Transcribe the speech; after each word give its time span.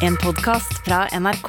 En 0.00 0.14
podcast 0.16 0.78
fra 0.86 1.02
NRK. 1.12 1.48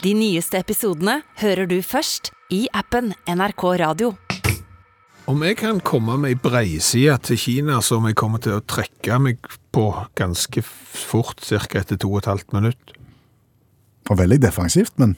De 0.00 0.12
nyeste 0.16 0.56
episodene 0.56 1.18
hører 1.42 1.68
du 1.68 1.74
først 1.84 2.30
i 2.48 2.62
appen 2.72 3.10
NRK 3.28 3.64
Radio. 3.82 4.14
Om 5.28 5.44
jeg 5.44 5.58
kan 5.60 5.82
komme 5.84 6.16
med 6.22 6.32
ei 6.32 6.38
breiside 6.40 7.18
til 7.28 7.36
Kina 7.42 7.82
som 7.84 8.08
jeg 8.08 8.16
kommer 8.16 8.40
til 8.40 8.56
å 8.56 8.62
trekke 8.64 9.18
meg 9.20 9.44
på 9.76 9.84
ganske 10.16 10.64
fort, 10.64 11.44
ca. 11.44 11.60
etter 11.82 12.00
to 12.00 12.14
og 12.14 12.22
et 12.22 12.30
halvt 12.32 12.56
minutt. 12.56 12.96
Og 14.08 14.16
veldig 14.22 14.40
defensivt, 14.40 14.96
men, 14.96 15.12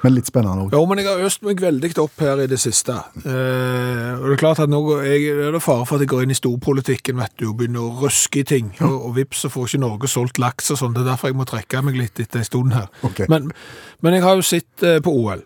men 0.00 0.14
litt 0.16 0.30
spennende 0.30 0.64
òg. 0.64 0.74
Jo, 0.74 0.80
men 0.88 1.02
jeg 1.02 1.08
har 1.10 1.22
øst 1.28 1.42
meg 1.44 1.60
veldig 1.60 1.90
opp 2.00 2.22
her 2.24 2.40
i 2.40 2.48
det 2.48 2.60
siste. 2.62 2.96
Eh, 3.20 4.14
og 4.16 4.24
det 4.24 4.36
er 4.36 4.40
klart 4.40 4.62
at 4.64 4.72
nå 4.72 4.80
er 4.96 5.52
det 5.52 5.62
fare 5.64 5.84
for 5.88 5.98
at 5.98 6.06
jeg 6.06 6.12
går 6.14 6.24
inn 6.24 6.34
i 6.34 6.38
storpolitikken 6.38 7.20
vet 7.20 7.36
du, 7.36 7.50
og 7.50 7.58
begynner 7.60 7.84
å 7.84 8.06
røske 8.06 8.40
i 8.40 8.48
ting. 8.48 8.72
Og, 8.80 8.96
og 9.10 9.14
vips, 9.18 9.44
så 9.44 9.52
får 9.52 9.68
ikke 9.68 9.84
Norge 9.84 10.10
solgt 10.10 10.40
laks 10.40 10.72
og 10.72 10.80
sånn. 10.80 10.96
Det 10.96 11.04
er 11.04 11.12
derfor 11.12 11.32
jeg 11.32 11.40
må 11.40 11.48
trekke 11.48 11.84
meg 11.84 12.00
litt 12.00 12.20
etter 12.22 12.40
en 12.40 12.48
stund 12.48 12.76
her. 12.76 12.88
Okay. 13.06 13.28
Men, 13.32 13.52
men 14.00 14.16
jeg 14.16 14.24
har 14.24 14.40
jo 14.40 14.46
sett 14.46 14.86
eh, 14.86 15.00
på 15.04 15.12
OL. 15.20 15.44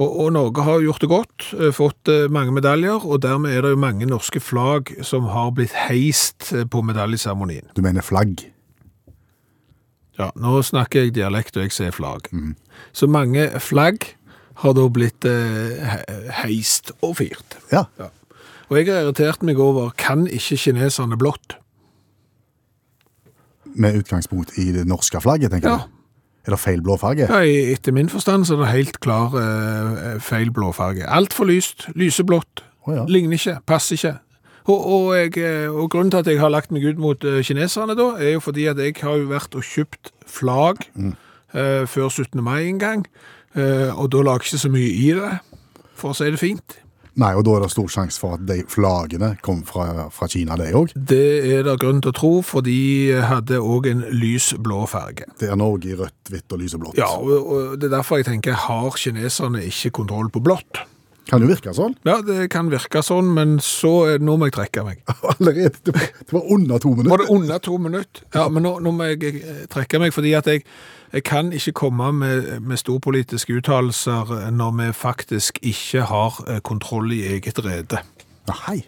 Og, 0.00 0.08
og 0.08 0.32
Norge 0.34 0.64
har 0.66 0.84
gjort 0.84 1.04
det 1.04 1.12
godt, 1.12 1.50
eh, 1.56 1.72
fått 1.72 2.12
eh, 2.12 2.28
mange 2.32 2.52
medaljer, 2.56 3.00
og 3.00 3.24
dermed 3.24 3.52
er 3.52 3.64
det 3.64 3.74
jo 3.74 3.80
mange 3.80 4.08
norske 4.08 4.44
flagg 4.44 4.92
som 5.06 5.30
har 5.32 5.52
blitt 5.56 5.76
heist 5.86 6.52
på 6.72 6.84
medaljeseremonien. 6.84 7.72
Du 7.76 7.84
mener 7.84 8.04
flagg? 8.04 8.44
Ja, 10.22 10.28
nå 10.38 10.60
snakker 10.62 11.02
jeg 11.06 11.14
dialekt, 11.16 11.56
og 11.58 11.64
jeg 11.66 11.72
ser 11.74 11.94
flagg. 11.96 12.28
Så 12.94 13.08
mange 13.10 13.48
flagg 13.62 14.04
har 14.62 14.74
da 14.78 14.84
blitt 14.92 15.26
eh, 15.26 15.96
heist 16.42 16.92
og 17.02 17.16
fyrt. 17.18 17.56
Ja. 17.72 17.84
Og 18.70 18.78
jeg 18.78 18.86
har 18.92 19.02
irritert 19.02 19.42
meg 19.44 19.58
over, 19.60 19.90
kan 19.98 20.28
ikke 20.30 20.56
kineserne 20.62 21.18
blått? 21.20 21.56
Med 23.74 23.96
utgangspunkt 24.02 24.52
i 24.60 24.68
det 24.74 24.84
norske 24.88 25.20
flagget, 25.24 25.50
tenker 25.54 25.68
Ja. 25.70 25.76
du? 25.86 25.98
Er 26.44 26.50
det 26.56 26.58
feil 26.58 26.80
blåfarge? 26.82 27.28
Ja, 27.30 27.40
etter 27.72 27.92
min 27.94 28.08
forstand 28.10 28.44
så 28.48 28.56
er 28.56 28.64
det 28.64 28.72
helt 28.74 28.96
klar 29.00 29.30
eh, 29.38 30.18
feil 30.20 30.50
blåfarge. 30.50 31.06
Alt 31.06 31.32
for 31.32 31.44
lyst, 31.46 31.86
lyseblått, 31.94 32.64
Oh, 32.84 32.94
ja. 32.94 33.04
ligner 33.06 33.36
ikke, 33.38 33.60
passer 33.66 33.94
ikke. 33.94 34.18
Og, 34.68 34.78
og, 34.78 35.06
jeg, 35.16 35.36
eh, 35.42 35.68
og 35.70 35.90
grunnen 35.90 36.12
til 36.12 36.22
at 36.22 36.30
jeg 36.30 36.40
har 36.40 36.52
lagt 36.54 36.72
meg 36.74 36.86
ut 36.86 37.00
mot 37.02 37.24
eh, 37.26 37.40
kineserne 37.46 37.96
da, 37.98 38.12
er 38.18 38.36
jo 38.36 38.44
fordi 38.44 38.68
at 38.70 38.78
jeg 38.78 38.94
har 39.02 39.18
jo 39.18 39.30
vært 39.32 39.56
og 39.58 39.66
kjøpt 39.66 40.12
flagg 40.30 40.84
eh, 40.98 41.82
før 41.90 42.08
17. 42.08 42.38
mai 42.42 42.68
en 42.68 42.78
gang, 42.82 43.06
eh, 43.56 43.90
og 43.90 44.12
da 44.14 44.22
lager 44.22 44.46
jeg 44.46 44.54
ikke 44.54 44.64
så 44.66 44.72
mye 44.72 44.94
i 44.94 45.10
det, 45.18 45.32
for 45.98 46.12
å 46.12 46.18
si 46.18 46.30
det 46.30 46.40
fint. 46.42 46.78
Nei, 47.20 47.34
og 47.36 47.42
da 47.44 47.58
er 47.58 47.64
det 47.66 47.72
stor 47.74 47.90
sjanse 47.92 48.20
for 48.22 48.38
at 48.38 48.44
de 48.48 48.62
flaggene 48.72 49.34
kom 49.44 49.60
fra, 49.68 50.06
fra 50.14 50.28
Kina, 50.32 50.56
det 50.56 50.70
òg. 50.78 50.94
Det 50.96 51.26
er 51.44 51.66
det 51.66 51.74
grunn 51.82 52.00
til 52.00 52.08
å 52.08 52.16
tro, 52.16 52.30
for 52.46 52.64
de 52.64 53.12
hadde 53.28 53.58
òg 53.60 53.90
en 53.90 54.00
lys 54.16 54.52
blå 54.56 54.86
farge. 54.88 55.26
Det 55.40 55.50
er 55.52 55.58
Norge 55.60 55.90
i 55.92 55.98
rødt, 55.98 56.32
hvitt 56.32 56.54
og 56.54 56.62
lyseblått. 56.62 56.96
Ja, 56.96 57.10
og, 57.18 57.34
og 57.52 57.76
det 57.82 57.90
er 57.90 57.98
derfor 57.98 58.22
jeg 58.22 58.30
tenker, 58.30 58.56
har 58.64 58.96
kineserne 58.96 59.60
ikke 59.68 59.92
kontroll 60.00 60.32
på 60.32 60.40
blått? 60.40 60.80
Kan 61.30 61.44
jo 61.44 61.48
virke 61.48 61.72
sånn. 61.76 61.94
Ja, 62.04 62.16
det 62.26 62.48
kan 62.50 62.68
virke 62.72 63.00
sånn, 63.06 63.28
men 63.36 63.54
så 63.62 64.18
nå 64.20 64.34
må 64.40 64.48
jeg 64.48 64.56
trekke 64.56 64.82
meg. 64.84 65.02
Allerede. 65.34 65.78
Det 65.86 65.94
var, 65.94 66.08
det 66.18 66.34
var 66.34 66.48
under 66.56 66.82
to 66.82 66.90
Var 66.92 67.02
minutter. 67.04 67.22
det 67.22 67.36
under 67.36 67.58
to 67.62 67.76
minutter? 67.78 68.24
Ja, 68.34 68.48
men 68.52 68.66
nå, 68.66 68.72
nå 68.82 68.92
må 68.96 69.06
jeg 69.12 69.30
eh, 69.42 69.60
trekke 69.72 70.00
meg, 70.02 70.12
fordi 70.16 70.32
at 70.38 70.50
jeg, 70.50 70.64
jeg 71.14 71.24
kan 71.28 71.52
ikke 71.54 71.72
komme 71.84 72.10
med, 72.18 72.50
med 72.66 72.80
storpolitiske 72.82 73.54
uttalelser 73.60 74.34
når 74.50 74.74
vi 74.80 74.88
faktisk 74.98 75.62
ikke 75.62 76.08
har 76.10 76.42
eh, 76.48 76.58
kontroll 76.66 77.14
i 77.14 77.22
eget 77.36 77.62
rede. 77.64 78.02
Nei. 78.50 78.80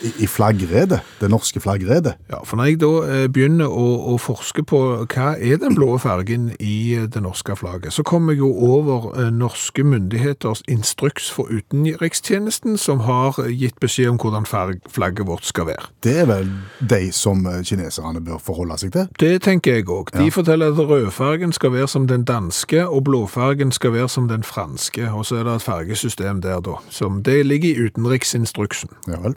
I, 0.00 0.12
I 0.24 0.26
flaggredet. 0.26 1.00
Det 1.20 1.30
norske 1.30 1.60
flaggredet. 1.60 2.14
Ja, 2.30 2.42
for 2.44 2.56
når 2.56 2.70
jeg 2.70 2.80
da 2.82 2.90
eh, 3.06 3.26
begynner 3.32 3.70
å, 3.70 3.86
å 4.12 4.16
forske 4.20 4.64
på 4.66 4.80
hva 5.04 5.32
er 5.36 5.60
den 5.62 5.76
blå 5.76 5.96
fargen 6.02 6.50
i 6.58 6.94
eh, 6.96 7.06
det 7.12 7.22
norske 7.22 7.56
flagget, 7.58 7.92
så 7.92 8.04
kommer 8.06 8.34
jeg 8.34 8.42
jo 8.42 8.50
over 8.72 9.10
eh, 9.20 9.30
norske 9.34 9.84
myndigheters 9.84 10.64
instruks 10.70 11.30
for 11.30 11.50
utenrikstjenesten, 11.52 12.78
som 12.80 13.04
har 13.06 13.38
gitt 13.48 13.78
beskjed 13.82 14.14
om 14.14 14.20
hvordan 14.22 14.48
flagget 14.48 15.26
vårt 15.28 15.46
skal 15.48 15.68
være. 15.70 15.90
Det 16.02 16.16
er 16.24 16.28
vel 16.30 16.50
de 16.80 17.02
som 17.14 17.44
kineserne 17.62 18.22
bør 18.24 18.40
forholde 18.42 18.78
seg 18.80 18.94
til. 18.96 19.08
Det 19.20 19.42
tenker 19.44 19.78
jeg 19.78 19.88
òg. 19.90 20.12
De 20.16 20.30
forteller 20.34 20.72
at 20.72 20.80
rødfargen 20.80 21.52
skal 21.52 21.74
være 21.76 21.90
som 21.90 22.08
den 22.10 22.24
danske, 22.28 22.86
og 22.86 23.04
blåfargen 23.08 23.72
skal 23.72 23.94
være 23.96 24.08
som 24.08 24.28
den 24.30 24.42
franske. 24.46 25.10
Og 25.12 25.26
så 25.26 25.40
er 25.40 25.46
det 25.48 25.56
et 25.60 25.66
fargesystem 25.66 26.42
der, 26.42 26.60
da. 26.64 26.78
Som 26.90 27.22
det 27.22 27.42
ligger 27.46 27.68
i 27.68 27.88
utenriksinstruksen. 27.88 28.90
Ja 29.08 29.20
vel. 29.22 29.36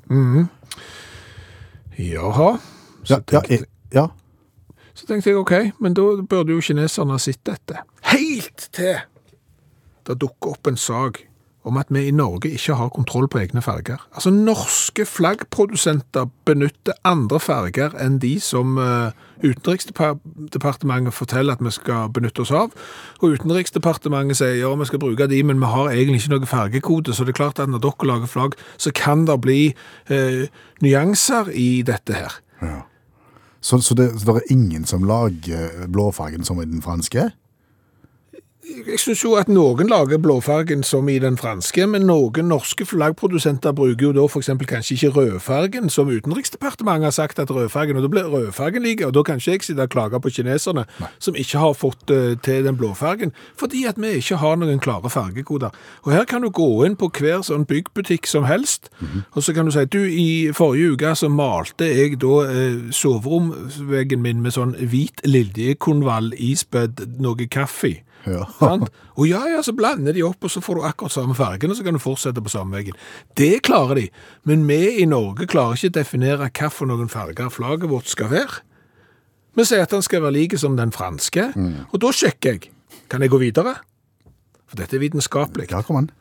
Jaha. 1.98 2.58
Så, 3.04 3.14
Ja, 3.14 3.20
ja, 3.32 3.42
tenkte, 3.42 3.54
eh, 3.54 3.64
ja. 3.94 4.08
så 4.94 5.06
tenkte 5.08 5.30
jeg 5.30 5.38
OK, 5.38 5.54
men 5.80 5.94
da 5.94 6.02
burde 6.30 6.56
jo 6.56 6.62
kineserne 6.62 7.14
ha 7.16 7.22
sett 7.22 7.44
dette. 7.46 7.84
Helt 8.12 8.70
til 8.74 8.98
det 10.06 10.20
dukker 10.22 10.56
opp 10.56 10.68
en 10.70 10.78
sak 10.78 11.24
om 11.66 11.78
at 11.82 11.90
vi 11.90 12.06
i 12.08 12.14
Norge 12.14 12.52
ikke 12.54 12.78
har 12.78 12.92
kontroll 12.94 13.28
på 13.32 13.40
egne 13.42 13.62
farger. 13.66 14.02
Altså, 14.14 14.30
norske 14.30 15.06
flaggprodusenter 15.06 16.30
benytter 16.46 16.94
andre 17.08 17.40
farger 17.42 17.96
enn 18.02 18.20
de 18.22 18.36
som 18.44 18.78
uh, 18.78 19.10
Utenriksdepartementet 19.44 21.14
forteller 21.14 21.58
at 21.58 21.64
vi 21.66 21.74
skal 21.74 22.10
benytte 22.14 22.46
oss 22.46 22.54
av. 22.56 22.74
Og 23.22 23.36
Utenriksdepartementet 23.36 24.40
sier 24.40 24.60
ja, 24.62 24.72
vi 24.78 24.88
skal 24.90 25.02
bruke 25.02 25.28
de, 25.32 25.42
men 25.44 25.62
vi 25.62 25.72
har 25.74 25.92
egentlig 25.92 26.24
ikke 26.24 26.36
noe 26.36 26.50
fargekode. 26.50 27.14
Så 27.14 27.26
det 27.26 27.36
er 27.36 27.42
klart 27.42 27.62
at 27.62 27.72
når 27.72 27.84
dere 27.84 28.10
lager 28.12 28.32
flagg, 28.32 28.58
så 28.78 28.94
kan 28.96 29.26
det 29.28 29.40
bli 29.44 29.62
eh, 30.10 30.46
nyanser 30.86 31.52
i 31.52 31.82
dette 31.86 32.16
her. 32.16 32.38
Så, 33.66 33.82
så, 33.82 33.98
det, 33.98 34.12
så 34.20 34.30
det 34.30 34.44
er 34.44 34.54
ingen 34.54 34.86
som 34.86 35.04
lager 35.04 35.88
blåfargen 35.90 36.46
som 36.46 36.62
i 36.62 36.70
den 36.70 36.86
franske? 36.86 37.32
Jeg 38.66 39.00
synes 39.00 39.24
jo 39.24 39.36
at 39.38 39.50
noen 39.52 39.92
lager 39.92 40.18
blåfargen 40.18 40.82
som 40.84 41.10
i 41.10 41.20
den 41.22 41.36
franske, 41.38 41.86
men 41.86 42.08
noen 42.10 42.48
norske 42.50 42.86
flaggprodusenter 42.90 43.76
bruker 43.78 44.08
jo 44.08 44.14
da 44.16 44.24
eksempel 44.26 44.66
kanskje 44.66 44.96
ikke 44.96 45.12
rødfargen, 45.20 45.90
som 45.94 46.10
Utenriksdepartementet 46.10 47.06
har 47.06 47.14
sagt 47.14 47.40
at 47.40 47.52
rødfargen, 47.54 48.00
og 48.00 48.08
da 48.08 48.10
blir 48.10 48.32
rødfargen 48.32 48.82
like, 48.82 49.06
og 49.06 49.14
da 49.14 49.22
kan 49.24 49.38
ikke 49.38 49.52
jeg 49.52 49.64
sitte 49.68 49.86
og 49.86 49.92
klage 49.94 50.22
på 50.22 50.32
kineserne, 50.34 50.86
som 51.20 51.38
ikke 51.38 51.62
har 51.62 51.76
fått 51.78 52.10
uh, 52.10 52.34
til 52.42 52.66
den 52.66 52.78
blåfargen, 52.78 53.36
fordi 53.60 53.84
at 53.86 54.02
vi 54.02 54.16
ikke 54.18 54.40
har 54.42 54.58
noen 54.58 54.82
klare 54.82 55.14
fargekoder. 55.14 55.70
Og 56.02 56.12
her 56.16 56.26
kan 56.26 56.42
du 56.42 56.50
gå 56.50 56.86
inn 56.88 56.98
på 56.98 57.12
hver 57.20 57.46
sånn 57.46 57.68
byggbutikk 57.70 58.26
som 58.26 58.50
helst, 58.50 58.90
og 59.36 59.46
så 59.46 59.54
kan 59.54 59.70
du 59.70 59.76
si, 59.76 59.86
du, 59.86 60.02
i 60.10 60.50
forrige 60.58 60.96
uke 60.98 61.14
så 61.14 61.30
malte 61.30 61.86
jeg 61.92 62.18
da 62.26 62.42
uh, 62.50 62.90
soveromveggen 62.90 64.26
min 64.26 64.42
med 64.42 64.58
sånn 64.58 64.74
hvit 64.82 65.22
liljekonvall 65.22 66.34
ispedd 66.34 67.06
noe 67.22 67.46
kaffe. 67.46 68.00
Ja. 68.26 68.46
Og 69.20 69.28
ja, 69.30 69.44
ja, 69.48 69.62
så 69.64 69.74
blander 69.78 70.16
de 70.16 70.24
opp, 70.26 70.44
og 70.44 70.52
så 70.52 70.62
får 70.64 70.80
du 70.80 70.86
akkurat 70.88 71.14
samme 71.14 71.36
fargen, 71.38 71.72
og 71.72 71.78
så 71.78 71.86
kan 71.86 71.96
du 71.96 72.02
fortsette 72.04 72.42
på 72.44 72.52
samme 72.52 72.76
veggen. 72.76 72.98
Det 73.38 73.62
klarer 73.64 74.02
de, 74.02 74.06
men 74.50 74.66
vi 74.68 74.80
i 75.00 75.06
Norge 75.08 75.48
klarer 75.48 75.78
ikke 75.78 75.94
å 75.94 75.98
definere 76.02 76.50
noen 76.90 77.12
farger 77.12 77.54
flagget 77.54 77.90
vårt 77.90 78.12
skal 78.12 78.32
være. 78.34 78.60
Vi 79.56 79.64
sier 79.64 79.86
at 79.86 79.94
den 79.94 80.04
skal 80.04 80.26
være 80.26 80.36
like 80.36 80.60
som 80.60 80.76
den 80.76 80.92
franske, 80.92 81.52
og 81.92 82.02
da 82.04 82.12
sjekker 82.12 82.58
jeg. 82.58 82.72
Kan 83.08 83.24
jeg 83.24 83.32
gå 83.32 83.40
videre? 83.40 83.78
For 84.68 84.76
dette 84.80 84.98
er 84.98 85.06
vitenskapelig. 85.06 85.70
Ja, 85.72 85.84
kom 85.86 86.02
an. 86.02 86.12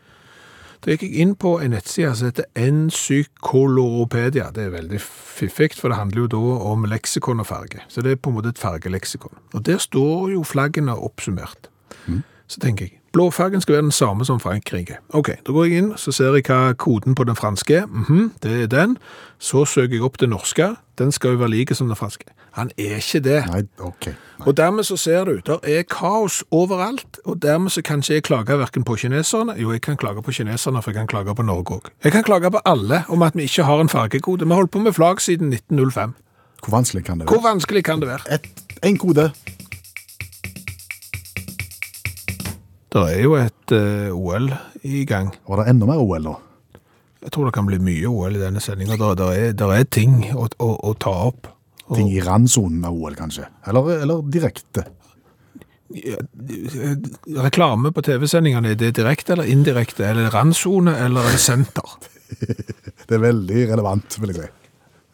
Da 0.85 0.93
gikk 0.93 1.07
jeg 1.07 1.23
inn 1.25 1.31
på 1.41 1.55
en 1.65 1.73
nettside 1.73 2.11
som 2.13 2.29
heter 2.29 2.45
Encykolopedia. 2.61 4.51
Det 4.53 4.67
er 4.67 4.75
veldig 4.75 5.01
fiffig, 5.01 5.71
for 5.79 5.89
det 5.89 5.97
handler 5.97 6.27
jo 6.27 6.33
da 6.35 6.43
om 6.71 6.85
leksikon 6.91 7.41
og 7.41 7.49
farge. 7.49 7.81
Så 7.89 8.05
det 8.05 8.13
er 8.13 8.21
på 8.21 8.29
en 8.31 8.37
måte 8.37 8.53
et 8.53 8.61
fargeleksikon. 8.61 9.33
Og 9.57 9.65
der 9.65 9.81
står 9.81 10.35
jo 10.35 10.45
flaggene 10.45 10.93
oppsummert. 10.93 11.71
Så 12.49 12.61
tenker 12.61 12.85
jeg, 12.85 13.01
blåfargen 13.13 13.61
skal 13.61 13.73
være 13.73 13.83
den 13.83 13.93
samme 13.93 14.25
som 14.25 14.41
Frankrike. 14.41 14.97
Ok, 15.09 15.29
da 15.47 15.53
går 15.53 15.65
jeg 15.65 15.79
inn, 15.79 15.93
så 15.97 16.13
ser 16.13 16.35
jeg 16.37 16.45
hva 16.49 16.73
koden 16.73 17.15
på 17.15 17.25
den 17.25 17.37
franske 17.37 17.75
er. 17.75 17.87
-hmm, 17.87 18.31
det 18.43 18.63
er 18.63 18.67
den. 18.67 18.99
Så 19.39 19.65
søker 19.65 19.95
jeg 19.95 20.03
opp 20.03 20.21
det 20.21 20.29
norske. 20.29 20.77
Den 20.99 21.13
skal 21.13 21.31
jo 21.31 21.37
være 21.37 21.51
like 21.51 21.75
som 21.75 21.87
den 21.87 21.97
franske. 21.97 22.25
Han 22.51 22.71
er 22.79 22.97
ikke 22.97 23.21
det. 23.21 23.47
Nei, 23.47 23.63
ok. 23.79 24.15
Og 24.47 24.57
dermed 24.57 24.85
så 24.85 24.97
ser 24.97 25.25
du, 25.25 25.41
der 25.47 25.59
er 25.63 25.83
kaos 25.83 26.45
overalt, 26.51 27.19
og 27.25 27.43
dermed 27.43 27.71
så 27.71 27.83
kan 27.83 27.99
ikke 27.99 28.15
jeg 28.15 28.23
klage 28.23 28.57
hverken 28.57 28.85
på 28.85 28.95
kineserne, 28.95 29.55
jo 29.59 29.73
jeg 29.73 29.81
kan 29.81 29.97
klage 29.97 30.23
på 30.23 30.31
kineserne, 30.31 30.83
for 30.83 30.91
jeg 30.91 30.99
kan 30.99 31.07
klage 31.07 31.35
på 31.35 31.43
Norge 31.43 31.75
også. 31.75 31.91
Jeg 32.05 32.13
kan 32.13 32.23
klage 32.23 32.51
på 32.51 32.59
alle 32.65 33.05
om 33.09 33.23
at 33.23 33.37
vi 33.37 33.43
ikke 33.43 33.63
har 33.63 33.81
en 33.81 33.89
fargekode. 33.89 34.45
Vi 34.45 34.49
har 34.49 34.55
holdt 34.55 34.71
på 34.71 34.79
med 34.79 34.93
flagg 34.93 35.21
siden 35.21 35.53
1905. 35.53 36.15
Hvor 36.63 36.77
vanskelig 36.77 37.05
kan 37.05 37.19
det 37.19 37.31
være? 37.31 37.39
Hvor 37.39 37.49
vanskelig 37.49 37.85
kan 37.85 38.01
det 38.01 38.09
være? 38.09 38.35
Et, 38.35 38.47
en 38.83 38.99
kode. 38.99 39.31
Det 42.95 43.03
er 43.11 43.23
jo 43.25 43.35
et 43.41 43.73
uh, 43.75 44.15
OL 44.15 44.51
i 44.87 45.05
gang. 45.09 45.33
Var 45.49 45.61
det 45.63 45.71
enda 45.73 45.89
mer 45.89 46.03
OL 46.03 46.23
nå? 46.23 46.35
Jeg 47.25 47.33
tror 47.35 47.49
det 47.49 47.55
kan 47.57 47.67
bli 47.67 47.79
mye 47.83 48.07
OL 48.11 48.37
i 48.37 48.43
denne 48.43 48.61
sendingen. 48.63 48.99
Der, 49.01 49.15
der, 49.19 49.33
er, 49.67 49.73
er 49.81 49.87
ting 49.91 50.19
å, 50.37 50.45
å, 50.63 50.69
å 50.91 50.93
ta 51.01 51.15
opp. 51.31 51.49
Og- 51.89 51.97
Ting 51.99 52.11
i 52.15 52.21
randsonen 52.25 52.85
av 52.87 52.95
OL, 52.97 53.17
kanskje? 53.19 53.49
Eller, 53.69 53.91
eller 54.05 54.23
direkte? 54.33 54.85
Ja, 55.95 56.17
eh, 56.19 56.95
Reklame 57.45 57.91
på 57.95 58.03
TV-sendingene, 58.03 58.73
er 58.73 58.79
det 58.81 58.95
direkte 58.97 59.35
eller 59.35 59.51
indirekte? 59.53 60.07
Er 60.09 60.17
det 60.19 60.31
randsone 60.35 60.95
eller 61.05 61.27
er 61.29 61.37
det 61.37 61.43
senter? 61.45 61.97
Det 63.05 63.19
er 63.19 63.21
veldig 63.21 63.67
relevant, 63.69 64.15
vil 64.23 64.31
jeg 64.33 64.39
si. 64.39 64.47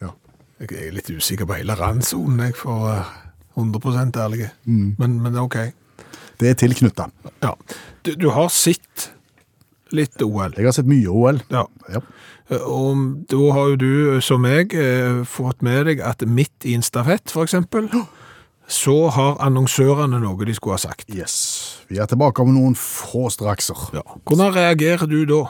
Ja. 0.01 0.13
Jeg 0.63 0.69
er 0.87 0.93
litt 0.95 1.09
usikker 1.11 1.45
på 1.49 1.57
hele 1.59 1.75
randsonen, 1.75 2.39
jeg, 2.47 2.55
for 2.55 2.87
eh, 2.93 3.09
100 3.59 4.21
ærlig. 4.23 4.47
Men, 4.65 5.17
men 5.21 5.35
OK. 5.43 5.57
Det 6.41 6.51
er 6.51 6.57
tilknytta. 6.57 7.07
Ja. 7.43 7.55
Du, 8.05 8.15
du 8.17 8.29
har 8.33 8.49
sett 8.53 9.11
litt 9.95 10.21
OL. 10.23 10.55
Jeg 10.57 10.67
har 10.67 10.75
sett 10.75 10.89
mye 10.89 11.11
OL. 11.11 11.41
Ja. 11.51 11.65
Ja. 11.91 12.01
Og 12.65 13.03
da 13.31 13.41
har 13.55 13.71
jo 13.73 13.77
du, 13.79 13.93
som 14.23 14.43
meg, 14.43 14.73
eh, 14.75 15.21
fått 15.27 15.61
med 15.63 15.85
deg 15.87 16.01
at 16.03 16.25
midt 16.27 16.67
i 16.67 16.75
en 16.75 16.83
stafett, 16.83 17.31
eksempel, 17.43 17.87
så 18.71 18.95
har 19.15 19.39
annonsørene 19.43 20.19
noe 20.23 20.47
de 20.47 20.55
skulle 20.55 20.77
ha 20.79 20.83
sagt. 20.83 21.09
Yes. 21.13 21.35
Vi 21.91 21.99
er 21.99 22.09
tilbake 22.11 22.43
om 22.43 22.53
noen 22.55 22.75
få 22.79 23.29
strakser. 23.31 23.77
Ja. 23.95 24.03
Hvordan 24.25 24.55
reagerer 24.55 25.07
du 25.11 25.23
da? 25.29 25.41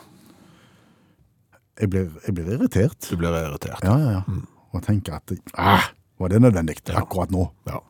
Jeg 1.81 1.89
blir, 1.89 2.09
jeg 2.27 2.35
blir 2.37 2.51
irritert. 2.57 3.09
Du 3.09 3.17
blir 3.17 3.33
irritert. 3.33 3.81
Ja, 3.85 3.97
ja, 3.97 4.19
ja. 4.19 4.41
Og 4.71 4.83
tenker 4.85 5.17
at 5.17 5.33
ah, 5.57 5.89
var 6.21 6.31
det 6.31 6.41
nødvendig 6.41 6.77
akkurat 6.93 7.31
nå? 7.33 7.47
Ja. 7.67 7.81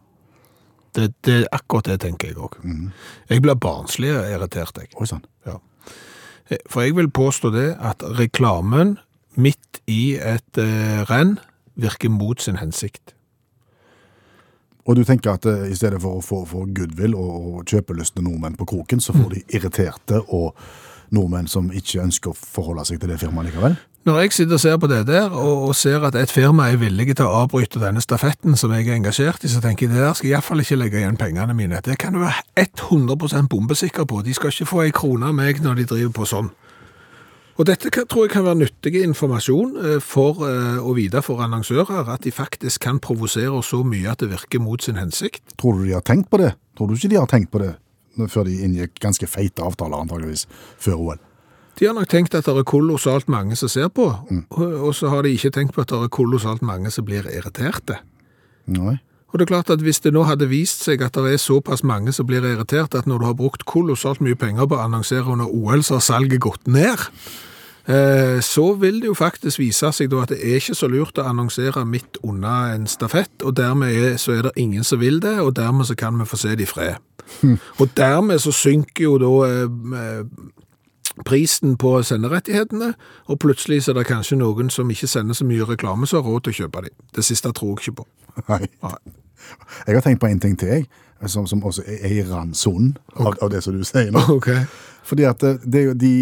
Det, 0.96 1.14
det 1.24 1.36
er 1.42 1.48
akkurat 1.56 1.88
det 1.88 2.02
tenker 2.04 2.32
jeg 2.32 2.40
òg. 2.42 2.58
Jeg 3.30 3.44
blir 3.44 3.56
barnslig 3.56 4.12
og 4.16 4.28
irritert, 4.28 4.78
jeg. 4.82 4.92
Oi 5.00 5.08
sann. 5.08 5.24
Ja. 5.48 5.58
For 6.68 6.84
jeg 6.84 6.98
vil 6.98 7.08
påstå 7.12 7.54
det 7.56 7.70
at 7.80 8.04
reklamen 8.20 8.98
midt 9.40 9.80
i 9.88 10.18
et 10.20 10.60
eh, 10.60 11.02
renn 11.08 11.38
virker 11.80 12.12
mot 12.12 12.42
sin 12.42 12.60
hensikt. 12.60 13.16
Og 14.86 14.98
du 14.98 15.04
tenker 15.08 15.36
at 15.38 15.46
eh, 15.48 15.70
i 15.72 15.78
stedet 15.78 16.02
for 16.04 16.20
å 16.20 16.26
få, 16.26 16.44
få 16.50 16.66
goodwill 16.76 17.16
og, 17.16 17.34
og 17.40 17.72
kjøpelystne 17.72 18.26
nordmenn 18.26 18.58
på 18.60 18.68
kroken, 18.74 19.00
så 19.00 19.16
får 19.16 19.36
de 19.36 19.44
irriterte 19.56 20.20
og 20.28 20.58
nordmenn 21.16 21.50
som 21.52 21.72
ikke 21.76 22.04
ønsker 22.06 22.32
å 22.32 22.38
forholde 22.38 22.86
seg 22.88 23.02
til 23.02 23.12
det 23.12 23.20
firmaet 23.22 23.52
likevel? 23.52 23.78
Når 24.02 24.16
jeg 24.18 24.32
sitter 24.34 24.58
og 24.58 24.62
ser 24.64 24.78
på 24.82 24.88
det 24.90 25.04
der, 25.06 25.30
og, 25.30 25.68
og 25.68 25.76
ser 25.78 26.02
at 26.08 26.16
et 26.18 26.32
firma 26.34 26.72
er 26.72 26.80
villig 26.82 27.12
til 27.12 27.28
å 27.28 27.44
avbryte 27.44 27.78
denne 27.84 28.02
stafetten 28.02 28.56
som 28.58 28.72
jeg 28.74 28.88
er 28.88 28.96
engasjert 28.98 29.44
i, 29.46 29.52
så 29.52 29.62
tenker 29.62 29.86
jeg 29.86 29.94
det 29.94 30.02
der 30.02 30.16
skal 30.18 30.28
jeg 30.28 30.34
iallfall 30.40 30.64
ikke 30.64 30.78
legge 30.80 30.98
igjen 31.04 31.20
pengene 31.22 31.54
mine. 31.54 31.84
Det 31.86 32.00
kan 32.02 32.18
du 32.18 32.24
være 32.24 32.66
100% 32.66 33.52
bombesikker 33.52 34.08
på. 34.10 34.24
De 34.26 34.34
skal 34.34 34.50
ikke 34.50 34.70
få 34.72 34.82
ei 34.88 34.96
krone 34.96 35.30
av 35.30 35.38
meg 35.38 35.62
når 35.62 35.84
de 35.84 35.86
driver 35.94 36.16
på 36.18 36.28
sånn. 36.34 36.50
Og 37.62 37.68
dette 37.70 37.92
kan, 37.94 38.08
tror 38.10 38.26
jeg 38.26 38.34
kan 38.34 38.48
være 38.48 38.62
nyttig 38.64 38.96
informasjon 39.04 39.78
eh, 39.78 39.96
for 40.02 40.48
eh, 40.50 40.82
å 40.82 40.96
vite 40.98 41.22
for 41.22 41.44
annonsører, 41.46 42.10
at 42.10 42.26
de 42.26 42.34
faktisk 42.34 42.82
kan 42.88 42.98
provosere 43.04 43.62
så 43.62 43.84
mye 43.86 44.10
at 44.10 44.24
det 44.24 44.32
virker 44.32 44.64
mot 44.66 44.82
sin 44.82 44.98
hensikt. 44.98 45.44
Tror 45.62 45.78
du 45.78 45.86
de 45.86 45.94
har 45.94 46.02
tenkt 46.08 46.32
på 46.34 46.42
det? 46.42 46.56
Tror 46.74 46.90
du 46.90 46.98
ikke 46.98 47.12
de 47.14 47.22
har 47.22 47.30
tenkt 47.30 47.54
på 47.54 47.62
det 47.62 47.76
før 48.32 48.48
de 48.48 48.58
inngikk 48.66 49.00
ganske 49.04 49.28
feite 49.30 49.64
avtaler 49.66 50.04
antageligvis 50.04 50.48
før 50.82 50.98
OL? 51.00 51.22
De 51.80 51.88
har 51.88 51.96
nok 51.96 52.10
tenkt 52.12 52.36
at 52.36 52.46
det 52.46 52.54
er 52.62 52.68
kolossalt 52.68 53.30
mange 53.32 53.56
som 53.58 53.72
ser 53.72 53.88
på, 53.90 54.10
og, 54.12 54.60
og 54.60 54.92
så 54.96 55.10
har 55.14 55.24
de 55.24 55.32
ikke 55.34 55.54
tenkt 55.56 55.76
på 55.76 55.86
at 55.86 55.94
det 55.94 56.02
er 56.04 56.12
kolossalt 56.14 56.62
mange 56.66 56.92
som 56.94 57.08
blir 57.08 57.26
irriterte. 57.32 58.02
Nei. 58.72 59.00
Og 59.32 59.40
det 59.40 59.46
er 59.46 59.52
klart 59.54 59.72
at 59.72 59.84
hvis 59.84 60.02
det 60.04 60.12
nå 60.12 60.26
hadde 60.28 60.50
vist 60.52 60.84
seg 60.84 61.02
at 61.06 61.16
det 61.16 61.32
er 61.32 61.40
såpass 61.40 61.86
mange 61.88 62.12
som 62.12 62.28
blir 62.28 62.44
irritert 62.44 62.98
at 63.00 63.08
når 63.08 63.22
du 63.22 63.28
har 63.30 63.38
brukt 63.40 63.64
kolossalt 63.70 64.20
mye 64.24 64.36
penger 64.36 64.68
på 64.68 64.76
å 64.76 64.84
annonsere 64.84 65.32
under 65.32 65.48
OL, 65.48 65.86
så 65.88 65.98
har 65.98 66.04
salget 66.04 66.44
gått 66.44 66.68
ned, 66.68 67.08
så 68.46 68.66
vil 68.78 69.00
det 69.02 69.08
jo 69.10 69.16
faktisk 69.18 69.58
vise 69.60 69.90
seg 69.96 70.12
da 70.12 70.20
at 70.22 70.30
det 70.30 70.38
er 70.38 70.60
ikke 70.60 70.76
så 70.78 70.88
lurt 70.92 71.18
å 71.18 71.26
annonsere 71.26 71.82
midt 71.90 72.20
under 72.22 72.76
en 72.76 72.86
stafett, 72.88 73.34
og 73.42 73.56
dermed 73.58 73.90
er, 73.90 74.18
så 74.22 74.36
er 74.36 74.46
det 74.46 74.52
ingen 74.62 74.86
som 74.86 75.02
vil 75.02 75.18
det, 75.24 75.40
og 75.42 75.56
dermed 75.58 75.90
så 75.90 75.98
kan 75.98 76.20
vi 76.20 76.28
få 76.30 76.38
se 76.38 76.54
det 76.56 76.68
i 76.68 76.70
fred. 76.70 77.02
Og 77.80 77.88
dermed 77.98 78.42
så 78.44 78.52
synker 78.52 79.04
jo 79.04 79.14
da 79.22 79.30
eh, 79.48 80.20
prisen 81.26 81.78
på 81.78 82.04
senderettighetene, 82.04 82.94
og 83.26 83.40
plutselig 83.40 83.84
så 83.84 83.92
er 83.92 84.00
det 84.00 84.08
kanskje 84.10 84.38
noen 84.40 84.70
som 84.70 84.90
ikke 84.92 85.08
sender 85.08 85.38
så 85.38 85.46
mye 85.46 85.68
reklame, 85.68 86.08
som 86.08 86.22
har 86.22 86.30
råd 86.30 86.46
til 86.46 86.54
å 86.54 86.60
kjøpe 86.62 86.84
dem. 86.88 86.96
Det 87.16 87.26
siste 87.26 87.52
tror 87.56 87.76
jeg 87.76 87.92
ikke 87.92 88.02
på. 88.02 88.08
Nei. 88.48 88.62
Nei. 88.84 88.98
Jeg 89.88 89.98
har 89.98 90.06
tenkt 90.06 90.22
på 90.22 90.30
en 90.30 90.40
ting 90.40 90.60
til, 90.60 90.68
jeg, 90.68 91.30
som, 91.30 91.48
som 91.48 91.64
også 91.64 91.84
er 91.88 92.14
i 92.14 92.24
randsonen 92.26 92.96
av, 93.16 93.36
av 93.42 93.50
det 93.54 93.64
som 93.64 93.76
du 93.76 93.84
sier 93.88 94.12
nå. 94.14 94.22
Okay. 94.38 94.64
Fordi 95.08 95.28
at 95.28 95.42
det, 95.42 95.58
det 95.66 95.82
er 95.82 95.90
jo 95.92 95.98
de 95.98 96.14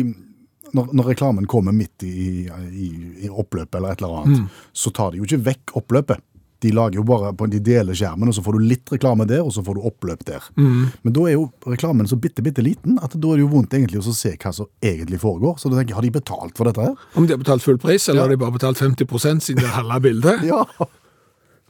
når, 0.73 0.89
når 0.93 1.07
reklamen 1.13 1.47
kommer 1.49 1.71
midt 1.75 2.03
i, 2.07 2.47
i, 2.71 2.89
i 3.25 3.29
oppløpet 3.29 3.75
eller 3.79 3.93
et 3.95 4.01
eller 4.03 4.23
annet, 4.23 4.57
så 4.73 4.91
tar 4.95 5.11
de 5.13 5.21
jo 5.21 5.27
ikke 5.29 5.41
vekk 5.49 5.75
oppløpet. 5.81 6.21
De 6.59 6.73
lager 6.75 6.99
jo 6.99 7.05
bare 7.07 7.29
på, 7.39 7.45
de 7.47 7.61
deler 7.63 7.95
skjermen, 7.95 8.27
og 8.27 8.35
så 8.35 8.41
får 8.43 8.57
du 8.57 8.65
litt 8.67 8.89
reklame 8.91 9.23
der, 9.29 9.39
og 9.47 9.53
så 9.55 9.61
får 9.63 9.77
du 9.77 9.85
oppløp 9.87 10.25
der. 10.27 10.43
Men 10.59 11.13
da 11.15 11.21
er 11.29 11.37
jo 11.37 11.45
reklamen 11.71 12.09
så 12.11 12.17
bitte, 12.19 12.43
bitte 12.43 12.59
liten, 12.65 12.97
at 12.99 13.15
da 13.15 13.29
er 13.31 13.39
det 13.39 13.45
jo 13.45 13.51
vondt 13.53 13.77
egentlig 13.77 14.01
å 14.01 14.11
se 14.11 14.33
hva 14.35 14.51
som 14.57 14.67
egentlig 14.83 15.21
foregår. 15.23 15.55
Så 15.61 15.71
da 15.71 15.79
tenker 15.79 15.95
har 15.95 16.03
de 16.03 16.11
betalt 16.17 16.59
for 16.59 16.67
dette 16.67 16.83
her? 16.83 16.97
Om 17.15 17.29
de 17.29 17.37
har 17.37 17.39
betalt 17.39 17.63
full 17.63 17.79
pris, 17.79 18.09
eller 18.11 18.19
Ja. 18.19 18.25
har 18.27 18.33
de 18.35 18.41
bare 18.43 18.57
betalt 18.57 18.81
50 18.83 19.39
siden 19.39 19.63
det 19.63 19.69
er 19.69 19.77
halve 19.79 20.01
bildet? 20.09 20.43
Ja. 20.51 20.65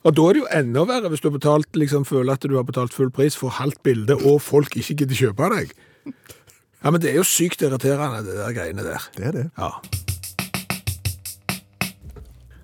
Og 0.07 0.15
da 0.15 0.25
er 0.29 0.33
det 0.33 0.41
jo 0.41 0.49
enda 0.55 0.85
verre 0.87 1.09
hvis 1.11 1.21
du 1.21 1.27
har 1.29 1.37
betalt, 1.37 1.67
liksom, 1.75 2.05
føler 2.07 2.33
at 2.33 2.41
du 2.47 2.55
har 2.55 2.63
betalt 2.65 2.93
full 2.95 3.11
pris 3.11 3.35
for 3.35 3.51
halvt 3.51 3.81
bilde, 3.83 4.15
og 4.25 4.39
folk 4.41 4.73
ikke 4.79 4.95
gidder 5.03 5.17
kjøpe 5.21 5.49
deg. 5.53 5.73
Ja, 6.79 6.91
men 6.91 7.01
det 7.03 7.11
er 7.11 7.17
jo 7.19 7.25
sykt 7.27 7.63
irriterende, 7.65 8.21
det 8.23 8.37
der 8.37 8.53
greiene 8.55 8.85
der. 8.85 9.07
Det 9.17 9.25
er 9.27 9.35
det. 9.35 9.47
Ja. 9.59 9.71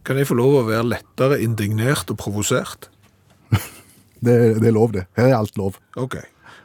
Kan 0.06 0.20
jeg 0.22 0.30
få 0.30 0.38
lov 0.38 0.60
å 0.60 0.68
være 0.68 0.86
lettere 0.88 1.42
indignert 1.44 2.12
og 2.14 2.20
provosert? 2.22 2.90
Det, 4.26 4.34
det 4.58 4.70
er 4.72 4.74
lov, 4.74 4.94
det. 4.96 5.04
Her 5.20 5.28
er 5.28 5.36
alt 5.38 5.58
lov. 5.60 5.76
Ok. 6.02 6.16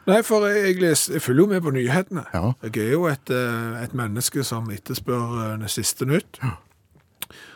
Nei, 0.07 0.21
for 0.25 0.47
jeg, 0.49 0.79
leser, 0.81 1.17
jeg 1.17 1.21
følger 1.21 1.43
jo 1.43 1.49
med 1.51 1.59
på 1.61 1.73
nyhetene. 1.75 2.23
Ja. 2.33 2.53
Jeg 2.65 2.87
er 2.87 2.93
jo 2.95 3.03
et, 3.11 3.29
eh, 3.29 3.75
et 3.83 3.93
menneske 3.93 4.41
som 4.47 4.71
etterspør 4.73 5.35
eh, 5.43 5.51
det 5.61 5.69
siste 5.69 6.07
nytt. 6.09 6.39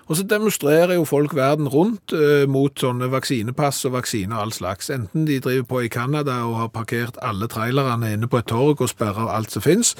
Og 0.05 0.19
så 0.19 0.23
demonstrerer 0.29 0.93
jo 0.93 1.05
folk 1.09 1.33
verden 1.35 1.67
rundt 1.71 2.13
eh, 2.13 2.45
mot 2.49 2.73
sånne 2.77 3.07
vaksinepass 3.09 3.81
og 3.89 3.95
vaksiner 3.95 4.37
og 4.37 4.43
all 4.43 4.53
slags. 4.53 4.91
Enten 4.93 5.25
de 5.25 5.39
driver 5.41 5.65
på 5.71 5.81
i 5.85 5.89
Canada 5.89 6.43
og 6.45 6.59
har 6.59 6.69
parkert 6.75 7.17
alle 7.25 7.49
trailerne 7.49 8.13
inne 8.13 8.29
på 8.29 8.37
et 8.41 8.49
torg 8.51 8.83
og 8.85 8.91
sperrer 8.91 9.33
alt 9.33 9.55
som 9.55 9.65
finnes, 9.65 9.95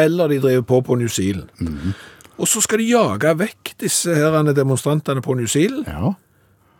eller 0.00 0.32
de 0.32 0.40
driver 0.40 0.64
på 0.64 0.80
på 0.88 0.96
New 1.02 1.12
Zealand. 1.12 1.52
Og 2.40 2.48
så 2.48 2.62
skal 2.64 2.80
de 2.80 2.88
jage 2.88 3.36
vekk 3.36 3.74
disse 3.84 4.16
her 4.16 4.40
demonstrantene 4.56 5.20
på 5.20 5.36
New 5.36 5.46
Zealand. 5.46 5.84
Ja. 5.86 6.14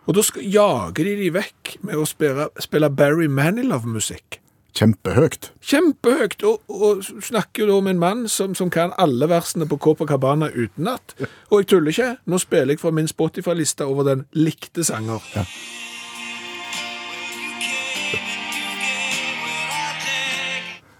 Og 0.09 0.17
da 0.17 0.23
skal, 0.25 0.43
jager 0.49 1.05
de 1.05 1.15
de 1.19 1.29
vekk 1.35 1.75
med 1.85 2.01
å 2.01 2.05
spille, 2.09 2.49
spille 2.59 2.89
Barry 2.89 3.29
Manilow-musikk. 3.29 4.40
Kjempehøyt. 4.73 5.49
Kjempehøyt, 5.67 6.43
og, 6.47 6.61
og 6.71 7.01
snakker 7.03 7.63
jo 7.63 7.67
da 7.67 7.73
om 7.81 7.87
en 7.91 7.99
mann 7.99 8.21
som, 8.31 8.53
som 8.55 8.69
kan 8.71 8.93
alle 8.97 9.27
versene 9.27 9.67
på 9.67 9.77
Copacabana 9.83 10.47
utenat. 10.53 11.15
Og 11.51 11.59
jeg 11.63 11.67
tuller 11.73 11.91
ikke, 11.91 12.09
nå 12.31 12.39
spiller 12.39 12.73
jeg 12.75 12.79
fra 12.79 12.91
min 12.95 13.09
Spotify-liste 13.11 13.83
over 13.85 14.07
den 14.07 14.23
likte 14.33 14.83
sanger. 14.87 15.19
Ja. 15.35 15.43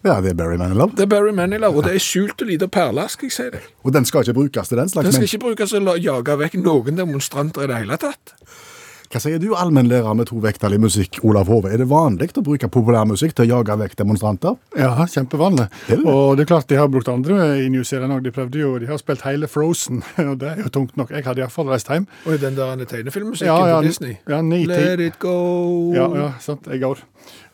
Ja, 0.03 0.15
det 0.21 0.31
er 0.31 0.33
Barry 0.33 0.55
Manilow. 0.57 0.89
Det 0.97 1.03
er 1.05 1.09
Barry 1.11 1.29
Manilow, 1.37 1.75
og 1.77 1.83
det 1.85 1.93
er 1.93 2.01
skjult 2.01 2.41
og 2.41 2.47
lite 2.49 2.65
perle, 2.73 3.03
skal 3.13 3.27
jeg 3.29 3.35
si 3.35 3.43
deg. 3.53 3.65
Og 3.85 3.93
den 3.93 4.07
skal 4.09 4.23
ikke 4.25 4.33
brukes 4.33 4.71
til 4.71 4.79
den 4.81 4.89
slags 4.89 5.05
Den 5.05 5.13
skal 5.13 5.21
men- 5.21 5.29
ikke 5.29 5.39
brukes 5.43 5.69
til 5.75 5.89
å 5.91 5.95
jage 6.01 6.37
vekk 6.41 6.55
noen 6.63 6.97
demonstranter 6.97 7.63
i 7.63 7.67
det 7.69 7.77
hele 7.83 7.97
tatt. 8.01 8.33
Hva 9.11 9.19
sier 9.19 9.41
du, 9.43 9.49
allmennlærer 9.59 10.13
med 10.15 10.29
to 10.29 10.37
vekttall 10.39 10.77
i 10.77 10.77
musikk, 10.79 11.17
Olav 11.27 11.49
Hove? 11.51 11.67
Er 11.73 11.81
det 11.81 11.87
vanlig 11.91 12.29
å 12.39 12.43
bruke 12.45 12.69
populærmusikk 12.71 13.33
til 13.35 13.43
å 13.49 13.57
jage 13.57 13.75
vekk 13.81 13.97
demonstranter? 13.99 14.55
Ja, 14.79 14.93
kjempevanlig. 15.03 15.65
Det? 15.89 15.97
Og 16.07 16.37
det 16.39 16.45
er 16.45 16.49
klart 16.53 16.69
de 16.71 16.77
har 16.79 16.87
brukt 16.87 17.11
andre 17.11 17.41
i 17.59 17.67
New 17.73 17.83
Zealand 17.83 18.15
òg. 18.15 18.23
De 18.23 18.31
prøvde 18.31 18.61
jo, 18.61 18.69
de 18.79 18.87
har 18.87 19.01
spilt 19.01 19.25
hele 19.27 19.49
Frozen, 19.51 19.99
og 20.29 20.37
det 20.39 20.53
er 20.53 20.63
jo 20.63 20.71
tungt 20.71 20.95
nok. 20.95 21.11
Jeg 21.11 21.27
hadde 21.27 21.43
iallfall 21.43 21.73
reist 21.73 21.91
hjem. 21.91 22.07
Og 22.23 22.39
den 22.39 22.55
der 22.55 22.85
tegnefilmmusikken 22.87 23.51
Ja, 23.51 23.59
ja, 23.73 23.81
på 23.81 23.89
Disney. 23.89 24.15
ja, 24.31 24.39
Let 24.71 25.03
it 25.03 25.19
go. 25.19 25.35
Ja, 25.97 26.07
ja, 26.15 26.29
sant, 26.39 26.71
jeg 26.71 26.79
går. 26.85 27.03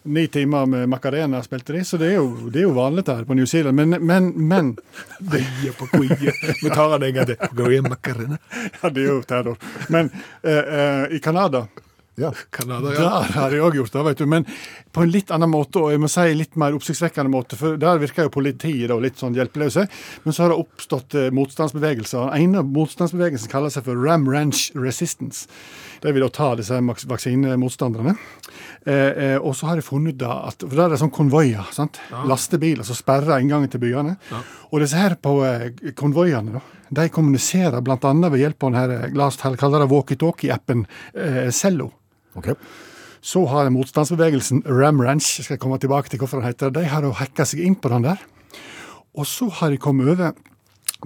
Ni 0.08 0.28
timer 0.32 0.66
med 0.70 0.90
Macarena 0.90 1.42
spilte 1.44 1.76
de, 1.76 1.84
så 1.86 2.00
det 2.00 2.14
er 2.14 2.20
jo, 2.20 2.50
det 2.52 2.62
er 2.62 2.68
jo 2.68 2.76
vanlig 2.78 3.04
her 3.08 3.26
på 3.28 3.36
New 3.38 3.48
Zealand. 3.50 3.76
Men, 3.76 3.98
men, 4.06 4.30
men 4.48 4.78
det... 5.32 5.44
Vi 5.62 6.70
tar 6.70 6.96
den 6.98 7.10
en 7.10 7.18
gang 7.20 7.28
til. 7.28 7.90
Macarena. 7.90 8.38
Ja, 8.82 8.90
det 8.90 9.04
er 9.04 9.12
jo 9.12 9.20
terror. 9.28 9.60
Men 9.90 10.10
uh, 10.46 10.52
uh, 10.52 11.04
i 11.16 11.20
Canada 11.20 11.68
Ja. 12.18 12.32
Kanada, 12.50 12.94
ja. 12.94 13.00
Der 13.00 13.34
har 13.36 13.52
de 13.54 13.60
òg 13.62 13.76
gjort 13.78 13.94
det, 13.94 14.04
vet 14.08 14.22
du. 14.24 14.26
Men 14.26 14.46
på 14.90 15.04
en 15.06 15.12
litt 15.14 15.30
annen 15.30 15.52
måte, 15.54 15.84
og 15.84 15.92
jeg 15.94 16.02
må 16.02 16.10
si 16.10 16.24
litt 16.34 16.56
mer 16.58 16.74
oppsiktsvekkende 16.74 17.30
måte. 17.30 17.60
For 17.60 17.78
der 17.78 18.00
virker 18.02 18.26
jo 18.26 18.34
politiet 18.34 18.90
da 18.90 18.98
litt 18.98 19.22
sånn 19.22 19.38
hjelpeløse. 19.38 19.86
Men 20.24 20.34
så 20.34 20.44
har 20.44 20.54
det 20.54 20.58
oppstått 20.64 21.14
eh, 21.14 21.28
motstandsbevegelser. 21.38 22.32
Den 22.32 22.48
ene 22.48 22.64
motstandsbevegelsen 22.66 23.52
kaller 23.52 23.74
seg 23.74 23.86
for 23.86 24.02
Ram 24.02 24.26
Ranch 24.34 24.72
Resistance. 24.74 25.46
De 26.04 26.14
vil 26.14 26.26
da 26.26 26.30
ta 26.34 26.52
disse 26.60 26.78
vaksinemotstanderne. 27.10 28.16
Eh, 28.86 28.94
eh, 28.96 29.38
og 29.38 29.56
så 29.58 29.72
har 29.72 29.80
de 29.80 29.86
funnet 29.86 30.18
da 30.20 30.44
at 30.48 30.64
For 30.64 30.76
der 30.76 30.86
er 30.88 30.96
det 30.96 31.02
sånn 31.02 31.14
konvoier. 31.14 31.68
sant? 31.76 32.00
Lastebiler 32.28 32.88
som 32.88 32.98
sperrer 32.98 33.42
inngangen 33.42 33.72
til 33.72 33.84
byene. 33.84 34.18
Og 34.72 34.82
disse 34.84 35.00
her 35.00 35.18
på 35.22 35.40
eh, 35.48 35.94
konvoiene, 35.98 36.58
da, 36.58 36.64
de 36.90 37.08
kommuniserer 37.12 37.82
bl.a. 37.84 38.14
ved 38.30 38.42
hjelp 38.42 38.64
av 38.64 38.70
denne 38.70 38.84
her, 38.84 38.96
eh, 39.08 39.16
la 39.18 39.28
oss 39.28 39.40
kalle 39.40 39.82
det 39.82 39.90
walkietalkie-appen 39.92 40.86
eh, 41.14 41.48
Cello. 41.52 41.92
Okay. 42.38 42.56
Så 43.22 43.46
har 43.50 43.70
motstandsbevegelsen 43.74 44.64
Ram 44.70 45.02
Ranch, 45.02 45.42
skal 45.42 45.56
jeg 45.56 45.64
komme 45.64 45.80
tilbake 45.82 46.12
til 46.12 46.22
hvorfor 46.22 46.40
den 46.40 46.48
heter 46.48 46.70
det, 46.70 46.84
de 46.84 46.92
har 46.92 47.08
hacka 47.20 47.48
seg 47.48 47.64
inn 47.66 47.76
på 47.76 47.92
den 47.92 48.06
der. 48.08 48.22
Og 49.18 49.26
så 49.28 49.50
har 49.60 49.74
de 49.74 49.82
kommet 49.82 50.08
over 50.14 50.36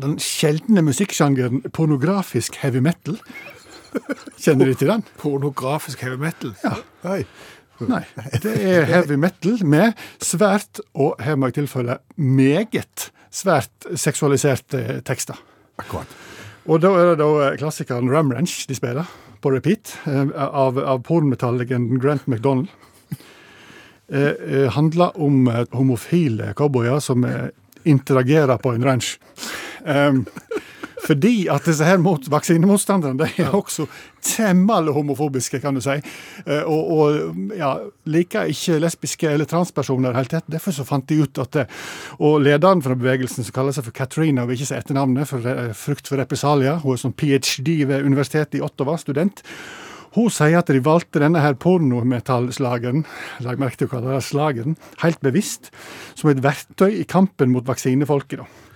den 0.02 0.18
sjeldne 0.22 0.84
musikksjangeren 0.86 1.64
pornografisk 1.76 2.60
heavy 2.62 2.82
metal. 2.84 3.18
Kjenner 4.42 4.72
de 4.72 4.76
til 4.80 4.92
den? 4.92 5.06
Pornografisk 5.22 6.04
heavy 6.06 6.20
metal. 6.22 6.54
Ja. 6.64 6.76
Nei, 7.82 8.04
det 8.44 8.52
er 8.62 8.86
heavy 8.86 9.18
metal 9.18 9.58
med 9.66 9.98
svært, 10.22 10.84
og 10.94 11.16
her 11.24 11.38
må 11.40 11.50
jeg 11.50 11.62
tilføye 11.62 11.98
meget 12.22 13.08
svært 13.34 13.88
seksualiserte 13.98 15.02
tekster. 15.08 15.40
Akkurat. 15.82 16.10
Og 16.70 16.82
da 16.84 16.92
er 16.94 17.10
det 17.10 17.24
da 17.24 17.50
klassikeren 17.58 18.12
Ram 18.12 18.30
Ranch 18.36 18.68
de 18.70 18.78
spiller, 18.78 19.10
på 19.42 19.50
repeat, 19.50 19.96
eh, 20.06 20.30
av, 20.38 20.78
av 20.78 21.02
pornometalllegenden 21.08 22.02
Grant 22.02 22.28
McDonald. 22.30 22.70
Eh, 24.12 24.28
eh, 24.28 24.68
handler 24.76 25.18
om 25.18 25.48
eh, 25.48 25.64
homofile 25.72 26.54
cowboyer 26.54 27.00
som 27.00 27.26
eh, 27.26 27.50
interagerer 27.84 28.58
på 28.62 28.76
en 28.76 28.86
ranch. 28.86 29.16
Um, 29.82 30.26
fordi 31.02 31.48
at 31.52 31.66
disse 31.66 31.86
her 31.86 32.02
mot, 32.02 32.26
vaksinemotstanderne 32.30 33.26
de 33.26 33.44
er 33.44 33.56
også 33.58 33.88
temmelig 34.22 34.94
homofobiske, 34.94 35.60
kan 35.64 35.76
du 35.78 35.82
si. 35.84 35.98
Eh, 36.46 36.62
og, 36.62 36.92
og 36.94 37.54
ja, 37.58 37.74
liker 38.12 38.52
ikke 38.54 38.80
lesbiske 38.84 39.30
eller 39.32 39.50
transpersoner 39.50 40.16
hele 40.18 40.32
tatt. 40.32 40.50
Derfor 40.52 40.76
så 40.76 40.86
fant 40.88 41.08
de 41.10 41.22
ut 41.24 41.42
at 41.42 41.54
det, 41.58 41.68
Og 42.20 42.40
lederen 42.46 42.84
for 42.86 42.96
bevegelsen, 42.96 43.46
som 43.48 43.56
kaller 43.56 43.76
seg 43.76 43.88
for 43.88 43.98
Katrina, 43.98 44.46
vil 44.46 44.60
ikke 44.60 44.72
si 44.72 44.78
etternavnet, 44.78 45.30
for 45.30 45.74
frykt 45.78 46.12
for 46.12 46.22
represalier. 46.22 46.82
Hun 46.84 46.96
er 46.96 47.06
sånn 47.06 47.18
ph.d. 47.18 47.78
ved 47.90 48.06
universitetet 48.06 48.60
i 48.60 48.66
Ottawa, 48.66 48.98
student. 49.02 49.42
Hun 50.12 50.28
sier 50.34 50.60
at 50.60 50.68
de 50.68 50.82
valgte 50.84 51.22
denne 51.24 51.40
her 51.40 51.56
pornometallslageren, 51.56 53.06
lag 53.46 53.62
merke 53.62 53.80
til 53.80 53.92
kalle 53.92 54.18
det 54.18 54.26
slageren, 54.28 54.76
helt 55.06 55.22
bevisst, 55.24 55.72
som 56.20 56.34
et 56.34 56.44
verktøy 56.44 57.00
i 57.00 57.08
kampen 57.08 57.54
mot 57.54 57.68
vaksinefolket. 57.68 58.44
da. 58.44 58.71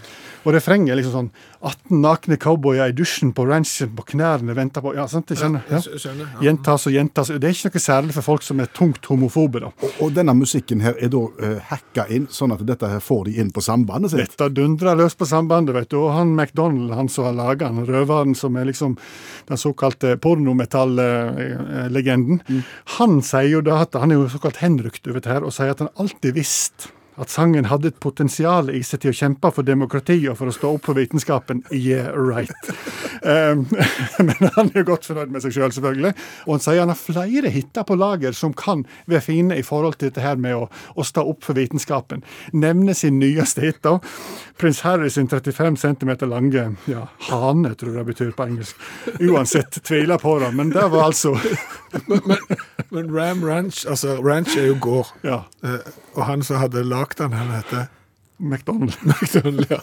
Og 0.45 0.53
refrenget 0.53 0.93
er 0.93 0.99
liksom 0.99 1.15
sånn 1.15 1.29
18 1.65 2.01
nakne 2.03 2.35
cowboyer 2.41 2.91
i 2.91 2.93
dusjen 2.95 3.31
på 3.35 3.45
ranchen 3.49 3.91
på 3.97 4.03
knærne 4.11 4.53
venter 4.57 4.81
på 4.85 4.93
Ja, 4.95 5.07
sant? 5.09 5.29
Jeg 5.33 5.39
skjønner. 5.41 5.61
Ja. 5.71 5.79
Skjønner. 5.81 6.25
Ja. 6.35 6.39
Gjentas 6.45 6.85
og 6.85 6.93
gjentas. 6.93 7.27
Det 7.33 7.47
er 7.49 7.55
ikke 7.55 7.71
noe 7.73 7.85
særlig 7.85 8.13
for 8.17 8.23
folk 8.29 8.43
som 8.45 8.57
er 8.61 8.69
tungt 8.75 9.03
homofobe, 9.09 9.57
da. 9.63 9.69
Og, 9.81 9.91
og 10.05 10.09
denne 10.15 10.33
musikken 10.37 10.79
her 10.85 10.95
er 11.01 11.09
da 11.13 11.21
uh, 11.25 11.29
hacka 11.71 12.03
inn, 12.13 12.25
sånn 12.31 12.53
at 12.55 12.61
dette 12.67 12.85
her 12.91 13.01
får 13.03 13.21
de 13.29 13.33
inn 13.41 13.51
på 13.55 13.61
sambandet 13.65 14.09
sitt. 14.13 14.35
Dette 14.35 14.47
dundrer 14.53 14.93
løs 14.99 15.15
på 15.17 15.25
sambandet, 15.29 15.73
vet 15.79 15.89
du. 15.93 15.97
Og 16.03 16.09
han 16.15 16.29
McDonald, 16.35 16.89
han 16.97 17.09
som 17.11 17.23
har 17.29 17.35
laga 17.37 17.63
den, 17.71 17.87
røveren 17.89 18.33
som 18.37 18.51
er 18.59 18.65
liksom 18.69 18.91
den 19.49 19.57
såkalte 19.61 20.07
pornometall-legenden, 20.21 22.37
han 22.99 23.11
sier 23.25 23.51
jo 23.57 23.61
da 23.65 23.73
at 23.85 23.91
han 23.97 24.11
er 24.13 24.17
jo 24.21 24.31
såkalt 24.31 24.61
henrykt 24.61 25.03
over 25.09 25.17
dette 25.19 25.33
her, 25.33 25.43
og 25.45 25.51
sier 25.55 25.71
at 25.73 25.81
han 25.83 25.95
alltid 26.01 26.31
visste 26.37 26.83
at 27.21 27.31
sangen 27.31 27.69
hadde 27.71 27.93
et 27.93 27.99
potensial 28.03 28.69
i 28.73 28.81
seg 28.83 29.03
til 29.03 29.13
å 29.13 29.15
kjempe 29.15 29.51
for 29.55 29.67
demokrati 29.67 30.17
og 30.29 30.39
for 30.39 30.51
å 30.51 30.55
stå 30.55 30.71
opp 30.75 30.89
for 30.89 30.97
vitenskapen. 30.99 31.63
Yeah, 31.71 32.11
right. 32.11 32.51
Um, 33.23 33.65
men 34.27 34.51
han 34.55 34.71
er 34.71 34.81
jo 34.81 34.89
godt 34.91 35.07
fornøyd 35.07 35.31
med 35.33 35.45
seg 35.45 35.55
sjøl, 35.55 35.69
selv, 35.69 35.77
selvfølgelig. 35.79 36.13
Og 36.45 36.53
han 36.55 36.65
sier 36.65 36.81
han 36.83 36.93
har 36.93 36.99
flere 36.99 37.51
hiter 37.53 37.87
på 37.87 37.97
lager 37.99 38.35
som 38.35 38.55
kan 38.57 38.83
være 39.11 39.23
fine 39.25 39.59
i 39.59 39.65
forhold 39.65 39.99
til 39.99 40.11
dette 40.11 40.23
her 40.23 40.39
med 40.41 40.57
å, 40.57 40.67
å 40.67 41.07
stå 41.07 41.23
opp 41.31 41.45
for 41.47 41.57
vitenskapen. 41.57 42.23
Nevner 42.53 42.97
sin 42.97 43.19
nyeste 43.21 43.63
hit, 43.63 43.81
da. 43.85 43.97
Prins 44.59 44.81
Harry 44.87 45.09
sin 45.11 45.29
35 45.31 45.79
cm 45.81 46.15
lange 46.29 46.67
ja, 46.91 47.07
hane, 47.29 47.73
tror 47.75 47.95
jeg 47.95 48.01
det 48.01 48.07
betyr 48.11 48.33
på 48.35 48.47
engelsk. 48.49 48.87
Uansett, 49.19 49.81
tviler 49.83 50.19
på 50.21 50.37
det. 50.43 50.51
Men 50.55 50.71
det 50.75 50.87
var 50.91 51.09
altså 51.09 51.35
Men, 52.09 52.19
men, 52.27 52.57
men 52.91 53.11
Ram 53.15 53.43
Ranch 53.45 53.85
altså 53.87 54.17
Ranch 54.19 54.57
er 54.59 54.67
jo 54.67 54.75
gård. 54.83 55.13
Ja. 55.23 55.45
Og 56.15 56.25
han 56.25 56.43
som 56.43 56.59
hadde 56.61 56.83
lagd 56.87 57.19
den, 57.19 57.33
han 57.33 57.51
heter 57.51 57.85
McDonald. 58.39 58.93
McDonald. 59.11 59.65
Ja. 59.69 59.79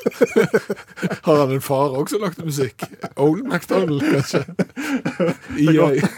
Har 1.23 1.41
han 1.41 1.55
en 1.55 1.61
far 1.61 1.89
også 1.89 2.17
som 2.17 2.25
lagde 2.25 2.45
musikk? 2.45 2.85
Old 3.17 3.43
McDonald, 3.43 4.01
kanskje? 4.01 4.45
EA. 5.59 6.09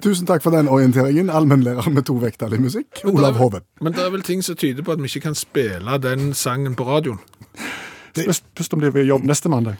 Tusen 0.00 0.26
takk 0.26 0.42
for 0.42 0.54
den 0.54 0.68
orienteringen, 0.68 1.30
allmennlærer 1.30 1.90
med 1.90 2.04
to 2.06 2.14
vekttall 2.22 2.54
i 2.54 2.60
musikk, 2.62 3.00
Olav 3.04 3.34
Hove. 3.40 3.60
Men 3.80 3.92
det 3.92 4.04
er 4.04 4.10
vel 4.14 4.22
ting 4.22 4.44
som 4.44 4.56
tyder 4.56 4.84
på 4.86 4.92
at 4.92 5.02
vi 5.02 5.10
ikke 5.10 5.20
kan 5.28 5.34
spille 5.34 5.98
den 6.02 6.34
sangen 6.34 6.76
på 6.76 6.84
radioen. 6.84 7.18
Spørs 8.16 8.72
om 8.72 8.80
det 8.80 8.92
blir 8.92 9.04
jobb 9.04 9.24
neste 9.24 9.48
mandag. 9.48 9.76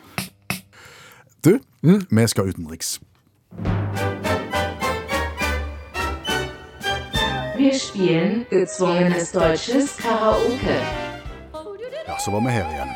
Du, 1.44 1.58
vi 1.82 2.26
skal 2.26 2.48
utenriks. 2.48 2.98
Wir 7.56 7.72
spielen 7.74 8.46
gezwungenes 8.50 9.32
deutsches 9.32 9.96
Karaoke. 9.96 10.76
Ja, 12.08 12.18
så 12.24 12.30
var 12.30 12.40
vi 12.40 12.50
her 12.50 12.68
igjen. 12.70 12.88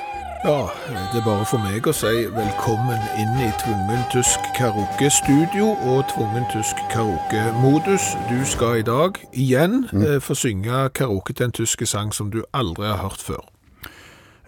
Ja, 0.45 0.69
det 1.13 1.21
er 1.21 1.25
bare 1.25 1.47
for 1.49 1.61
meg 1.65 1.87
å 1.89 1.95
si 1.97 2.27
velkommen 2.35 3.01
inn 3.21 3.39
i 3.41 3.49
Tvungen 3.63 4.03
tysk 4.13 4.45
karaoke-studio 4.57 5.71
og 5.89 6.03
Tvungen 6.13 6.45
tysk 6.53 6.77
karaoke-modus. 6.93 8.11
Du 8.29 8.45
skal 8.45 8.83
i 8.83 8.85
dag 8.85 9.17
igjen 9.33 9.87
eh, 9.97 10.19
få 10.21 10.37
synge 10.37 10.91
karaoke 10.93 11.33
til 11.33 11.49
en 11.49 11.57
tysk 11.57 11.87
sang 11.89 12.13
som 12.13 12.29
du 12.33 12.43
aldri 12.53 12.91
har 12.91 13.01
hørt 13.01 13.25
før. 13.25 13.41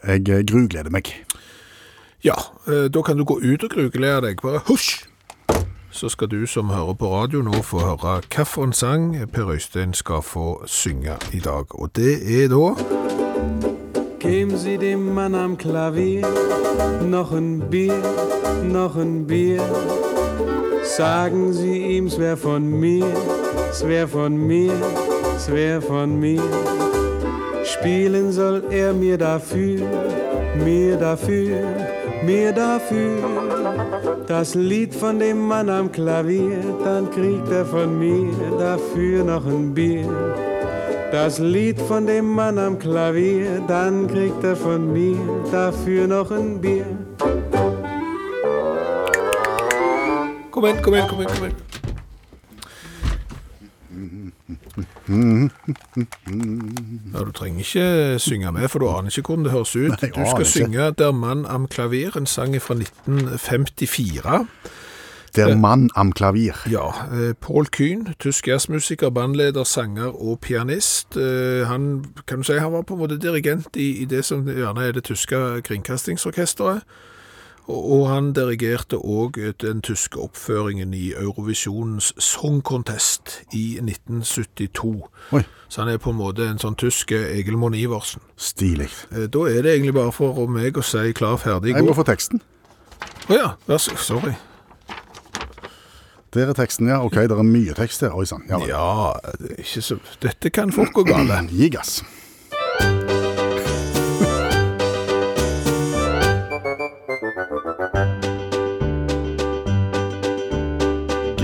Jeg 0.05 0.29
eh, 0.29 0.45
grugleder 0.45 0.93
meg. 0.93 1.09
Ja, 2.25 2.37
eh, 2.69 2.91
da 2.93 3.01
kan 3.01 3.17
du 3.17 3.25
gå 3.25 3.41
ut 3.41 3.65
og 3.65 3.79
gruglede 3.79 4.21
deg. 4.29 4.45
Bare 4.45 4.61
husj! 4.69 5.12
Så 5.93 6.09
skal 6.09 6.29
du 6.29 6.47
som 6.47 6.71
hører 6.71 6.95
på 6.95 7.09
radio 7.15 7.43
nå 7.43 7.63
få 7.63 7.79
høre 7.79 8.21
hvilken 8.33 8.73
sang 8.73 9.17
Per 9.33 9.51
Øystein 9.53 9.95
skal 9.95 10.23
få 10.23 10.67
synge 10.67 11.17
i 11.33 11.41
dag. 11.41 11.81
Og 11.81 11.91
det 11.97 12.43
er 12.43 12.49
da 12.49 12.75
Geben 14.21 14.59
Sie 14.59 14.77
dem 14.77 14.99
Mann 14.99 15.35
am 15.35 15.57
Klavier 15.57 16.27
noch 17.03 17.33
ein 17.33 17.71
Bier, 17.71 18.03
noch 18.65 18.97
ein 18.97 19.27
Bier. 19.27 19.63
Sagen 20.97 21.53
Sie 21.53 21.97
ihm, 21.97 22.07
es 22.07 22.19
wär 22.19 22.37
von 22.37 22.81
mir, 22.81 23.07
es 23.71 23.87
wär 23.87 24.09
von 24.09 24.37
mir, 24.37 24.73
es 25.37 25.51
wär 25.51 25.83
von 25.83 26.21
mir. 26.21 26.43
Spielen 27.65 28.33
soll 28.33 28.63
er 28.71 28.93
mir 28.93 29.19
dafür, 29.19 29.81
mir 30.65 30.97
dafür, 30.97 31.63
mir 32.25 32.53
dafür. 32.53 33.62
Das 34.27 34.55
Lied 34.55 34.95
von 34.95 35.19
dem 35.19 35.47
Mann 35.47 35.69
am 35.69 35.91
Klavier, 35.91 36.63
dann 36.85 37.11
kriegt 37.11 37.49
er 37.51 37.65
von 37.65 37.99
mir 37.99 38.31
dafür 38.59 39.25
noch 39.25 39.47
ein 39.47 39.75
Bier. 39.75 40.09
Das 41.13 41.39
Lied 41.39 41.81
von 41.81 42.07
dem 42.07 42.27
Mann 42.35 42.59
am 42.59 42.79
Klavier, 42.79 43.61
dann 43.69 44.09
kriegt 44.09 44.43
er 44.43 44.57
von 44.57 44.93
mir 44.93 45.19
dafür 45.51 46.07
noch 46.07 46.31
ein 46.31 46.61
Bier. 46.61 46.87
Kom 50.51 50.65
inn, 50.65 50.83
kom 50.83 50.95
inn, 50.95 51.07
Ja, 57.13 57.25
Du 57.25 57.33
trenger 57.33 57.59
ikke 57.59 58.19
synge 58.19 58.53
med, 58.53 58.69
for 58.69 58.79
du 58.79 58.89
aner 58.89 59.11
ikke 59.11 59.27
hvordan 59.29 59.45
det 59.45 59.53
høres 59.53 59.77
ut. 59.77 59.91
Nei, 60.03 60.11
du 60.15 60.23
skal 60.31 60.47
synge 60.47 60.91
Der 60.99 61.13
Mann 61.13 61.47
am 61.47 61.67
Klavier, 61.69 62.17
en 62.17 62.27
sang 62.27 62.57
fra 62.63 62.75
1954. 62.75 64.47
Der 65.37 65.57
mann 65.57 65.91
am 65.97 66.13
klavier. 66.13 66.55
Ja, 66.71 66.89
eh, 67.09 67.33
Paul 67.41 67.65
Kühn, 67.77 68.09
tysk 68.21 68.49
jazzmusiker, 68.49 69.11
bandleder, 69.11 69.65
sanger 69.65 70.13
og 70.23 70.41
pianist. 70.41 71.17
Eh, 71.17 71.67
Han 71.67 72.05
kan 72.27 72.39
du 72.39 72.43
si, 72.45 72.53
han 72.53 72.73
var 72.73 72.83
på 72.83 72.95
en 72.95 73.01
måte 73.01 73.19
dirigent 73.19 73.77
i, 73.77 74.03
i 74.03 74.05
det 74.05 74.25
som 74.25 74.45
gjerne 74.45 74.85
er 74.89 74.93
det 74.93 75.05
tyske 75.05 75.63
kringkastingsorkestret. 75.65 76.83
Og, 77.71 78.09
han 78.11 78.33
dirigerte 78.35 78.97
òg 78.99 79.37
den 79.63 79.81
tyske 79.87 80.19
oppføringen 80.19 80.93
i 80.95 81.13
Eurovisjonens 81.15 82.13
Song 82.19 82.61
Contest 82.63 83.43
i 83.55 83.79
1972. 83.79 85.07
Oi, 85.33 85.43
Så 85.69 85.81
han 85.85 85.89
er 85.93 85.99
på 86.03 86.11
en 86.11 86.17
måte 86.19 86.49
en 86.51 86.59
sånn 86.59 86.75
tysk 86.77 87.13
Egil 87.13 87.57
Monn 87.57 87.75
Iversen. 87.75 88.21
stilig. 88.37 88.91
Eh, 89.13 89.27
Da 89.31 89.39
er 89.47 89.63
det 89.63 89.77
egentlig 89.79 89.95
bare 89.95 90.13
for 90.13 90.47
meg 90.47 90.75
å 90.77 90.83
si 90.83 91.13
klar, 91.13 91.37
ferdig, 91.39 91.75
Jeg 91.75 91.85
må 91.85 91.95
få 91.95 92.05
teksten. 92.05 92.41
Å 93.29 93.35
ja, 93.35 93.55
vær 93.69 93.79
så 93.79 93.97
sorry. 93.97 94.35
Der 96.35 96.49
er 96.49 96.55
teksten, 96.55 96.89
ja. 96.89 96.99
Ok, 97.05 97.15
det 97.15 97.31
er 97.31 97.43
mye 97.45 97.75
tekst 97.75 98.01
her. 98.01 98.11
Oi 98.17 98.25
sann. 98.25 98.43
Ja. 98.49 98.59
Ja, 98.67 99.13
det 99.39 99.59
ikke 99.59 99.83
så 99.83 99.99
Dette 100.21 100.51
kan 100.51 100.73
fort 100.73 100.93
gå 100.93 101.05
gale. 101.05 101.47
Gi 101.51 101.69
gass. 101.69 102.03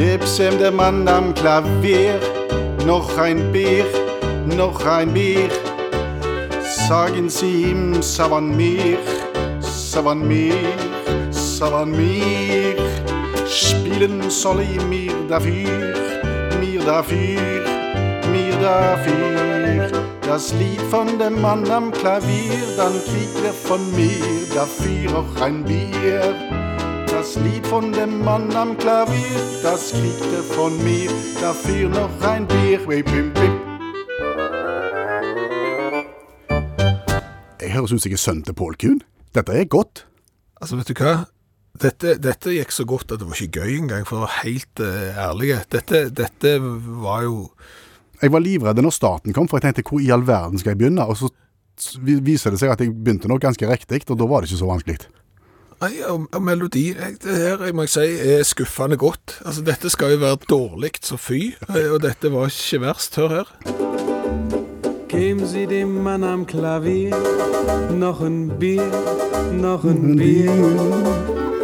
Ihm 0.08 0.58
der 0.58 0.70
Mann 0.70 1.06
am 1.06 1.34
Klavier, 1.34 2.18
noch 2.86 3.18
ein 3.18 3.52
Bier, 3.52 3.84
noch 4.56 4.86
ein 4.86 5.12
Bier. 5.12 5.50
Sagen 6.88 7.28
Sie 7.28 7.64
ihm, 7.64 8.00
savan 8.00 8.56
mir, 8.56 8.96
savan 9.60 10.26
mir, 10.26 10.54
savan 11.30 11.90
mir. 11.90 12.74
Spielen 13.46 14.30
soll 14.30 14.62
ich 14.62 14.82
mir 14.86 15.12
dafür, 15.28 15.94
mir 16.58 16.80
dafür, 16.86 17.64
mir 18.32 18.56
dafür. 18.62 19.90
Das 20.22 20.54
Lied 20.54 20.80
von 20.90 21.18
dem 21.18 21.42
Mann 21.42 21.70
am 21.70 21.92
Klavier, 21.92 22.62
dann 22.78 22.92
kriegt 22.92 23.44
er 23.44 23.52
von 23.52 23.80
mir 23.94 24.24
dafür 24.54 25.18
auch 25.18 25.42
ein 25.42 25.64
Bier. 25.64 26.57
Das 27.18 27.34
Lied 27.34 27.66
von 27.66 27.92
dem 27.92 28.22
Mann 28.24 28.54
am 28.54 28.78
Klavier, 28.78 29.40
das 29.60 29.90
kriegt 29.90 30.32
er 30.32 30.44
von 30.54 30.72
mir. 30.84 31.10
Dafür 31.40 31.88
noch 31.88 32.20
ein 32.22 32.46
Bier. 32.46 32.78
Bim, 32.86 33.04
bim, 33.04 33.32
bim. 33.34 33.54
Jeg 37.60 37.72
høres 37.74 37.90
ut 37.90 38.04
som 38.04 38.06
jeg 38.06 38.14
er 38.20 38.22
sønnen 38.22 38.44
til 38.46 38.54
Pål 38.54 38.78
Kuhn. 38.78 39.02
Dette 39.34 39.50
er 39.50 39.66
godt. 39.66 40.04
Altså, 40.62 40.78
vet 40.78 40.94
du 40.94 40.94
hva? 41.02 41.26
Dette, 41.82 42.14
dette 42.22 42.54
gikk 42.54 42.78
så 42.78 42.86
godt 42.86 43.10
at 43.10 43.18
det 43.18 43.26
var 43.26 43.42
ikke 43.42 43.66
gøy 43.66 43.80
engang, 43.80 44.06
for 44.06 44.20
å 44.20 44.28
være 44.28 44.38
helt 44.44 44.86
uh, 44.86 45.22
ærlig. 45.26 45.56
Dette, 45.74 46.06
dette 46.22 46.56
var 47.02 47.26
jo 47.26 47.48
Jeg 48.22 48.30
var 48.30 48.46
livredd 48.46 48.78
når 48.78 48.94
starten 48.94 49.34
kom, 49.34 49.50
for 49.50 49.58
jeg 49.58 49.72
tenkte 49.72 49.90
hvor 49.90 50.06
i 50.06 50.14
all 50.14 50.22
verden 50.22 50.62
skal 50.62 50.76
jeg 50.76 50.84
begynne? 50.86 51.10
Og 51.10 51.18
så 51.18 51.98
viser 51.98 52.54
det 52.54 52.62
seg 52.62 52.70
at 52.70 52.86
jeg 52.86 52.94
begynte 52.94 53.26
nok 53.26 53.42
ganske 53.42 53.74
riktig, 53.74 54.06
og 54.06 54.22
da 54.22 54.30
var 54.30 54.46
det 54.46 54.52
ikke 54.52 54.62
så 54.62 54.70
vanskelig. 54.70 55.02
Nei, 55.80 55.92
og, 56.10 56.24
og 56.34 56.42
melodi 56.42 56.88
jeg, 56.88 57.18
Det 57.22 57.36
her 57.38 57.60
jeg 57.68 57.74
må 57.78 57.84
jeg 57.86 57.92
si 57.92 58.06
er 58.34 58.42
skuffende 58.46 58.96
godt. 58.98 59.36
Altså, 59.46 59.62
Dette 59.62 59.90
skal 59.94 60.16
jo 60.16 60.22
være 60.24 60.38
dårlig 60.50 60.90
så 61.06 61.16
fy, 61.16 61.52
eh, 61.68 61.86
og 61.94 62.00
dette 62.02 62.32
var 62.34 62.50
ikke 62.50 62.80
verst. 62.82 63.16
Hør 63.20 63.28
her. 63.36 63.52
Geben 65.08 65.46
Sie 65.46 65.66
dem 65.66 65.88
Mann 66.04 66.24
am 66.24 66.46
Klavier 66.46 67.14
noch 67.98 68.20
ein 68.22 68.48
Bier, 68.58 68.90
noch 69.52 69.84
ein 69.84 70.16
Bier. 70.16 70.50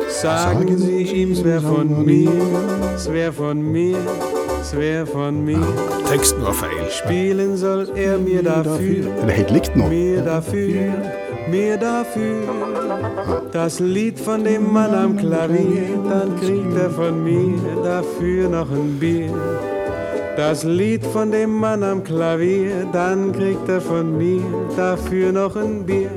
Sagen 0.09 0.79
Sie 0.79 1.03
ihm, 1.03 1.33
es 1.33 1.43
wär 1.45 1.61
von 1.61 2.05
mir, 2.07 2.31
es 2.95 3.09
wär 3.13 3.33
von 3.33 3.61
mir, 3.73 3.99
es 4.63 4.75
wär 4.77 5.07
von 5.07 5.45
mir. 5.45 5.67
Teksten 6.09 6.43
var 6.43 6.53
feil. 6.55 6.87
Spielen 6.91 7.57
soll 7.59 7.89
er 7.97 8.19
mir 8.19 8.43
dafür, 8.43 9.09
Er 9.21 9.27
det 9.27 9.35
helt 9.35 9.51
likt 9.51 9.77
nå? 9.77 9.89
mir 9.89 10.23
dafür, 10.23 10.93
mir 11.49 11.77
dafür. 11.77 12.43
Das 13.53 13.81
Lied 13.81 14.19
von 14.19 14.45
dem 14.45 14.73
Mann 14.73 14.95
am 14.95 15.17
Klavier, 15.17 15.99
dann 16.09 16.39
kriegt 16.41 16.77
er 16.77 16.91
von 16.91 17.23
mir 17.25 17.59
dafür 17.85 18.49
noch 18.49 18.71
ein 18.71 18.99
Bier. 18.99 19.31
Das 20.37 20.65
Lied 20.65 21.05
von 21.07 21.31
dem 21.31 21.51
Mann 21.61 21.83
am 21.85 22.03
Klavier, 22.03 22.87
dann 22.93 23.33
kriegt 23.33 23.69
er 23.69 23.81
von 23.81 24.19
mir 24.19 24.43
dafür 24.77 25.33
noch 25.33 25.55
ein 25.57 25.87
Bier. 25.87 26.11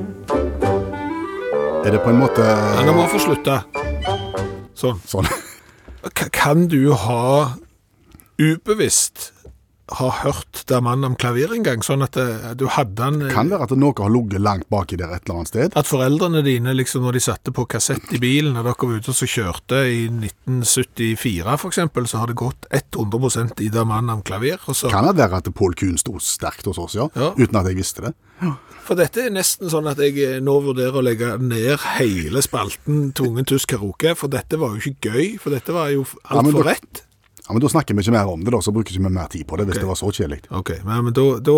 Er 1.84 1.90
det 1.92 2.02
på 2.02 2.10
en 2.10 2.18
måte 2.18 2.42
Ja, 2.42 2.82
Nå 2.84 2.92
må 2.92 3.02
jeg 3.02 3.10
få 3.10 3.18
slutte. 3.18 3.60
Sånn. 4.74 4.98
sånn? 5.06 5.26
K- 6.14 6.28
Kan 6.32 6.68
du 6.68 6.92
ha 6.94 7.56
ubevisst 8.38 9.32
ha 9.96 10.08
hørt 10.22 10.62
der 10.68 10.82
mannen 10.84 11.12
om 11.12 11.16
klaver 11.18 11.54
en 11.56 11.64
gang, 11.64 11.82
sånn 11.84 12.04
at 12.04 12.16
det, 12.18 12.26
du 12.60 12.66
hadde 12.72 13.02
han 13.04 13.22
eh, 13.24 13.32
Kan 13.32 13.50
være 13.52 13.68
at 13.68 13.74
noe 13.78 13.94
har 13.96 14.12
ligget 14.12 14.42
langt 14.44 14.68
baki 14.72 14.98
der 15.00 15.14
et 15.16 15.24
eller 15.24 15.40
annet 15.40 15.52
sted. 15.52 15.76
At 15.78 15.88
foreldrene 15.88 16.42
dine, 16.46 16.74
liksom, 16.76 17.06
når 17.06 17.18
de 17.18 17.24
satte 17.24 17.54
på 17.56 17.64
kassett 17.70 18.12
i 18.12 18.20
bilen, 18.22 18.54
når 18.56 18.68
dere 18.68 18.90
var 18.90 19.00
ute 19.00 19.12
og 19.14 19.18
så 19.18 19.28
kjørte 19.30 19.82
i 19.88 20.04
1974 20.10 21.56
for 21.62 21.72
eksempel, 21.72 22.08
så 22.10 22.22
har 22.22 22.32
det 22.32 22.38
gått 22.40 22.68
100% 22.74 23.64
i 23.64 23.70
der 23.72 23.88
mannen 23.88 24.18
om 24.18 24.24
klaver. 24.26 24.60
Og 24.66 24.76
så, 24.76 24.92
Kan 24.92 25.08
det 25.08 25.16
være 25.18 25.40
at 25.40 25.52
Paul 25.56 25.76
Kuhn 25.78 25.98
sto 26.00 26.18
sterkt 26.22 26.68
hos 26.68 26.80
oss, 26.82 26.98
ja? 26.98 27.08
Ja. 27.18 27.32
Uten 27.38 27.60
at 27.60 27.70
jeg 27.70 27.80
visste 27.80 28.08
det? 28.08 28.16
for 28.88 28.96
dette 28.96 29.26
er 29.26 29.32
nesten 29.34 29.68
sånn 29.68 29.88
at 29.90 29.98
jeg 30.00 30.16
eh, 30.24 30.38
nå 30.40 30.54
vurderer 30.64 30.96
å 30.96 31.04
legge 31.04 31.34
ned 31.42 31.74
hele 31.98 32.40
spalten 32.44 33.10
Tvungen 33.16 33.44
tysk 33.48 33.74
karaoke, 33.74 34.14
for 34.16 34.32
dette 34.32 34.56
var 34.60 34.76
jo 34.76 34.92
ikke 34.92 35.12
gøy, 35.12 35.26
for 35.42 35.52
dette 35.52 35.74
var 35.74 35.90
jo 35.92 36.06
Ja, 36.06 36.38
altfor 36.38 36.62
ja, 36.62 36.70
rett. 36.70 37.02
Ja, 37.48 37.54
men 37.56 37.62
Da 37.64 37.68
snakker 37.72 37.96
vi 37.96 38.02
ikke 38.04 38.12
mer 38.12 38.28
om 38.28 38.42
det, 38.44 38.52
da, 38.52 38.60
så 38.60 38.72
bruker 38.76 38.92
vi 38.92 39.00
ikke 39.00 39.10
mer 39.10 39.28
tid 39.32 39.46
på 39.48 39.56
det 39.56 39.64
hvis 39.70 39.80
det 39.80 39.88
var 39.88 39.96
så 39.96 40.10
kjedelig. 40.12 40.42
Ok, 40.52 40.74
men, 40.84 41.04
men 41.08 41.14
da, 41.16 41.22
da 41.40 41.54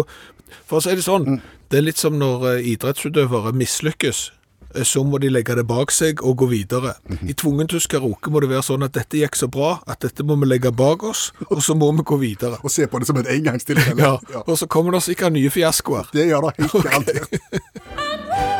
For 0.69 0.79
å 0.79 0.83
si 0.85 0.95
det 0.95 1.03
sånn, 1.07 1.41
det 1.71 1.81
er 1.81 1.89
litt 1.89 1.99
som 1.99 2.15
når 2.19 2.47
eh, 2.53 2.69
idrettsutøvere 2.73 3.51
mislykkes, 3.59 4.21
eh, 4.77 4.87
så 4.87 5.03
må 5.07 5.19
de 5.23 5.33
legge 5.35 5.57
det 5.59 5.67
bak 5.67 5.91
seg 5.95 6.23
og 6.23 6.37
gå 6.45 6.49
videre. 6.53 6.95
I 7.27 7.35
tvungen 7.35 7.67
tysk 7.71 7.91
karaoke 7.97 8.31
må 8.31 8.43
det 8.43 8.53
være 8.53 8.63
sånn 8.69 8.87
at 8.87 8.95
dette 8.95 9.19
gikk 9.19 9.39
så 9.39 9.51
bra 9.51 9.81
at 9.91 10.03
dette 10.07 10.27
må 10.27 10.39
vi 10.43 10.51
legge 10.53 10.71
bak 10.71 11.03
oss, 11.11 11.33
og 11.51 11.59
så 11.67 11.75
må 11.79 11.91
vi 11.99 12.07
gå 12.07 12.21
videre. 12.23 12.59
Og 12.67 12.71
se 12.71 12.87
på 12.87 13.03
det 13.03 13.11
som 13.11 13.19
et 13.19 13.31
engangstilfelle. 13.35 13.99
Ja, 13.99 14.45
og 14.47 14.55
så 14.63 14.71
kommer 14.71 14.95
det 14.95 15.03
sikkert 15.09 15.35
nye 15.35 15.51
fiaskoer. 15.51 16.11
Det 16.15 16.31
gjør 16.31 16.51
det 16.51 16.57
helt 16.63 16.83
garantert. 16.87 18.59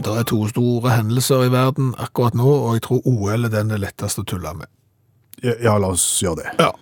Det 0.00 0.16
er 0.16 0.28
to 0.28 0.42
store 0.48 0.94
hendelser 0.94 1.46
i 1.46 1.50
verden 1.52 1.94
akkurat 2.00 2.36
nå, 2.38 2.48
og 2.48 2.76
jeg 2.76 2.84
tror 2.86 3.08
OL 3.08 3.48
er 3.48 3.52
den 3.52 3.72
det 3.72 3.80
letteste 3.82 4.24
å 4.24 4.28
tulle 4.28 4.52
med. 4.56 4.70
Ja, 5.44 5.76
la 5.80 5.92
oss 5.94 6.04
gjøre 6.22 6.42
det. 6.42 6.54
Ja, 6.60 6.72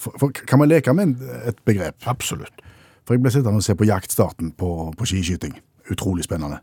For, 0.00 0.16
for, 0.16 0.32
kan 0.32 0.62
vi 0.62 0.70
leke 0.70 0.94
med 0.96 1.20
et 1.44 1.58
begrep? 1.68 1.96
absolutt. 2.08 2.62
For 3.04 3.16
jeg 3.16 3.24
ble 3.24 3.32
sittende 3.34 3.60
og 3.60 3.64
se 3.66 3.74
på 3.76 3.88
jaktstarten 3.88 4.52
på, 4.56 4.70
på 4.96 5.08
skiskyting. 5.08 5.56
Utrolig 5.92 6.24
spennende. 6.24 6.60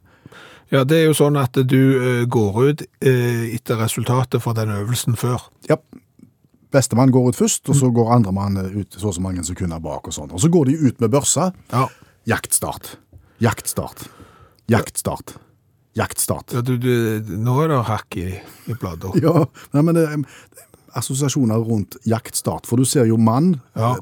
Ja, 0.72 0.84
det 0.84 0.98
er 0.98 1.06
jo 1.08 1.16
sånn 1.16 1.38
at 1.40 1.56
du 1.56 1.78
uh, 1.78 2.26
går 2.26 2.58
ut 2.70 2.82
uh, 2.84 3.46
etter 3.54 3.78
resultatet 3.80 4.42
fra 4.44 4.56
den 4.58 4.74
øvelsen 4.74 5.16
før. 5.20 5.46
Ja, 5.70 5.78
Bestemann 6.74 7.14
går 7.14 7.30
ut 7.30 7.40
først, 7.40 7.70
og 7.70 7.78
så 7.80 7.90
går 7.94 8.12
andremann 8.18 8.58
ut 8.60 8.98
så 8.98 9.08
og 9.08 9.16
så 9.16 9.24
mange 9.24 9.44
sekunder 9.48 9.80
bak. 9.80 10.10
Og 10.10 10.16
sånn. 10.16 10.34
Og 10.34 10.42
så 10.44 10.50
går 10.52 10.72
de 10.72 10.80
ut 10.90 11.04
med 11.04 11.14
børsa. 11.14 11.52
Ja. 11.72 11.86
Jaktstart. 12.28 12.98
Jaktstart. 13.44 14.08
Jaktstart. 14.68 15.38
Jaktstart. 15.98 16.54
Ja, 16.54 16.62
du, 16.62 16.76
du, 16.78 16.92
nå 17.42 17.56
er 17.64 17.72
det 17.74 17.82
hakk 17.90 18.18
i, 18.22 18.28
i 18.70 18.76
bladet. 18.78 19.16
Ja, 19.24 19.46
nei, 19.74 19.82
men 19.88 19.98
det 19.98 20.04
er 20.06 20.22
assosiasjoner 20.98 21.62
rundt 21.66 21.98
jaktstart. 22.10 22.66
For 22.70 22.78
du 22.80 22.86
ser 22.90 23.06
jo 23.10 23.18
mann 23.22 23.56
Ja. 23.78 23.96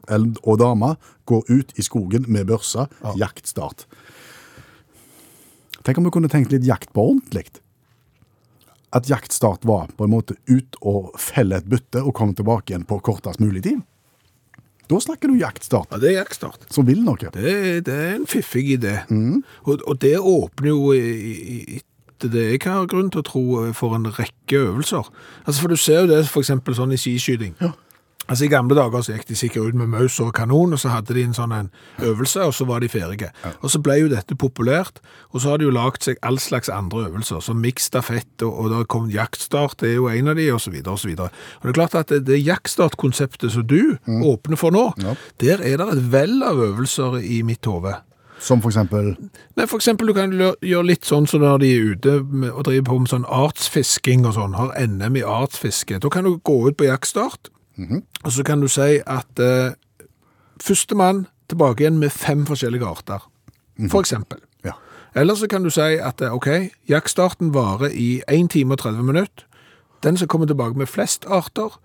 og 0.43 0.59
dame 0.61 0.93
gå 1.27 1.41
ut 1.49 1.71
i 1.79 1.83
skogen 1.83 2.27
med 2.31 2.47
børsa. 2.51 2.87
Jaktstart. 3.19 3.85
Tenk 5.85 5.99
om 6.01 6.07
vi 6.07 6.13
kunne 6.15 6.31
tenkt 6.31 6.51
litt 6.53 6.65
jakt 6.65 6.91
på 6.95 7.03
ordentlig. 7.11 7.47
At 8.95 9.09
jaktstart 9.11 9.65
var 9.67 9.89
på 9.97 10.05
en 10.07 10.13
måte 10.13 10.37
ut 10.47 10.77
og 10.81 11.11
felle 11.19 11.59
et 11.59 11.67
bytte 11.69 12.01
og 12.03 12.15
komme 12.15 12.35
tilbake 12.37 12.71
igjen 12.71 12.87
på 12.87 12.99
kortest 13.03 13.41
mulig 13.43 13.63
tid. 13.65 13.81
Da 14.91 14.99
snakker 15.01 15.31
du 15.31 15.39
jaktstart. 15.39 15.89
Ja, 15.91 15.97
det 16.01 16.11
er 16.11 16.19
jaktstart. 16.19 16.67
Som 16.73 16.85
vil 16.89 17.01
noe. 17.05 17.17
Det, 17.17 17.85
det 17.87 17.93
er 17.93 18.15
en 18.19 18.27
fiffig 18.29 18.67
idé. 18.77 18.99
Og, 19.65 19.81
og 19.85 19.99
det 20.01 20.17
åpner 20.19 20.69
jo 20.69 20.91
etter 20.95 22.31
det 22.31 22.45
jeg 22.53 22.61
har 22.65 22.85
grunn 22.87 23.09
til 23.11 23.23
å 23.23 23.27
tro 23.27 23.45
for 23.75 23.97
en 23.97 24.05
rekke 24.07 24.61
øvelser. 24.61 25.09
Altså, 25.45 25.57
for 25.61 25.73
du 25.73 25.75
ser 25.79 26.03
jo 26.05 26.11
det 26.13 26.21
eksempel 26.29 26.77
sånn 26.77 26.93
i 26.95 26.99
skiskyting. 27.01 27.55
Altså 28.25 28.47
I 28.47 28.49
gamle 28.49 28.73
dager 28.77 29.03
så 29.05 29.13
gikk 29.13 29.27
de 29.29 29.35
sikkert 29.37 29.69
ut 29.69 29.77
med 29.77 29.91
maus 29.91 30.15
og 30.23 30.31
kanon, 30.33 30.73
og 30.73 30.79
så 30.81 30.89
hadde 30.89 31.13
de 31.13 31.25
en 31.27 31.35
sånn 31.37 31.53
en 31.53 31.67
øvelse, 32.01 32.41
og 32.41 32.55
så 32.57 32.65
var 32.65 32.81
de 32.81 32.89
ferdige. 32.89 33.29
Og 33.61 33.69
så 33.69 33.81
ble 33.85 33.99
jo 33.99 34.09
dette 34.09 34.37
populært, 34.39 34.97
og 35.29 35.43
så 35.43 35.53
har 35.53 35.61
de 35.61 35.67
jo 35.67 35.75
lagt 35.75 36.07
seg 36.07 36.17
all 36.25 36.39
slags 36.41 36.71
andre 36.73 37.05
øvelser, 37.09 37.43
som 37.45 37.61
miksstafett, 37.61 38.33
og, 38.41 38.49
og 38.49 38.71
der 38.73 38.89
kom 38.89 39.11
jaktstart, 39.13 39.77
det 39.83 39.91
er 39.91 39.99
jo 39.99 40.09
en 40.09 40.33
av 40.33 40.39
de, 40.41 40.47
så 40.55 40.71
så 40.71 41.07
videre. 41.07 41.29
Og 41.61 41.67
det 41.67 41.69
er 41.69 41.77
klart 41.77 41.95
at 41.95 42.09
det, 42.09 42.23
det 42.25 42.41
jaktstartkonseptet 42.41 43.51
som 43.53 43.67
du 43.67 43.97
åpner 44.07 44.57
for 44.57 44.73
nå, 44.73 44.89
der 45.41 45.61
er 45.61 45.77
det 45.77 45.87
et 45.93 46.11
vell 46.11 46.41
av 46.43 46.59
øvelser 46.71 47.21
i 47.21 47.41
mitt 47.45 47.65
hode. 47.69 47.93
Som 48.39 48.59
for 48.61 48.67
eksempel 48.67 49.13
Nei, 49.55 49.63
for 49.63 49.79
eksempel, 49.79 50.09
du 50.09 50.13
kan 50.17 50.33
gjøre 50.35 50.85
litt 50.89 51.07
sånn 51.07 51.27
som 51.29 51.39
når 51.39 51.61
de 51.63 51.69
er 51.71 51.93
ute 51.95 52.15
og 52.51 52.65
driver 52.67 52.87
på 52.89 52.97
med 52.99 53.11
sånn 53.13 53.27
artsfisking 53.31 54.25
og 54.27 54.35
sånn, 54.35 54.57
har 54.59 54.73
NM 54.75 55.21
i 55.21 55.23
artsfiske. 55.23 56.01
Da 56.03 56.11
kan 56.11 56.27
du 56.27 56.35
gå 56.43 56.57
ut 56.67 56.75
på 56.77 56.89
jaktstart, 56.89 57.47
og 58.23 58.31
så 58.31 58.43
kan 58.43 58.61
du 58.61 58.67
si 58.67 58.99
at 59.05 59.39
eh, 59.39 59.73
første 60.61 60.95
mann 60.95 61.27
tilbake 61.49 61.83
igjen 61.83 61.97
med 61.97 62.09
fem 62.09 62.45
forskjellige 62.45 62.85
arter, 62.85 63.31
for 63.89 63.99
eksempel. 63.99 64.39
Ja. 64.65 64.71
Eller 65.15 65.35
så 65.35 65.47
kan 65.47 65.63
du 65.63 65.69
si 65.69 65.81
at 65.81 66.21
eh, 66.21 66.33
ok, 66.33 66.47
jaktstarten 66.89 67.53
varer 67.53 67.91
i 67.93 68.21
1 68.27 68.49
time 68.51 68.73
og 68.73 68.79
30 68.79 69.03
minutter. 69.03 69.45
Den 70.03 70.17
som 70.17 70.27
kommer 70.27 70.47
tilbake 70.47 70.77
med 70.77 70.87
flest 70.87 71.25
arter, 71.25 71.79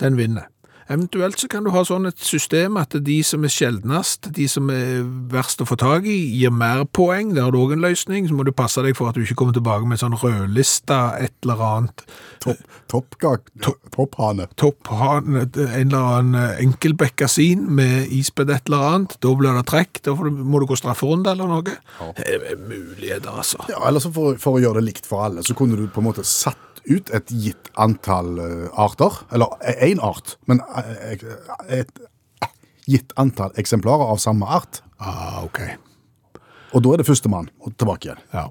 den 0.00 0.16
vinner. 0.16 0.48
Eventuelt 0.88 1.40
så 1.40 1.48
kan 1.48 1.64
du 1.64 1.70
ha 1.72 1.80
sånn 1.86 2.08
et 2.10 2.20
system 2.20 2.76
at 2.80 2.92
de 3.06 3.16
som 3.24 3.44
er 3.46 3.52
sjeldnest, 3.52 4.28
de 4.36 4.44
som 4.50 4.68
er 4.72 5.00
verst 5.32 5.62
å 5.64 5.68
få 5.68 5.78
tag 5.80 6.08
i, 6.10 6.16
gir 6.36 6.52
mer 6.52 6.84
poeng. 6.84 7.32
Der 7.36 7.46
har 7.46 7.54
du 7.54 7.60
òg 7.62 7.72
en 7.76 7.84
løsning. 7.84 8.28
Så 8.28 8.36
må 8.36 8.44
du 8.44 8.52
passe 8.52 8.82
deg 8.84 8.96
for 8.98 9.08
at 9.08 9.16
du 9.16 9.24
ikke 9.24 9.38
kommer 9.40 9.56
tilbake 9.56 9.88
med 9.88 10.02
sånn 10.02 10.16
rødlista 10.20 11.16
et 11.22 11.32
eller 11.46 11.62
annet 11.64 12.04
topp, 12.44 12.60
toppgak, 12.92 13.48
topphane. 13.94 14.48
topphane, 14.60 15.46
en 15.48 15.86
eller 15.86 16.10
annen 16.18 16.60
enkel 16.66 16.96
bekkasin 17.00 17.64
med 17.74 18.12
isbed 18.12 18.52
et 18.52 18.68
eller 18.68 18.88
annet. 18.90 19.16
Da 19.24 19.32
blir 19.38 19.56
det 19.56 19.64
trekk. 19.72 20.02
Da 20.04 20.16
må 20.18 20.60
du 20.60 20.68
gå 20.68 20.78
strafferunde 20.78 21.32
eller 21.32 21.48
noe. 21.48 21.64
Det 21.64 22.28
er 22.28 22.60
muligheter, 22.60 23.32
altså. 23.32 23.64
Ja, 23.72 23.80
eller 23.88 24.04
så 24.04 24.12
for, 24.12 24.36
for 24.40 24.58
å 24.58 24.62
gjøre 24.62 24.82
det 24.82 24.90
likt 24.92 25.08
for 25.08 25.24
alle, 25.24 25.44
så 25.46 25.56
kunne 25.56 25.80
du 25.80 25.88
på 25.88 26.04
en 26.04 26.10
måte 26.10 26.26
satt 26.28 26.73
ut 26.90 27.10
et 27.16 27.30
gitt 27.32 27.70
antall 27.80 28.38
eh, 28.38 28.66
arter, 28.80 29.20
eller 29.32 29.54
én 29.80 30.00
art, 30.04 30.36
men 30.46 30.60
eh, 30.76 31.14
et 31.80 31.92
eh, 32.42 32.48
gitt 32.86 33.12
antall 33.16 33.54
eksemplarer 33.60 34.12
av 34.12 34.18
samme 34.22 34.44
art. 34.46 34.82
Ah, 35.00 35.42
ok. 35.44 35.60
Og 36.74 36.82
da 36.84 36.92
er 36.94 37.00
det 37.02 37.06
førstemann 37.08 37.48
tilbake 37.78 38.10
igjen. 38.10 38.20
Ja. 38.34 38.48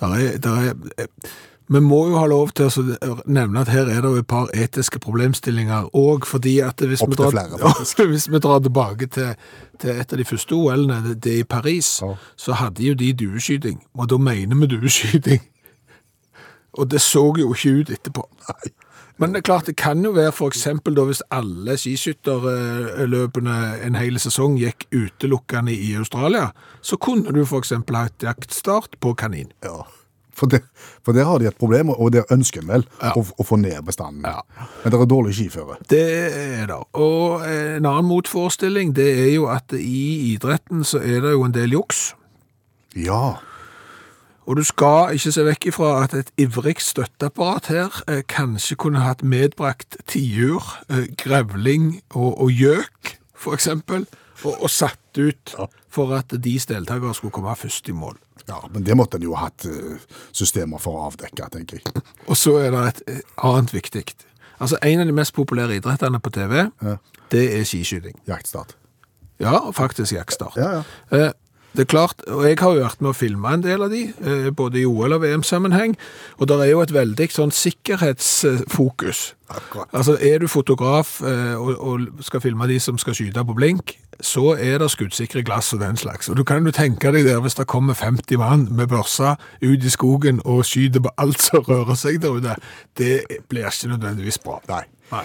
Der 0.00 0.16
er, 0.16 0.36
der 0.42 0.66
er, 0.70 0.74
eh, 0.98 1.30
Vi 1.70 1.78
må 1.80 2.00
jo 2.10 2.16
ha 2.18 2.24
lov 2.26 2.48
til 2.58 2.66
å 2.66 3.12
nevne 3.30 3.60
at 3.62 3.68
her 3.70 3.86
er 3.86 4.00
det 4.02 4.08
jo 4.10 4.18
et 4.18 4.26
par 4.26 4.48
etiske 4.58 4.98
problemstillinger 4.98 5.92
òg, 5.94 6.24
hvis 6.26 7.04
vi, 7.06 7.14
drar, 7.14 7.30
flere, 7.30 7.70
hvis 8.10 8.26
vi 8.26 8.40
drar 8.42 8.58
tilbake 8.64 9.06
til, 9.06 9.36
til 9.78 9.90
et 10.02 10.12
av 10.12 10.18
de 10.18 10.26
første 10.26 10.56
OL-ene, 10.56 10.96
det, 11.04 11.14
det 11.22 11.36
i 11.38 11.44
Paris, 11.46 12.00
Ja. 12.02 12.16
så 12.36 12.58
hadde 12.58 12.82
jo 12.82 12.94
de 12.98 13.12
dueskyting, 13.14 13.78
og 13.94 14.08
da 14.10 14.18
mener 14.18 14.58
vi 14.64 14.66
dueskyting. 14.74 15.46
Og 16.78 16.90
det 16.90 17.00
så 17.02 17.22
jo 17.38 17.52
ikke 17.54 17.72
ut 17.80 17.90
etterpå. 17.90 18.26
Men 19.20 19.32
det 19.34 19.42
er 19.42 19.48
klart, 19.50 19.66
det 19.68 19.76
kan 19.76 20.00
jo 20.04 20.14
være 20.16 20.32
da 20.96 21.04
hvis 21.04 21.20
alle 21.30 21.74
skiskytterløpene 21.76 23.56
en 23.84 23.98
hel 24.00 24.16
sesong 24.22 24.56
gikk 24.60 24.86
utelukkende 24.94 25.74
i 25.74 25.92
Australia, 26.00 26.50
så 26.80 26.96
kunne 26.96 27.32
du 27.36 27.42
eksempel 27.60 27.98
ha 27.98 28.06
et 28.08 28.24
jaktstart 28.24 28.96
på 29.00 29.12
kanin. 29.20 29.50
Ja. 29.64 29.82
For, 30.32 30.48
det, 30.48 30.62
for 31.04 31.12
der 31.12 31.26
har 31.28 31.38
de 31.42 31.50
et 31.50 31.58
problem, 31.60 31.90
og 31.92 32.14
der 32.14 32.24
ønsker 32.32 32.62
en 32.62 32.70
vel 32.70 32.86
Ja. 33.02 33.10
å, 33.12 33.26
å 33.36 33.44
få 33.44 33.58
ned 33.60 33.76
bestanden. 33.84 34.24
Ja. 34.24 34.40
Men 34.84 34.94
det 34.94 35.00
er 35.02 35.10
dårlig 35.10 35.34
skiføre. 35.36 35.76
Det 35.90 36.00
er 36.30 36.66
det. 36.70 36.78
Og 36.96 37.44
en 37.44 37.84
annen 37.90 38.08
motforestilling, 38.08 38.94
det 38.96 39.10
er 39.26 39.34
jo 39.34 39.50
at 39.52 39.74
i 39.76 40.32
idretten 40.32 40.80
så 40.86 41.02
er 41.02 41.20
det 41.26 41.34
jo 41.34 41.44
en 41.44 41.52
del 41.52 41.76
juks. 41.76 42.14
Ja. 42.96 43.36
Og 44.48 44.56
du 44.56 44.62
skal 44.64 45.12
ikke 45.14 45.32
se 45.32 45.44
vekk 45.46 45.66
ifra 45.70 45.90
at 46.04 46.14
et 46.16 46.30
ivrig 46.40 46.78
støtteapparat 46.82 47.66
her 47.70 48.00
eh, 48.08 48.22
kanskje 48.28 48.76
kunne 48.80 49.02
hatt 49.04 49.22
medbrakt 49.22 49.98
tiur, 50.10 50.64
eh, 50.90 51.06
grevling 51.20 52.00
og, 52.14 52.40
og 52.40 52.50
gjøk, 52.50 53.12
for 53.36 53.54
eksempel, 53.54 54.06
og, 54.44 54.56
og 54.64 54.70
satt 54.72 55.20
ut 55.20 55.54
for 55.92 56.14
at 56.16 56.32
deres 56.32 56.66
deltakere 56.70 57.14
skulle 57.14 57.34
komme 57.36 57.54
først 57.56 57.88
i 57.88 57.92
mål. 57.92 58.16
ja. 58.48 58.58
Men 58.72 58.86
det 58.86 58.96
måtte 58.96 59.16
en 59.20 59.22
jo 59.28 59.34
ha 59.36 59.50
hatt 59.50 59.66
eh, 59.68 60.00
systemer 60.32 60.78
for 60.82 60.96
å 60.98 61.06
avdekke, 61.10 61.50
tenker 61.52 61.78
jeg. 61.84 62.02
Og 62.26 62.36
så 62.36 62.56
er 62.64 62.70
det 62.74 62.82
et 62.88 63.02
eh, 63.06 63.22
annet 63.44 63.74
viktig. 63.74 64.04
Altså, 64.60 64.76
en 64.82 65.00
av 65.00 65.06
de 65.08 65.12
mest 65.16 65.32
populære 65.36 65.76
idrettene 65.78 66.18
på 66.20 66.30
TV, 66.34 66.66
Ja. 66.82 66.96
det 67.32 67.44
er 67.60 67.64
skiskyting. 67.64 68.16
Jaktstart. 68.28 68.74
Ja, 69.40 69.70
faktisk 69.72 70.12
jaktstart. 70.12 70.56
Ja, 70.60 70.80
ja. 70.80 70.82
Eh, 71.16 71.30
Det 71.70 71.84
er 71.84 71.86
klart, 71.86 72.22
og 72.26 72.42
jeg 72.48 72.56
har 72.58 72.74
jo 72.74 72.82
vært 72.82 73.02
med 73.04 73.12
å 73.12 73.14
filme 73.14 73.50
en 73.54 73.62
del 73.62 73.84
av 73.84 73.92
de, 73.92 74.02
eh, 74.26 74.50
både 74.50 74.80
i 74.80 74.86
OL- 74.86 75.14
og 75.14 75.22
VM-sammenheng, 75.22 75.94
og 76.38 76.48
det 76.50 76.56
er 76.58 76.70
jo 76.72 76.80
et 76.82 76.92
veldig 76.92 77.28
sånn 77.30 77.52
sikkerhetsfokus. 77.54 79.34
Altså, 79.94 80.16
er 80.18 80.38
du 80.42 80.48
fotograf 80.48 81.20
eh, 81.22 81.54
og, 81.54 81.78
og 81.78 82.24
skal 82.26 82.42
filme 82.42 82.66
de 82.66 82.80
som 82.82 82.98
skal 82.98 83.14
skyte 83.14 83.44
på 83.46 83.54
blink, 83.54 83.96
så 84.20 84.56
er 84.58 84.78
det 84.82 84.90
skuddsikre 84.90 85.44
glass 85.46 85.72
og 85.72 85.80
den 85.80 85.96
slags. 85.96 86.28
Og 86.28 86.36
du 86.36 86.44
kan 86.44 86.66
jo 86.66 86.74
tenke 86.74 87.12
deg 87.14 87.24
der 87.24 87.40
hvis 87.40 87.54
det 87.54 87.68
kommer 87.70 87.94
50 87.94 88.38
mann 88.42 88.66
med 88.74 88.90
børsa 88.90 89.36
ut 89.62 89.84
i 89.84 89.90
skogen 89.90 90.42
og 90.44 90.64
skyter 90.66 91.06
på 91.06 91.14
alt 91.22 91.40
som 91.40 91.64
rører 91.64 91.94
seg 91.98 92.20
der 92.20 92.34
ute, 92.34 92.56
det 92.98 93.22
blir 93.48 93.70
ikke 93.70 93.94
nødvendigvis 93.94 94.42
bra. 94.42 94.58
Nei. 94.68 94.84
Nei. 95.14 95.24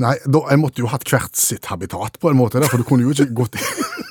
Nei, 0.00 0.14
da, 0.24 0.40
jeg 0.48 0.60
måtte 0.60 0.80
jo 0.80 0.88
hatt 0.88 1.04
hvert 1.08 1.36
sitt 1.36 1.66
habitat 1.68 2.16
på 2.20 2.30
en 2.30 2.38
måte, 2.38 2.60
der, 2.60 2.70
for 2.70 2.80
du 2.80 2.86
kunne 2.88 3.04
jo 3.04 3.12
ikke 3.12 3.34
gått 3.42 3.58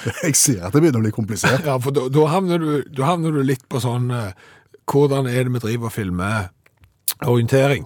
Jeg 0.24 0.36
ser 0.38 0.64
at 0.66 0.74
det 0.74 0.82
begynner 0.82 1.02
å 1.02 1.06
bli 1.06 1.14
komplisert. 1.14 1.64
Ja, 1.66 1.76
for 1.82 1.94
da, 1.96 2.08
da, 2.12 2.26
havner 2.32 2.62
du, 2.62 2.70
da 2.96 3.12
havner 3.12 3.34
du 3.36 3.42
litt 3.46 3.66
på 3.70 3.82
sånn 3.82 4.10
eh, 4.14 4.32
Hvordan 4.90 5.28
er 5.30 5.46
det 5.46 5.54
vi 5.54 5.62
driver 5.62 5.90
og 5.90 5.94
filmer 5.94 6.48
orientering? 7.26 7.84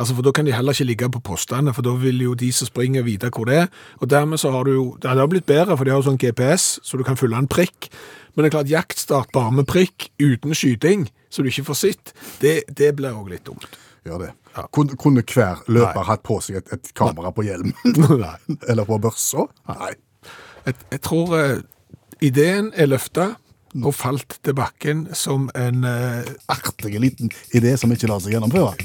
Altså, 0.00 0.16
for 0.16 0.24
Da 0.24 0.32
kan 0.34 0.48
de 0.48 0.54
heller 0.56 0.72
ikke 0.72 0.88
ligge 0.88 1.10
på 1.12 1.20
postene, 1.22 1.74
for 1.76 1.84
da 1.84 1.92
vil 2.00 2.22
jo 2.24 2.34
de 2.34 2.48
som 2.52 2.66
springer 2.66 3.04
vite 3.06 3.30
hvor 3.30 3.46
det 3.46 3.58
er. 3.60 3.68
Og 4.00 4.10
dermed 4.10 4.40
så 4.40 4.50
har 4.50 4.64
du 4.64 4.72
jo 4.72 4.84
Det 5.02 5.10
har 5.10 5.28
blitt 5.28 5.46
bedre, 5.46 5.76
for 5.76 5.84
de 5.84 5.92
har 5.92 6.00
jo 6.00 6.08
sånn 6.08 6.18
GPS, 6.18 6.80
så 6.82 6.98
du 6.98 7.04
kan 7.04 7.16
fylle 7.20 7.38
en 7.38 7.48
prikk. 7.48 7.90
Men 8.34 8.44
det 8.44 8.48
er 8.48 8.56
klart, 8.56 8.72
jaktstart 8.72 9.32
bare 9.32 9.52
med 9.52 9.68
prikk, 9.68 10.08
uten 10.18 10.54
skyting, 10.56 11.10
så 11.30 11.42
du 11.42 11.50
ikke 11.52 11.68
får 11.68 11.78
sitt, 11.78 12.14
det, 12.40 12.62
det 12.68 12.94
blir 12.96 13.12
òg 13.12 13.28
litt 13.28 13.44
dumt. 13.44 13.76
Gjør 14.08 14.24
det. 14.24 14.30
Ja. 14.56 14.64
Kunne, 14.72 14.96
kunne 14.96 15.22
hver 15.22 15.60
løper 15.68 16.00
Nei. 16.00 16.06
hatt 16.08 16.22
på 16.26 16.38
seg 16.44 16.58
et, 16.62 16.72
et 16.72 16.90
kamera 16.98 17.30
på 17.32 17.44
hjelmen? 17.46 17.76
Nei. 18.24 18.56
Eller 18.68 18.88
på 18.88 18.98
børsa? 19.02 19.46
Nei. 19.68 19.92
Jeg, 20.66 20.74
jeg 20.92 21.00
tror 21.02 21.32
eh, 21.38 21.62
ideen 22.22 22.70
er 22.78 22.86
løfta 22.86 23.32
og 23.82 23.94
falt 23.96 24.36
til 24.44 24.54
bakken 24.54 25.06
som 25.16 25.48
en 25.58 25.86
eh, 25.88 26.28
Artig 26.52 26.98
liten 27.00 27.32
idé 27.56 27.74
som 27.80 27.90
ikke 27.92 28.10
lar 28.10 28.22
seg 28.22 28.36
gjennomføre. 28.36 28.76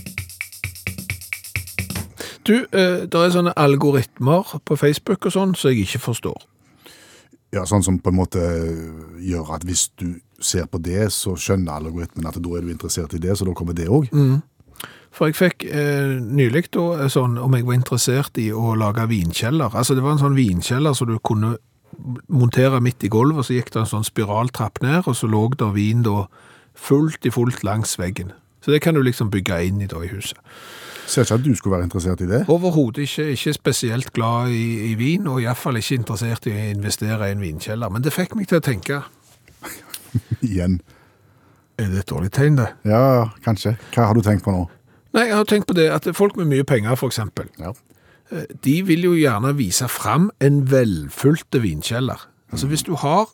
Du, 2.48 2.56
eh, 2.72 3.04
det 3.06 3.14
er 3.14 3.34
sånne 3.36 3.54
algoritmer 3.60 4.58
på 4.66 4.78
Facebook 4.80 5.28
og 5.28 5.36
sånn 5.36 5.58
som 5.60 5.74
jeg 5.74 5.86
ikke 5.86 6.06
forstår. 6.08 6.46
Ja, 7.56 7.64
Sånn 7.64 7.84
som 7.86 8.00
på 8.04 8.12
en 8.12 8.18
måte 8.18 8.42
gjør 9.24 9.54
at 9.56 9.64
hvis 9.64 9.88
du 9.96 10.18
ser 10.44 10.66
på 10.68 10.82
det, 10.84 11.06
så 11.16 11.36
skjønner 11.40 11.78
algoritmen 11.78 12.28
at 12.28 12.36
da 12.44 12.58
er 12.58 12.66
du 12.66 12.74
interessert 12.74 13.14
i 13.16 13.22
det, 13.24 13.38
så 13.40 13.48
da 13.48 13.54
kommer 13.56 13.78
det 13.78 13.88
òg. 13.88 14.10
For 15.16 15.30
jeg 15.30 15.38
fikk 15.38 15.66
eh, 15.70 16.18
nylig 16.22 16.68
da 16.76 16.86
eh, 17.04 17.12
sånn 17.12 17.38
om 17.42 17.56
jeg 17.56 17.66
var 17.68 17.78
interessert 17.80 18.38
i 18.42 18.50
å 18.54 18.76
lage 18.78 19.08
vinkjeller. 19.10 19.74
Altså 19.74 19.96
det 19.98 20.04
var 20.06 20.16
en 20.18 20.22
sånn 20.26 20.38
vinkjeller 20.38 20.94
som 20.98 21.10
du 21.10 21.18
kunne 21.26 21.56
montere 22.30 22.82
midt 22.84 23.06
i 23.08 23.10
gulvet, 23.10 23.40
og 23.42 23.48
så 23.48 23.56
gikk 23.58 23.72
det 23.74 23.82
en 23.82 23.90
sånn 23.90 24.06
spiraltrapp 24.06 24.82
ned, 24.84 25.08
og 25.08 25.16
så 25.18 25.30
lå 25.32 25.48
der 25.58 25.72
vin 25.74 26.04
da 26.06 26.28
fullt 26.78 27.26
i 27.26 27.32
fullt 27.34 27.64
langs 27.66 27.96
veggen. 27.98 28.36
Så 28.62 28.74
det 28.76 28.82
kan 28.84 28.94
du 28.94 29.02
liksom 29.02 29.32
bygge 29.34 29.62
inn 29.66 29.82
i 29.82 29.88
da 29.90 30.04
i 30.04 30.12
huset. 30.12 30.38
Ser 31.08 31.24
ikke 31.24 31.38
at 31.40 31.46
du 31.46 31.54
skulle 31.56 31.78
være 31.78 31.88
interessert 31.88 32.22
i 32.22 32.28
det. 32.28 32.42
Overhodet 32.52 33.06
ikke, 33.08 33.30
ikke 33.32 33.54
spesielt 33.56 34.12
glad 34.14 34.52
i, 34.52 34.92
i 34.92 34.94
vin, 35.00 35.26
og 35.32 35.40
i 35.42 35.48
hvert 35.48 35.58
fall 35.62 35.80
ikke 35.80 35.96
interessert 36.02 36.50
i 36.52 36.54
å 36.54 36.66
investere 36.76 37.30
i 37.30 37.36
en 37.38 37.42
vinkjeller. 37.42 37.90
Men 37.94 38.04
det 38.04 38.12
fikk 38.14 38.36
meg 38.36 38.50
til 38.52 38.60
å 38.60 38.66
tenke, 38.66 39.02
Igjen. 40.46 40.82
er 41.80 41.90
det 41.94 42.04
et 42.04 42.10
dårlig 42.12 42.30
tegn 42.36 42.60
det? 42.60 42.68
Ja, 42.88 43.30
kanskje. 43.46 43.78
Hva 43.96 44.10
har 44.10 44.18
du 44.18 44.22
tenkt 44.26 44.44
på 44.46 44.54
nå? 44.54 44.66
Nei, 45.18 45.28
jeg 45.32 45.36
har 45.40 45.48
tenkt 45.50 45.68
på 45.70 45.74
det 45.78 45.88
at 45.90 46.06
folk 46.16 46.36
med 46.38 46.46
mye 46.52 46.64
penger, 46.68 46.96
for 47.00 47.10
eksempel, 47.10 47.50
Ja. 47.60 47.72
de 48.64 48.82
vil 48.86 49.04
jo 49.08 49.14
gjerne 49.16 49.56
vise 49.58 49.88
fram 49.90 50.30
en 50.44 50.60
velfylte 50.72 51.62
vinkjeller. 51.64 52.28
Altså 52.52 52.68
hvis 52.68 52.84
du 52.84 52.94
har 52.96 53.26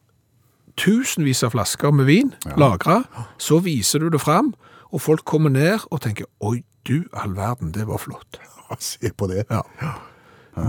tusenvis 0.77 1.43
av 1.43 1.51
flasker 1.53 1.91
med 1.91 2.05
vin 2.05 2.33
lagret, 2.57 3.03
så 3.37 3.59
viser 3.59 3.99
du 3.99 4.09
det 4.09 4.21
fram, 4.21 4.53
og 4.93 5.01
folk 5.01 5.25
kommer 5.25 5.49
ned 5.49 5.79
og 5.91 6.01
tenker, 6.01 6.25
oi, 6.41 6.63
du 6.87 7.03
all 7.13 7.35
verden, 7.35 7.71
det 7.73 7.87
var 7.87 7.97
flott. 7.97 8.39
Se 8.79 9.11
på 9.17 9.27
det. 9.29 9.43
Ja. 9.51 9.61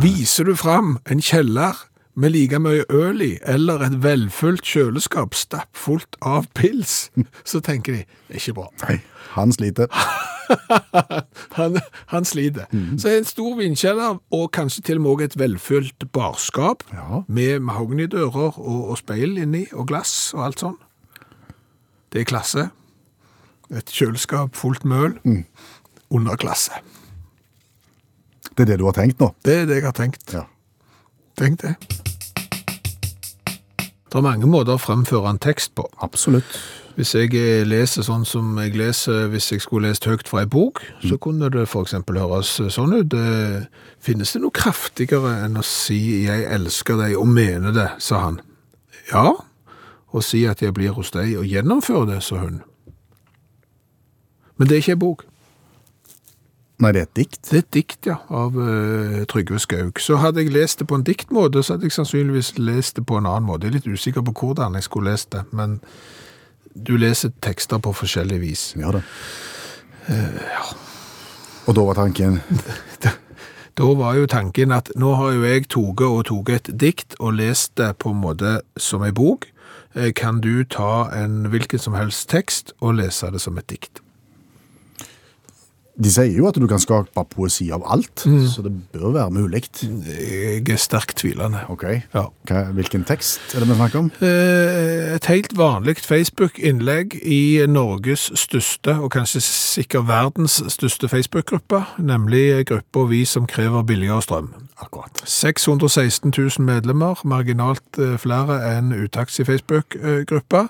Viser 0.00 0.44
du 0.44 0.55
fram 0.57 0.98
en 1.11 1.20
kjeller 1.20 1.74
med 2.16 2.31
like 2.33 2.59
mye 2.59 2.85
øl 2.90 3.22
i, 3.22 3.38
eller 3.42 3.83
et 3.83 3.96
velfylt 4.05 4.62
kjøleskap 4.62 5.35
stappfullt 5.35 6.16
av 6.22 6.46
pils, 6.55 7.11
så 7.44 7.61
tenker 7.61 7.92
de, 7.92 8.05
det 8.29 8.37
er 8.37 8.40
ikke 8.42 8.55
bra. 8.61 8.68
Nei, 8.88 9.00
han 9.37 9.53
sliter. 9.53 9.88
Han, 11.59 11.76
han 12.11 12.24
sliter. 12.26 12.66
Så 12.98 13.09
en 13.14 13.24
stor 13.28 13.57
vindkjeller, 13.59 14.18
og 14.35 14.46
kanskje 14.52 14.83
til 14.88 14.98
og 15.00 15.04
med 15.20 15.24
et 15.28 15.37
velfylt 15.38 16.07
barskap, 16.12 16.83
Ja. 16.92 17.22
med 17.28 17.61
mahognidører 17.66 18.59
og, 18.59 18.90
og 18.90 18.98
speil 18.98 19.38
inni, 19.38 19.66
og 19.72 19.87
glass 19.90 20.33
og 20.35 20.44
alt 20.48 20.64
sånn. 20.64 20.76
Det 22.12 22.20
er 22.24 22.28
klasse. 22.30 22.68
Et 23.74 23.87
kjøleskap 23.90 24.54
fullt 24.59 24.85
med 24.85 25.07
øl. 25.09 25.44
Under 26.14 26.37
klasse. 26.38 26.72
Det 28.54 28.66
er 28.66 28.74
det 28.74 28.78
du 28.78 28.85
har 28.87 28.94
tenkt 28.94 29.18
nå? 29.22 29.33
Det 29.44 29.54
er 29.62 29.66
det 29.66 29.80
jeg 29.80 29.87
har 29.88 29.96
tenkt. 29.98 30.35
Ja. 30.35 30.44
Tenk 31.40 31.62
det. 31.64 31.74
Det 34.14 34.20
er 34.20 34.22
mange 34.29 34.46
måter 34.46 34.77
å 34.77 34.79
fremføre 34.79 35.27
en 35.27 35.40
tekst 35.42 35.72
på. 35.74 35.88
Absolutt. 35.98 36.46
Hvis 36.94 37.16
jeg 37.16 37.33
eh, 37.35 37.64
leser 37.66 38.05
sånn 38.07 38.22
som 38.22 38.53
jeg 38.62 38.77
leser 38.79 39.24
hvis 39.33 39.48
jeg 39.50 39.64
skulle 39.64 39.90
lest 39.90 40.07
høyt 40.07 40.31
fra 40.31 40.44
en 40.44 40.53
bok, 40.53 40.79
så 41.03 41.18
kunne 41.18 41.48
det 41.50 41.64
eksempel 41.66 42.20
høres 42.22 42.53
sånn 42.70 42.94
ut. 42.94 43.16
Eh, 43.18 43.64
Finnes 43.98 44.31
det 44.31 44.44
noe 44.44 44.55
kraftigere 44.55 45.33
enn 45.42 45.59
å 45.59 45.64
si 45.66 45.98
'jeg 46.29 46.46
elsker 46.46 46.94
deg' 46.94 47.18
og 47.18 47.27
mene 47.27 47.74
det, 47.74 47.88
sa 47.98 48.20
han. 48.20 48.40
Ja, 49.11 49.33
og 50.12 50.22
si 50.22 50.44
at 50.46 50.62
jeg 50.62 50.74
blir 50.74 50.94
hos 50.94 51.11
deg 51.11 51.35
og 51.35 51.50
gjennomfører 51.50 52.07
det, 52.14 52.22
sa 52.22 52.37
hun. 52.37 52.62
Men 54.57 54.68
det 54.68 54.77
er 54.77 54.83
ikke 54.83 54.92
en 54.92 54.98
bok. 55.03 55.24
Nei, 56.83 56.91
det 56.93 57.01
er 57.01 57.07
et 57.07 57.17
dikt. 57.17 57.39
Det 57.51 57.55
er 57.55 57.63
et 57.63 57.75
dikt, 57.75 58.07
ja, 58.09 58.17
av 58.35 58.57
uh, 58.59 59.21
Trygve 59.31 59.61
Skaug. 59.63 60.01
Så 60.03 60.19
hadde 60.19 60.43
jeg 60.43 60.51
lest 60.53 60.81
det 60.83 60.89
på 60.91 60.99
en 60.99 61.07
diktmåte, 61.07 61.63
så 61.63 61.77
hadde 61.77 61.87
jeg 61.87 61.95
sannsynligvis 61.95 62.57
lest 62.59 62.99
det 62.99 63.07
på 63.07 63.19
en 63.21 63.29
annen 63.31 63.47
måte. 63.47 63.69
Jeg 63.69 63.75
er 63.75 63.79
litt 63.79 64.01
usikker 64.01 64.25
på 64.27 64.35
hvordan 64.41 64.75
jeg 64.75 64.89
skulle 64.89 65.15
lest 65.15 65.31
det, 65.37 65.45
men 65.55 65.79
du 66.75 66.97
leser 66.99 67.31
tekster 67.47 67.79
på 67.79 67.93
forskjellig 67.95 68.41
vis. 68.43 68.65
Ja 68.81 68.91
da. 68.91 69.05
Og 71.65 71.77
da 71.79 71.85
var 71.87 71.97
tanken 71.97 72.41
Da 73.79 73.87
var 73.99 74.15
jo 74.15 74.27
tanken 74.31 74.71
at 74.71 74.91
nå 75.01 75.15
har 75.19 75.33
jo 75.35 75.47
jeg 75.49 75.65
toget 75.73 76.07
og 76.07 76.27
toget 76.29 76.69
et 76.69 76.77
dikt 76.79 77.17
og 77.19 77.39
lest 77.41 77.73
det 77.81 77.89
på 77.99 78.13
en 78.13 78.21
måte 78.23 78.61
som 78.79 79.03
en 79.03 79.15
bok. 79.15 79.49
Eh, 79.97 80.13
Kan 80.15 80.39
du 80.45 80.63
ta 80.63 81.09
en 81.11 81.49
hvilken 81.51 81.79
som 81.83 81.97
helst 81.99 82.29
tekst 82.31 82.71
og 82.79 83.01
lese 83.01 83.33
det 83.35 83.41
som 83.43 83.59
et 83.59 83.67
dikt? 83.67 84.04
De 85.96 86.11
sier 86.11 86.33
jo 86.35 86.48
at 86.48 86.57
du 86.59 86.66
kan 86.66 86.80
skape 86.83 87.22
poesi 87.30 87.68
av 87.70 87.85
alt, 87.87 88.24
Mm. 88.26 88.48
så 88.50 88.62
det 88.62 88.72
bør 88.92 89.12
være 89.14 89.30
mulig. 89.30 89.62
Jeg 89.83 90.68
er 90.68 90.76
sterkt 90.76 91.14
tvilende. 91.22 91.61
Ok, 91.70 91.85
Ja. 92.14 92.24
Hva, 92.48 92.64
Hvilken 92.74 93.04
tekst 93.07 93.54
er 93.54 93.61
det 93.61 93.68
vi 93.68 93.74
snakker 93.74 93.98
om? 93.98 94.11
Eh, 94.20 95.14
Et 95.14 95.26
helt 95.26 95.52
vanlig 95.57 95.96
Facebook-innlegg 96.02 97.14
i 97.22 97.64
Norges 97.68 98.30
største, 98.35 98.96
og 99.00 99.11
kanskje 99.12 99.40
sikkert 99.40 100.07
verdens 100.09 100.62
største 100.68 101.09
Facebook-gruppe, 101.09 101.85
nemlig 101.98 102.66
gruppa 102.66 103.04
Vi 103.09 103.24
som 103.24 103.46
krever 103.46 103.83
billigere 103.85 104.20
strøm. 104.22 104.52
Akkurat. 104.83 105.22
616 105.24 106.33
000 106.37 106.50
medlemmer, 106.66 107.14
marginalt 107.24 107.98
eh, 107.98 108.16
flere 108.18 108.59
enn 108.78 108.90
Utaxi 108.92 109.44
Facebook-gruppa. 109.44 110.66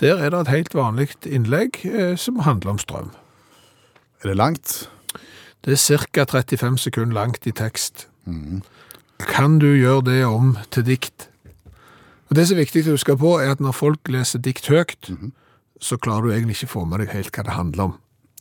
Der 0.00 0.16
er 0.18 0.28
det 0.30 0.40
et 0.40 0.48
helt 0.48 0.74
vanlig 0.74 1.08
innlegg 1.26 1.80
eh, 1.86 2.16
som 2.16 2.38
handler 2.40 2.70
om 2.70 2.78
strøm. 2.78 3.10
Er 4.22 4.28
det 4.32 4.36
langt? 4.36 4.90
Det 5.64 5.72
er 5.72 6.06
ca. 6.12 6.24
35 6.24 6.78
sekunder 6.78 7.14
langt 7.14 7.46
i 7.46 7.50
tekst. 7.50 8.08
Kan 9.28 9.58
du 9.58 9.66
gjøre 9.66 10.02
det 10.10 10.24
om 10.26 10.56
til 10.70 10.86
dikt? 10.86 11.28
Og 12.28 12.36
Det 12.36 12.48
som 12.48 12.56
er 12.56 12.66
viktig 12.66 12.84
å 12.88 12.96
huske 12.96 13.16
på, 13.16 13.38
er 13.40 13.54
at 13.54 13.60
når 13.60 13.72
folk 13.72 14.10
leser 14.12 14.42
dikt 14.42 14.68
høyt, 14.68 15.08
så 15.80 15.96
klarer 15.96 16.26
du 16.26 16.32
egentlig 16.34 16.58
ikke 16.58 16.74
få 16.74 16.84
med 16.84 17.00
deg 17.00 17.14
helt 17.14 17.32
hva 17.32 17.46
det 17.46 17.56
handler 17.56 17.84
om. 17.84 17.94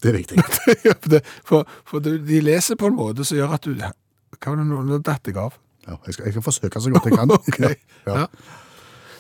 Det 0.04 0.12
er 0.12 0.18
viktig. 0.18 1.22
For 1.50 1.66
for 1.86 2.00
de 2.04 2.42
leser 2.42 2.76
på 2.78 2.90
en 2.92 2.98
måte 2.98 3.26
som 3.26 3.38
gjør 3.38 3.56
at 3.56 3.66
du 3.66 3.74
Hva 3.78 4.52
var 4.52 4.60
det 4.60 4.68
nå? 4.68 4.82
Nå 4.86 5.00
datt 5.02 5.26
jeg 5.26 5.38
av. 5.42 5.56
Ja, 5.88 5.96
jeg, 6.06 6.14
skal, 6.14 6.26
jeg 6.26 6.36
skal 6.36 6.44
forsøke 6.46 6.82
så 6.82 6.92
godt 6.92 7.06
jeg 7.10 7.18
kan. 7.18 7.32
okay. 7.48 7.76
Ja. 8.06 8.20
ja. 8.20 8.26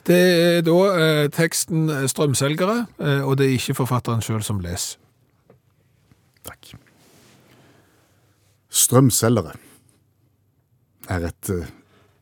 Det 0.07 0.17
er 0.17 0.61
da 0.63 0.77
eh, 0.95 1.29
teksten 1.33 1.89
'Strømselgere', 1.89 2.85
eh, 2.99 3.23
og 3.27 3.37
det 3.37 3.47
er 3.47 3.55
ikke 3.57 3.73
forfatteren 3.81 4.21
sjøl 4.21 4.43
som 4.43 4.59
leser. 4.63 4.99
Takk. 6.47 6.73
Strømselgere 8.67 9.55
er 11.11 11.27
et 11.29 11.49
eh, 11.51 11.69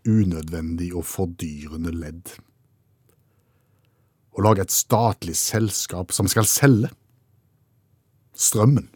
unødvendig 0.05 0.91
og 0.95 1.05
fordyrende 1.09 1.93
ledd. 1.93 2.35
Å 4.35 4.43
lage 4.43 4.65
et 4.65 4.73
statlig 4.73 5.35
selskap 5.39 6.13
som 6.13 6.29
skal 6.29 6.47
selge 6.49 6.91
strømmen, 8.35 8.89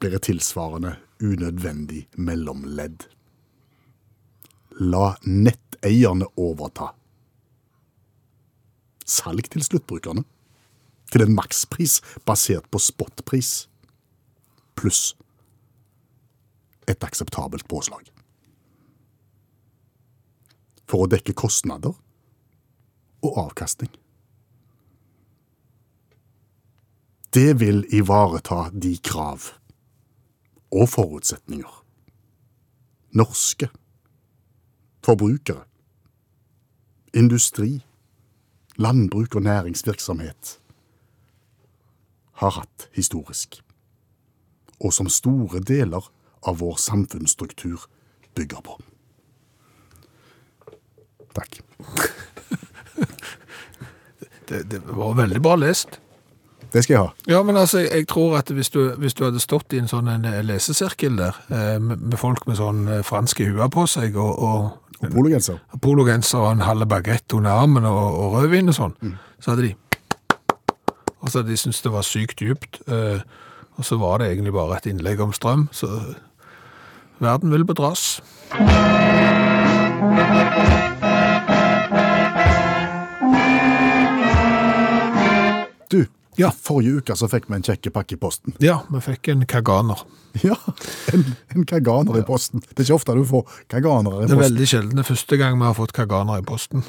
blir 0.00 0.16
et 0.16 0.24
tilsvarende 0.26 0.96
unødvendig 1.22 2.06
mellomledd. 2.16 3.04
La 4.80 5.12
netteierne 5.28 6.26
overta. 6.40 6.94
Salg 9.04 9.50
til 9.52 9.62
sluttbrukerne. 9.66 10.24
Til 11.12 11.26
en 11.26 11.34
makspris 11.36 11.98
basert 12.24 12.64
på 12.72 12.80
spotpris 12.80 13.66
pluss 14.82 15.12
et 16.90 17.04
akseptabelt 17.06 17.68
påslag. 17.70 18.08
For 20.90 21.06
å 21.06 21.10
dekke 21.10 21.34
kostnader 21.38 21.94
og 23.22 23.38
avkastning. 23.46 23.92
Det 27.32 27.52
vil 27.62 27.86
ivareta 27.94 28.66
de 28.74 28.96
krav 29.00 29.54
og 30.72 30.90
forutsetninger 30.90 31.78
norske 33.12 33.68
forbrukere, 35.04 35.64
industri, 37.14 37.84
landbruk 38.76 39.34
og 39.34 39.42
næringsvirksomhet 39.42 40.58
har 42.32 42.50
hatt 42.50 42.88
historisk 42.96 43.61
og 44.82 44.92
som 44.92 45.08
store 45.08 45.60
deler 45.62 46.04
av 46.42 46.58
vår 46.58 46.76
samfunnsstruktur 46.82 47.86
bygger 48.34 48.64
på. 48.66 48.78
Takk. 51.36 51.60
Det, 54.52 54.62
det 54.68 54.80
var 54.84 55.14
veldig 55.16 55.38
bra 55.40 55.54
lest. 55.56 55.94
Det 56.72 56.82
skal 56.84 56.94
jeg 56.94 57.00
ha. 57.00 57.10
Ja, 57.30 57.38
men 57.46 57.56
altså, 57.56 57.78
jeg 57.86 58.04
tror 58.10 58.34
at 58.36 58.50
hvis 58.52 58.68
du, 58.74 58.82
hvis 59.00 59.14
du 59.14 59.22
hadde 59.24 59.40
stått 59.40 59.72
i 59.72 59.78
en 59.80 59.88
sånn 59.88 60.10
en 60.12 60.26
lesesirkel 60.44 61.16
der, 61.16 61.38
eh, 61.48 61.78
med, 61.80 62.02
med 62.02 62.18
folk 62.20 62.44
med 62.48 62.58
sånn 62.58 62.82
eh, 62.88 63.00
franske 63.06 63.46
huer 63.48 63.70
på 63.72 63.86
seg, 63.88 64.16
og, 64.20 64.42
og 64.44 65.08
Pologenser. 65.12 65.58
pologenser 65.82 66.38
og 66.42 66.50
en 66.52 66.66
halve 66.66 66.86
bagett 66.86 67.32
under 67.34 67.62
armen 67.64 67.88
og, 67.88 68.18
og 68.18 68.36
rødvin 68.36 68.68
og 68.70 68.76
sånn, 68.76 68.92
så 69.42 69.54
hadde 69.54 69.70
de 69.70 69.72
Og 71.22 71.30
så 71.30 71.38
hadde 71.40 71.50
de 71.50 71.56
syntes 71.58 71.80
det 71.82 71.92
var 71.94 72.06
sykt 72.06 72.38
dypt. 72.44 72.82
eh, 72.86 73.24
og 73.76 73.84
så 73.84 73.96
var 73.96 74.18
det 74.18 74.32
egentlig 74.32 74.52
bare 74.52 74.76
et 74.76 74.86
innlegg 74.92 75.20
om 75.20 75.32
strøm, 75.32 75.68
så 75.72 75.88
verden 77.22 77.52
vil 77.52 77.64
bedras. 77.64 78.20
Ja. 86.40 86.50
forrige 86.50 87.02
uke 87.02 87.16
så 87.18 87.28
fikk 87.28 87.50
vi 87.50 87.58
en 87.58 87.64
kjekke 87.66 87.92
pakke 87.92 88.16
i 88.16 88.20
posten. 88.20 88.54
Ja, 88.62 88.80
vi 88.92 89.00
fikk 89.04 89.32
en 89.34 89.46
kaganer. 89.46 90.04
Ja, 90.40 90.54
en, 91.12 91.24
en 91.52 91.66
kaganer 91.68 92.16
i 92.16 92.22
posten. 92.24 92.62
Det 92.64 92.78
er 92.78 92.86
ikke 92.86 92.94
ofte 92.94 93.12
du 93.18 93.24
får 93.28 93.42
kaganere 93.68 94.14
i 94.14 94.20
posten. 94.22 94.30
Det 94.30 94.36
er 94.38 94.40
veldig 94.46 94.68
sjelden 94.70 95.00
det 95.02 95.04
første 95.04 95.36
gang 95.36 95.58
vi 95.60 95.66
har 95.66 95.74
fått 95.76 95.92
kaganer 95.92 96.40
i 96.40 96.44
posten. 96.48 96.86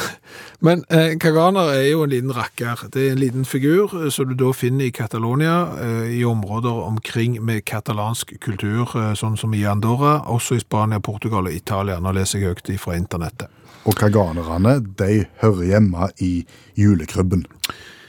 Men 0.64 0.86
eh, 0.88 1.18
kaganer 1.20 1.68
er 1.74 1.84
jo 1.90 2.06
en 2.06 2.14
liten 2.14 2.32
rakker. 2.32 2.86
Det 2.94 3.02
er 3.02 3.12
en 3.12 3.20
liten 3.20 3.44
figur 3.44 3.92
eh, 3.92 4.08
som 4.14 4.30
du 4.30 4.32
da 4.40 4.54
finner 4.56 4.88
i 4.88 4.94
Catalonia, 4.96 5.58
eh, 5.84 6.14
i 6.16 6.22
områder 6.24 6.80
omkring 6.86 7.36
med 7.44 7.66
katalansk 7.68 8.32
kultur, 8.40 8.88
eh, 8.96 9.12
sånn 9.20 9.36
som 9.36 9.52
i 9.52 9.66
Andorra, 9.68 10.22
også 10.24 10.56
i 10.56 10.64
Spania, 10.64 10.96
Portugal 11.04 11.52
og 11.52 11.60
Italia. 11.60 12.00
Nå 12.00 12.16
leser 12.16 12.40
jeg 12.40 12.54
høyt 12.56 12.72
fra 12.80 12.96
internettet. 12.96 13.52
Og 13.84 14.00
kaganerne, 14.00 14.78
de 14.96 15.26
hører 15.44 15.70
hjemme 15.74 16.08
i 16.24 16.32
julekrybben 16.80 17.44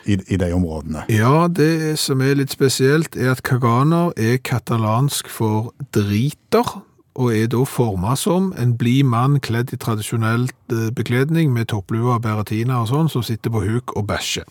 i, 0.10 0.18
i 0.28 0.38
de 0.42 0.52
områdene. 0.56 1.06
Ja, 1.14 1.48
det 1.48 2.00
som 2.02 2.22
er 2.26 2.38
litt 2.40 2.54
spesielt, 2.54 3.16
er 3.16 3.36
at 3.36 3.44
kaganer 3.48 4.14
er 4.18 4.40
katalansk 4.44 5.30
for 5.32 5.74
driter, 5.96 6.80
og 7.20 7.34
er 7.36 7.50
da 7.52 7.66
forma 7.68 8.14
som 8.16 8.54
en 8.60 8.78
blid 8.80 9.04
mann 9.10 9.40
kledd 9.44 9.74
i 9.76 9.80
tradisjonell 9.82 10.48
eh, 10.72 10.88
bekledning 10.96 11.52
med 11.54 11.68
topplue 11.74 12.14
og 12.14 12.24
beratina 12.24 12.80
og 12.84 12.90
sånn, 12.94 13.12
som 13.12 13.26
sitter 13.26 13.52
på 13.52 13.66
huk 13.66 13.96
og 14.00 14.08
bæsjer. 14.08 14.48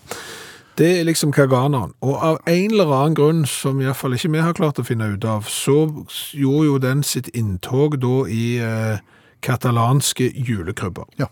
Det 0.78 0.90
er 1.00 1.06
liksom 1.08 1.32
kaganeren. 1.34 1.94
Og 2.06 2.18
av 2.22 2.36
en 2.46 2.70
eller 2.70 2.92
annen 2.94 3.16
grunn, 3.18 3.46
som 3.50 3.80
iallfall 3.82 4.14
ikke 4.14 4.30
vi 4.30 4.42
har 4.44 4.54
klart 4.54 4.78
å 4.78 4.86
finne 4.86 5.08
ut 5.14 5.24
av, 5.26 5.48
så 5.50 5.88
gjorde 6.36 6.68
jo 6.68 6.76
den 6.82 7.02
sitt 7.02 7.32
inntog 7.34 7.96
da 8.02 8.20
i 8.30 8.44
eh, 8.62 9.00
katalanske 9.42 10.30
julekrybber. 10.34 11.04
Ja. 11.18 11.26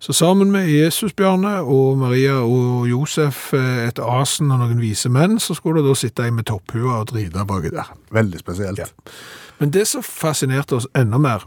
Så 0.00 0.12
sammen 0.12 0.52
med 0.52 0.68
Jesusbjørne 0.70 1.60
og 1.60 1.98
Maria 1.98 2.38
og 2.40 2.88
Josef, 2.88 3.52
eh, 3.54 3.88
et 3.88 3.98
asen 3.98 4.50
og 4.50 4.62
noen 4.62 4.80
vise 4.80 5.08
menn, 5.12 5.38
så 5.40 5.54
skulle 5.54 5.82
det 5.82 5.90
da 5.90 5.94
sitte 5.94 6.24
ei 6.24 6.30
med 6.30 6.48
topphua 6.48 7.00
og 7.02 7.10
drite 7.12 7.44
baki 7.46 7.72
der. 7.74 7.92
Veldig 8.12 8.40
spesielt. 8.40 8.78
Ja. 8.78 8.86
Men 9.60 9.70
det 9.70 9.86
som 9.88 10.02
fascinerte 10.02 10.78
oss 10.78 10.88
enda 10.96 11.18
mer, 11.18 11.44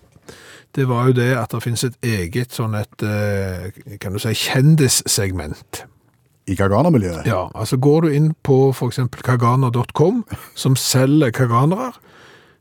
det 0.75 0.87
var 0.89 1.07
jo 1.09 1.17
det 1.17 1.31
at 1.37 1.51
det 1.53 1.63
finnes 1.63 1.83
et 1.83 1.97
eget 2.05 2.53
sånn 2.53 2.75
et, 2.77 3.03
eh, 3.03 3.97
kan 4.01 4.13
du 4.13 4.19
si, 4.19 4.33
kjendissegment. 4.33 5.85
I 6.47 6.55
kaganermiljøet. 6.59 7.25
Ja, 7.25 7.47
altså 7.55 7.77
går 7.77 8.01
du 8.01 8.07
inn 8.11 8.33
på 8.43 8.73
eksempel 8.73 9.21
kaganer.com, 9.23 10.25
som 10.55 10.75
selger 10.75 11.31
kaganere, 11.31 11.93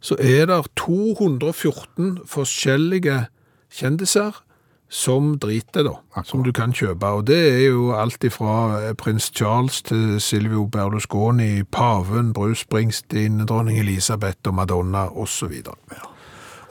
så 0.02 0.14
er 0.18 0.46
det 0.46 0.60
214 0.76 2.20
forskjellige 2.26 3.26
kjendiser 3.72 4.42
som 4.92 5.38
driter 5.40 5.86
da, 5.86 6.22
som 6.28 6.42
du 6.44 6.50
kan 6.52 6.74
kjøpe. 6.76 7.08
Og 7.16 7.24
det 7.30 7.38
er 7.40 7.62
jo 7.70 7.94
alt 7.96 8.24
ifra 8.28 8.56
eh, 8.82 8.94
prins 8.98 9.30
Charles 9.32 9.80
til 9.88 10.18
Silvio 10.20 10.66
Berlusconi, 10.68 11.64
paven, 11.64 12.34
Bruce 12.36 12.66
Springsteen, 12.66 13.40
dronning 13.48 13.80
Elisabeth 13.80 14.44
og 14.50 14.58
Madonna 14.60 15.06
og 15.08 15.30
så 15.32 15.48
videre. 15.48 15.80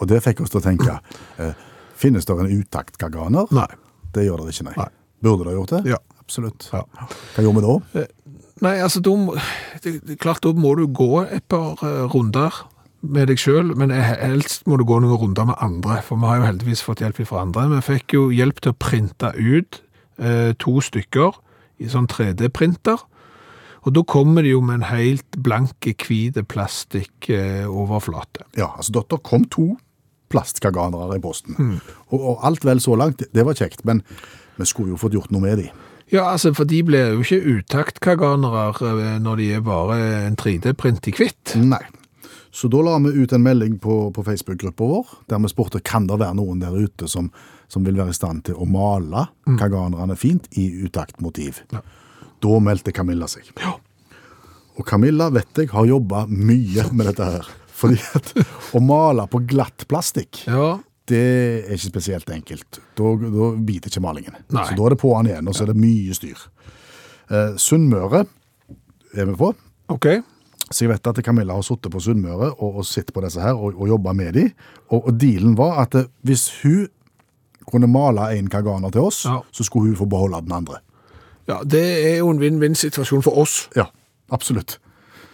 Og 0.01 0.09
det 0.09 0.21
fikk 0.21 0.43
oss 0.45 0.53
til 0.53 0.61
å 0.61 0.65
tenke, 0.65 0.99
eh, 1.41 1.57
finnes 1.97 2.29
det 2.29 2.37
en 2.37 2.53
utakt-kaganer? 2.61 3.49
Nei. 3.57 3.69
Det 4.13 4.27
gjør 4.27 4.45
det 4.45 4.53
ikke, 4.53 4.69
nei. 4.69 4.77
Nei. 4.77 4.89
Burde 5.21 5.49
det 5.49 5.57
gjort 5.57 5.77
det? 5.77 5.83
Ja. 5.95 6.01
Absolutt. 6.21 6.69
Ja. 6.71 6.85
Hva 7.35 7.43
gjorde 7.43 7.59
vi 7.59 7.65
da? 7.65 8.05
Nei, 8.61 8.75
altså, 8.79 9.01
da 9.03 9.11
klart, 10.21 10.43
da 10.45 10.53
må 10.53 10.75
du 10.77 10.85
gå 10.87 11.25
et 11.25 11.43
par 11.49 11.81
eh, 11.83 12.05
runder 12.13 12.61
med 13.01 13.31
deg 13.31 13.39
selv, 13.41 13.75
men 13.79 13.91
helst 13.91 14.67
må 14.69 14.77
du 14.77 14.85
gå 14.87 14.99
noen 15.01 15.17
runder 15.17 15.47
med 15.49 15.61
andre, 15.63 16.01
for 16.05 16.21
vi 16.21 16.29
har 16.29 16.41
jo 16.41 16.49
heldigvis 16.49 16.83
fått 16.85 17.01
hjelp 17.01 17.21
fra 17.25 17.45
andre. 17.45 17.67
Vi 17.75 17.81
fikk 17.87 18.15
jo 18.17 18.27
hjelp 18.33 18.61
til 18.61 18.73
å 18.73 18.77
printe 18.77 19.31
ut 19.37 19.81
eh, 20.21 20.51
to 20.61 20.77
stykker 20.85 21.39
i 21.81 21.89
sånn 21.89 22.09
3D-printer, 22.11 23.01
og 23.81 23.95
da 23.95 24.03
kommer 24.05 24.45
de 24.45 24.51
jo 24.53 24.59
med 24.61 24.81
en 24.81 24.89
helt 24.91 25.39
blanke, 25.41 25.95
hvit 26.05 26.37
plastikk-overflate. 26.51 28.45
Ja, 28.59 28.69
altså 28.77 28.99
da, 28.99 29.05
da 29.09 29.17
kom 29.17 29.47
to 29.49 29.71
plastkaganere 30.31 31.17
i 31.17 31.23
posten. 31.23 31.79
Og, 32.11 32.19
og 32.19 32.45
alt 32.47 32.65
vel 32.67 32.81
så 32.83 32.93
langt, 32.99 33.23
det 33.33 33.45
var 33.47 33.57
kjekt, 33.57 33.81
men 33.89 34.03
vi 34.59 34.67
skulle 34.69 34.93
jo 34.93 34.99
fått 35.01 35.17
gjort 35.17 35.33
noe 35.33 35.43
med 35.43 35.63
de. 35.63 35.71
Ja, 36.11 36.27
altså, 36.27 36.51
for 36.53 36.67
de 36.67 36.83
blir 36.83 37.15
jo 37.15 37.23
ikke 37.23 37.57
utaktkaganere 37.57 38.67
eh, 38.83 39.17
når 39.23 39.41
de 39.41 39.49
er 39.55 39.65
bare 39.65 39.97
en 40.27 40.37
3D-print 40.39 41.07
i 41.07 41.15
hvitt. 41.15 41.55
Nei. 41.57 41.81
Så 42.51 42.67
da 42.67 42.81
la 42.83 42.97
vi 42.99 43.13
ut 43.23 43.31
en 43.33 43.43
melding 43.45 43.77
på, 43.79 44.11
på 44.11 44.23
Facebook-gruppa 44.27 44.83
vår, 44.89 45.11
der 45.31 45.39
vi 45.39 45.49
spurte 45.51 45.79
kan 45.87 46.07
det 46.09 46.17
være 46.19 46.35
noen 46.35 46.59
der 46.59 46.73
ute 46.75 47.07
som, 47.07 47.29
som 47.71 47.85
vil 47.87 47.95
være 47.95 48.11
i 48.11 48.17
stand 48.17 48.43
til 48.49 48.57
å 48.59 48.67
male 48.67 49.27
kaganerne 49.59 50.17
fint 50.19 50.49
i 50.59 50.65
utaktmotiv. 50.83 51.61
Da 51.71 52.59
meldte 52.59 52.91
Camilla 52.91 53.29
seg. 53.31 53.47
Ja. 53.61 53.77
Og 54.75 54.85
Camilla 54.87 55.29
vet 55.31 55.61
jeg 55.63 55.71
har 55.71 55.87
jobba 55.87 56.25
mye 56.27 56.87
med 56.91 57.07
dette 57.11 57.27
her. 57.37 57.47
Fordi 57.81 57.97
at 58.19 58.33
å 58.75 58.81
male 58.83 59.23
på 59.31 59.39
glatt 59.49 59.87
plastikk, 59.89 60.43
Ja, 60.51 60.75
det 61.11 61.21
er 61.65 61.71
ikke 61.75 61.89
spesielt 61.95 62.29
enkelt. 62.31 62.77
Da, 62.95 63.09
da 63.19 63.47
biter 63.67 63.89
ikke 63.91 64.03
malingen. 64.03 64.35
Nei. 64.53 64.67
Så 64.69 64.75
da 64.77 64.85
er 64.85 64.93
det 64.93 64.99
på 65.01 65.09
han 65.15 65.27
igjen, 65.27 65.47
og 65.49 65.55
så 65.57 65.65
er 65.65 65.71
det 65.73 65.81
mye 65.81 66.13
styr. 66.15 66.43
Eh, 67.31 67.55
Sunnmøre 67.59 68.21
er 69.17 69.27
vi 69.31 69.35
på. 69.39 69.49
ok. 69.91 70.07
Så 70.71 70.86
jeg 70.86 70.91
vet 70.93 71.07
at 71.12 71.19
Camilla 71.25 71.53
har 71.57 71.65
sittet 71.67 71.91
på 71.91 71.99
Sunnmøre 71.99 72.51
og, 72.57 72.77
og 72.81 72.86
sett 72.88 73.12
på 73.13 73.21
disse 73.25 73.41
her 73.43 73.53
og, 73.60 73.75
og 73.75 73.89
jobba 73.91 74.13
med 74.15 74.34
dem. 74.38 74.51
Og, 74.89 75.07
og 75.10 75.17
dealen 75.19 75.57
var 75.60 75.81
at 75.84 75.95
eh, 75.99 76.07
hvis 76.27 76.45
hun 76.63 76.88
kunne 77.71 77.88
male 77.91 78.29
en 78.38 78.47
kaganer 78.51 78.91
til 78.91 79.01
oss, 79.10 79.25
Ja. 79.29 79.39
så 79.51 79.63
skulle 79.67 79.91
hun 79.91 79.99
få 79.99 80.05
beholde 80.10 80.39
den 80.41 80.51
andre. 80.55 80.79
Ja, 81.47 81.60
det 81.63 81.84
er 81.84 82.17
jo 82.21 82.29
en 82.31 82.39
vinn-vinn-situasjon 82.41 83.23
for 83.25 83.38
oss. 83.41 83.67
Ja, 83.75 83.86
absolutt. 84.31 84.77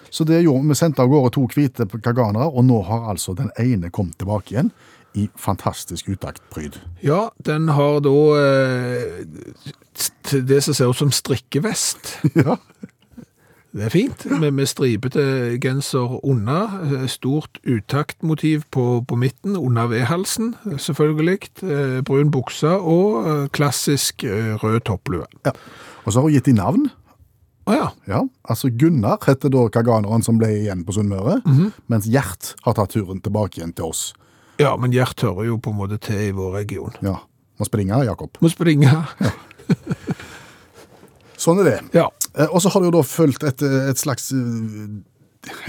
Så 0.10 0.24
det 0.24 0.42
gjorde, 0.44 0.68
vi 0.70 0.76
sendte 0.80 1.02
av 1.04 1.10
gårde 1.12 1.34
to 1.36 1.46
hvite 1.52 1.86
kaganere, 2.00 2.48
og 2.48 2.64
nå 2.66 2.82
har 2.88 3.10
altså 3.12 3.34
den 3.38 3.50
ene 3.60 3.90
kommet 3.92 4.18
tilbake 4.22 4.54
igjen 4.56 4.70
i 5.18 5.28
fantastisk 5.40 6.08
utaktpryd. 6.14 6.78
Ja, 7.04 7.30
den 7.46 7.68
har 7.74 8.00
da 8.06 8.14
eh, 8.40 9.26
det 10.48 10.62
som 10.64 10.74
ser 10.78 10.92
ut 10.92 11.00
som 11.00 11.12
strikkevest. 11.16 12.18
Ja. 12.38 12.58
Det 13.78 13.86
er 13.86 13.94
fint, 13.94 14.24
med, 14.42 14.52
med 14.58 14.66
stripete 14.66 15.24
genser 15.62 16.16
under, 16.26 16.72
eh, 16.88 17.04
stort 17.12 17.60
utaktmotiv 17.64 18.64
på, 18.74 19.04
på 19.08 19.16
midten, 19.22 19.54
under 19.58 19.86
V-halsen, 19.92 20.56
eh, 20.66 20.78
selvfølgelig, 20.82 21.52
eh, 21.62 22.00
brun 22.08 22.32
bukse 22.34 22.72
og 22.74 23.28
eh, 23.30 23.44
klassisk 23.54 24.26
rød 24.64 24.80
topplue. 24.90 25.28
ja. 25.46 25.52
Og 26.08 26.14
så 26.14 26.20
har 26.22 26.24
hun 26.30 26.34
gitt 26.38 26.46
de 26.48 26.54
navn. 26.56 26.86
Å 27.68 27.74
ja, 27.76 27.88
Ja, 28.08 28.22
altså 28.48 28.70
Gunnar 28.72 29.20
heter 29.28 29.52
da 29.52 29.66
kaganeren 29.68 30.24
som 30.24 30.38
ble 30.40 30.48
igjen 30.56 30.86
på 30.88 30.94
Sunnmøre, 30.96 31.42
mens 31.92 32.08
Gjert 32.08 32.54
har 32.64 32.78
tatt 32.78 32.94
turen 32.96 33.20
tilbake 33.20 33.60
igjen 33.60 33.74
til 33.76 33.90
oss. 33.92 34.14
ja, 34.58 34.72
men 34.80 34.94
Gjert 34.96 35.20
hører 35.22 35.50
jo 35.50 35.58
på 35.60 35.74
en 35.74 35.78
måte 35.82 36.00
til 36.00 36.30
i 36.30 36.32
vår 36.32 36.54
region. 36.62 36.96
Ja, 37.04 37.18
må 37.60 37.68
springe, 37.68 38.00
Jakob. 38.08 38.40
Må 38.42 38.48
springe. 38.50 38.88
Sånn 41.38 41.60
er 41.62 41.68
det. 41.68 41.78
Ja, 41.94 42.08
Og 42.52 42.62
så 42.62 42.70
har 42.74 42.82
det 42.84 42.90
jo 42.92 42.96
da 43.00 43.04
fulgt 43.08 43.44
et, 43.48 43.62
et 43.64 43.98
slags 44.02 44.32
eh, 44.36 44.98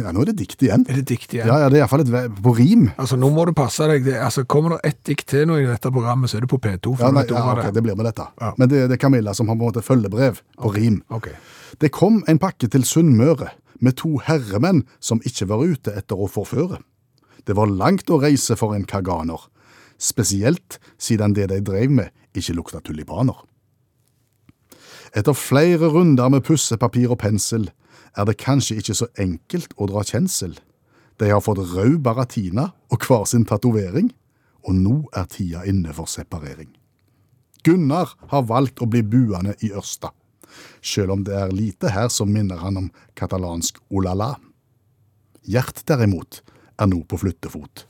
Ja, 0.02 0.10
nå 0.12 0.24
er 0.24 0.30
det 0.32 0.38
dikt 0.40 0.62
igjen. 0.64 0.84
er 0.88 0.98
det 0.98 1.04
dikt 1.10 1.32
igjen? 1.36 1.46
Ja, 1.46 1.58
ja, 1.62 1.68
det 1.70 1.78
er 1.78 1.84
iallfall 1.84 2.02
på 2.42 2.54
rim. 2.58 2.88
Altså, 2.98 3.16
nå 3.20 3.28
må 3.30 3.44
du 3.46 3.52
passe 3.56 3.86
deg. 3.90 4.04
Det, 4.08 4.16
altså, 4.18 4.42
kommer 4.44 4.74
det 4.76 4.90
ett 4.90 5.00
dikt 5.06 5.28
til 5.30 5.46
nå 5.48 5.58
i 5.60 5.66
dette 5.68 5.92
programmet, 5.94 6.30
så 6.32 6.38
er 6.40 6.46
det 6.46 6.50
på 6.50 6.58
P2. 6.58 6.96
For 6.96 7.04
Ja, 7.06 7.12
nei, 7.14 7.24
ja, 7.30 7.44
okay, 7.52 7.68
det. 7.68 7.74
det 7.78 7.84
blir 7.86 7.96
med 7.98 8.08
dette. 8.10 8.26
Ja. 8.40 8.52
Men 8.58 8.72
det, 8.72 8.84
det 8.90 8.98
er 8.98 9.02
Camilla 9.04 9.34
som 9.38 9.48
har 9.48 9.56
på 9.56 9.62
en 9.62 9.70
måte 9.70 9.84
følgebrev 9.86 10.40
på 10.58 10.72
rim. 10.74 11.00
Okay. 11.14 11.36
Det 11.78 11.92
kom 11.94 12.22
en 12.28 12.40
pakke 12.42 12.68
til 12.72 12.84
Sunnmøre 12.88 13.52
med 13.78 13.94
to 14.00 14.16
herremenn 14.26 14.82
som 14.98 15.20
ikke 15.28 15.46
var 15.52 15.62
ute 15.62 15.94
etter 15.94 16.18
å 16.18 16.26
forføre. 16.32 16.80
Det 17.46 17.54
var 17.56 17.70
langt 17.70 18.10
å 18.10 18.18
reise 18.20 18.56
for 18.58 18.74
en 18.74 18.84
kaganer, 18.88 19.38
spesielt 19.98 20.80
siden 20.98 21.32
det 21.36 21.48
de 21.52 21.60
drev 21.64 21.90
med 21.94 22.10
ikke 22.36 22.56
lukta 22.58 22.80
tulipaner. 22.84 23.38
Etter 25.16 25.36
flere 25.36 25.88
runder 25.92 26.28
med 26.32 26.44
pussepapir 26.44 27.10
og 27.10 27.20
pensel 27.22 27.70
er 28.16 28.26
det 28.28 28.38
kanskje 28.40 28.78
ikke 28.80 28.96
så 28.98 29.08
enkelt 29.20 29.74
å 29.76 29.88
dra 29.90 30.04
kjensel. 30.04 30.56
De 31.18 31.30
har 31.30 31.42
fått 31.42 31.62
rød 31.72 32.00
baratina 32.04 32.70
og 32.92 33.06
hver 33.06 33.24
sin 33.26 33.46
tatovering, 33.48 34.12
og 34.66 34.74
nå 34.74 34.96
er 35.16 35.28
tida 35.30 35.64
inne 35.68 35.94
for 35.94 36.10
separering. 36.10 36.70
Gunnar 37.64 38.14
har 38.30 38.46
valgt 38.48 38.82
å 38.82 38.88
bli 38.90 39.02
buende 39.02 39.56
i 39.64 39.72
Ørsta, 39.74 40.12
selv 40.82 41.16
om 41.16 41.24
det 41.26 41.34
er 41.36 41.54
lite 41.54 41.90
her 41.94 42.10
som 42.12 42.30
minner 42.32 42.60
han 42.62 42.78
om 42.80 42.90
katalansk 43.18 43.80
olala. 43.90 44.36
Gjert 45.48 45.82
derimot 45.88 46.42
er 46.78 46.90
nå 46.90 47.02
på 47.08 47.18
flyttefot. 47.24 47.86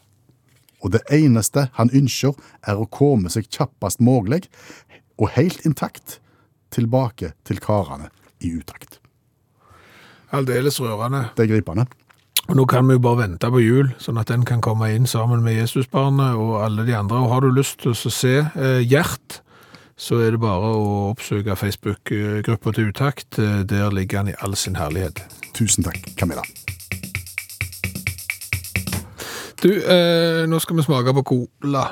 Og 0.85 0.95
det 0.95 1.03
eneste 1.13 1.67
han 1.75 1.91
ønsker 1.91 2.37
er 2.63 2.79
å 2.79 2.87
komme 2.87 3.31
seg 3.33 3.51
kjappest 3.51 4.01
mulig, 4.01 4.47
og 5.19 5.35
helt 5.35 5.65
intakt, 5.67 6.21
tilbake 6.75 7.33
til 7.49 7.61
karene 7.63 8.11
i 8.45 8.53
utakt. 8.59 8.99
Aldeles 10.33 10.81
rørende. 10.81 11.31
Det 11.37 11.47
er 11.47 11.55
gripende. 11.55 11.87
Og 12.49 12.57
nå 12.57 12.65
kan 12.69 12.87
vi 12.89 12.97
jo 12.97 13.03
bare 13.05 13.27
vente 13.27 13.49
på 13.53 13.61
jul, 13.61 13.91
sånn 14.01 14.21
at 14.21 14.31
den 14.31 14.45
kan 14.49 14.63
komme 14.65 14.89
inn 14.95 15.09
sammen 15.09 15.43
med 15.45 15.59
Jesusbarnet 15.59 16.39
og 16.41 16.63
alle 16.65 16.87
de 16.89 16.95
andre. 16.97 17.21
Og 17.21 17.33
har 17.35 17.45
du 17.45 17.51
lyst 17.53 17.83
til 17.83 17.93
å 17.93 18.13
se 18.13 18.39
eh, 18.41 18.81
Gjert, 18.89 19.43
så 19.99 20.21
er 20.25 20.33
det 20.33 20.41
bare 20.41 20.71
å 20.73 21.11
oppsøke 21.11 21.57
Facebook-gruppa 21.59 22.73
til 22.73 22.89
Utakt. 22.89 23.37
Eh, 23.43 23.65
Der 23.69 23.93
ligger 23.93 24.23
han 24.23 24.33
i 24.33 24.37
all 24.41 24.57
sin 24.57 24.81
herlighet. 24.81 25.21
Tusen 25.59 25.85
takk, 25.85 26.01
Camilla. 26.17 26.45
Du, 29.59 29.73
eh, 29.75 30.47
nå 30.49 30.61
skal 30.63 30.79
vi 30.79 30.87
smake 30.87 31.13
på 31.19 31.27
cola. 31.35 31.89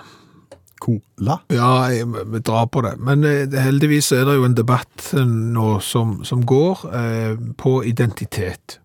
Cola. 0.81 1.39
Ja, 1.53 1.89
jeg, 1.93 2.09
vi 2.33 2.41
drar 2.45 2.67
på 2.67 2.83
det. 2.85 2.97
Men 2.99 3.25
eh, 3.25 3.47
heldigvis 3.63 4.13
er 4.13 4.27
det 4.29 4.37
jo 4.37 4.45
en 4.49 4.57
debatt 4.57 5.13
eh, 5.17 5.25
nå 5.27 5.79
som, 5.85 6.19
som 6.25 6.45
går 6.47 6.85
eh, 6.93 7.39
på 7.59 7.79
identitet. 7.89 8.81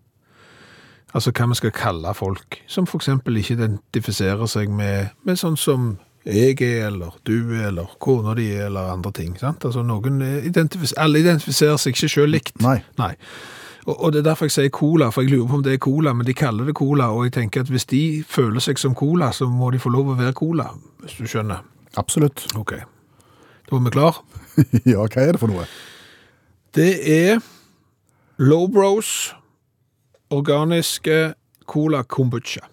Altså 1.12 1.34
hva 1.36 1.50
vi 1.50 1.58
skal 1.58 1.74
kalle 1.76 2.14
folk 2.16 2.62
som 2.72 2.88
eksempel 2.88 3.36
ikke 3.36 3.58
identifiserer 3.58 4.48
seg 4.48 4.72
med, 4.72 5.12
med 5.28 5.36
sånn 5.36 5.58
som 5.60 5.96
jeg 6.24 6.54
er, 6.62 6.86
eller 6.86 7.16
du 7.26 7.50
er, 7.50 7.66
eller 7.68 7.96
kona 8.00 8.32
di 8.38 8.46
er, 8.54 8.68
eller 8.70 8.92
andre 8.94 9.12
ting. 9.12 9.34
Sant? 9.40 9.66
Altså 9.66 9.82
noen 9.84 10.22
identifis 10.22 10.94
alle 10.96 11.20
identifiserer 11.20 11.80
seg 11.82 11.96
ikke 11.96 12.08
selv 12.08 12.32
likt. 12.32 12.54
Nei. 12.62 12.78
Nei. 13.00 13.16
Og, 13.84 13.96
og 13.98 14.12
det 14.14 14.22
er 14.22 14.28
derfor 14.30 14.46
jeg 14.46 14.54
sier 14.54 14.72
cola, 14.72 15.10
for 15.10 15.26
jeg 15.26 15.34
lurer 15.34 15.50
på 15.50 15.58
om 15.58 15.66
det 15.66 15.74
er 15.74 15.82
cola, 15.82 16.14
men 16.14 16.26
de 16.26 16.36
kaller 16.38 16.70
det 16.70 16.76
cola, 16.78 17.10
og 17.10 17.26
jeg 17.26 17.34
tenker 17.36 17.66
at 17.66 17.72
hvis 17.72 17.88
de 17.90 18.02
føler 18.28 18.62
seg 18.62 18.78
som 18.78 18.94
cola, 18.94 19.32
så 19.34 19.50
må 19.50 19.72
de 19.74 19.82
få 19.82 19.90
lov 19.90 20.12
å 20.12 20.18
være 20.20 20.36
cola, 20.38 20.70
hvis 21.02 21.18
du 21.18 21.26
skjønner. 21.26 21.66
Absolutt. 22.00 22.46
Ok. 22.56 22.76
Da 23.68 23.76
er 23.76 23.84
vi 23.84 23.94
klar. 23.94 24.22
ja, 24.92 25.04
hva 25.04 25.24
er 25.24 25.36
det 25.36 25.40
for 25.42 25.52
noe? 25.52 25.66
Det 26.72 26.92
er 27.04 27.42
Lowbros 28.40 29.32
organiske 30.32 31.34
cola 31.68 32.02
kombucha. 32.02 32.64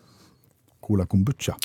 Cola 0.82 1.06
kombucha. 1.06 1.56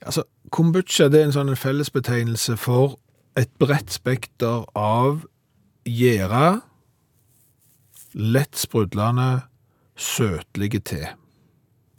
Altså, 0.00 0.24
kombucha 0.50 1.10
det 1.12 1.20
er 1.20 1.28
en 1.28 1.36
sånn 1.36 1.56
fellesbetegnelse 1.58 2.56
for 2.60 2.96
et 3.36 3.52
bredt 3.60 3.92
spekter 3.92 4.64
av 4.78 5.26
gjæra, 5.86 6.60
lett 8.16 8.56
sprudlende, 8.56 9.46
søtlige 9.96 10.80
te. 10.80 11.02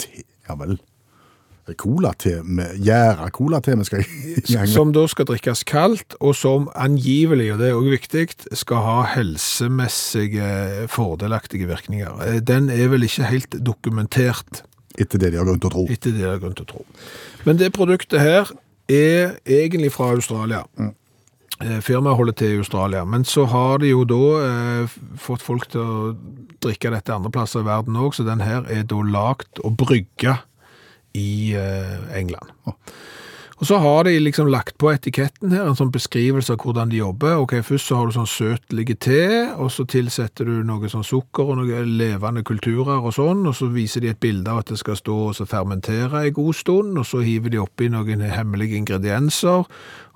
Te, 0.01 0.25
ja 0.47 0.57
vel. 0.57 0.79
Cola-te 1.75 2.37
med 2.43 2.77
gjæra 2.79 3.27
cola-te 3.35 3.75
vi 3.75 3.87
skal 3.87 4.03
i. 4.05 4.67
Som 4.71 4.93
da 4.95 5.03
skal 5.11 5.27
drikkes 5.27 5.65
kaldt, 5.67 6.15
og 6.21 6.35
som 6.35 6.69
angivelig, 6.75 7.49
og 7.53 7.59
det 7.59 7.69
er 7.69 7.79
også 7.79 7.95
viktig, 7.97 8.25
skal 8.61 8.83
ha 8.85 8.97
helsemessige 9.15 10.87
fordelaktige 10.93 11.67
virkninger. 11.67 12.21
Eh, 12.27 12.39
Den 12.39 12.69
er 12.69 12.87
vel 12.93 13.03
ikke 13.03 13.27
helt 13.27 13.59
dokumentert. 13.65 14.63
Etter 14.97 15.19
det 15.19 15.33
de 15.33 15.37
har 15.41 15.45
grunn 15.45 15.59
til 15.59 15.69
å 15.69 15.75
tro. 15.75 15.83
Etter 15.91 16.13
det 16.15 16.23
de 16.23 16.29
har 16.29 16.39
grunn 16.41 16.55
til 16.57 16.65
å 16.65 16.71
tro. 16.71 16.85
Men 17.45 17.59
det 17.59 17.73
produktet 17.75 18.19
her 18.23 18.49
er 18.89 19.35
egentlig 19.45 19.91
fra 19.93 20.13
Australia. 20.15 20.63
Mm. 20.79 20.93
Firmaet 21.81 22.17
holder 22.19 22.35
til 22.37 22.51
i 22.53 22.57
Australia, 22.61 23.01
men 23.05 23.23
så 23.25 23.47
har 23.49 23.79
de 23.81 23.89
jo 23.89 24.03
da 24.05 24.23
eh, 24.45 24.97
fått 25.17 25.41
folk 25.41 25.65
til 25.73 25.81
å 25.81 26.11
drikke 26.61 26.91
dette 26.93 27.13
andre 27.15 27.31
plasser 27.33 27.63
i 27.63 27.65
verden 27.65 27.97
òg, 27.97 28.13
så 28.13 28.25
den 28.27 28.43
her 28.45 28.67
er 28.69 28.83
da 28.85 28.99
lagt 29.01 29.57
og 29.65 29.73
brygga 29.79 30.37
i 31.17 31.53
eh, 31.57 31.97
England. 32.17 32.53
Og 33.57 33.65
så 33.65 33.77
har 33.81 34.03
de 34.03 34.19
liksom 34.21 34.51
lagt 34.53 34.75
på 34.77 34.91
etiketten 34.93 35.49
her, 35.55 35.65
en 35.65 35.77
sånn 35.77 35.89
beskrivelse 35.93 36.53
av 36.53 36.61
hvordan 36.61 36.91
de 36.91 36.99
jobber. 36.99 37.39
Ok, 37.41 37.55
Først 37.65 37.89
så 37.89 37.97
har 37.97 38.05
du 38.05 38.13
sånn 38.13 38.29
søtlige 38.29 38.93
te, 39.01 39.23
og 39.57 39.71
så 39.73 39.87
tilsetter 39.89 40.45
du 40.45 40.59
noe 40.65 40.91
sånn 40.91 41.05
sukker 41.05 41.49
og 41.49 41.57
noen 41.63 41.95
levende 41.97 42.45
kulturer 42.45 43.01
og 43.01 43.15
sånn, 43.17 43.47
og 43.49 43.57
så 43.57 43.71
viser 43.73 44.05
de 44.05 44.13
et 44.13 44.21
bilde 44.21 44.53
av 44.53 44.61
at 44.61 44.69
det 44.69 44.77
skal 44.77 44.99
stå 44.99 45.17
og 45.31 45.49
fermentere 45.49 46.21
en 46.21 46.37
god 46.37 46.59
stund, 46.59 47.01
og 47.01 47.09
så 47.09 47.23
hiver 47.25 47.55
de 47.55 47.63
oppi 47.63 47.89
noen 47.89 48.21
hemmelige 48.29 48.77
ingredienser, 48.77 49.65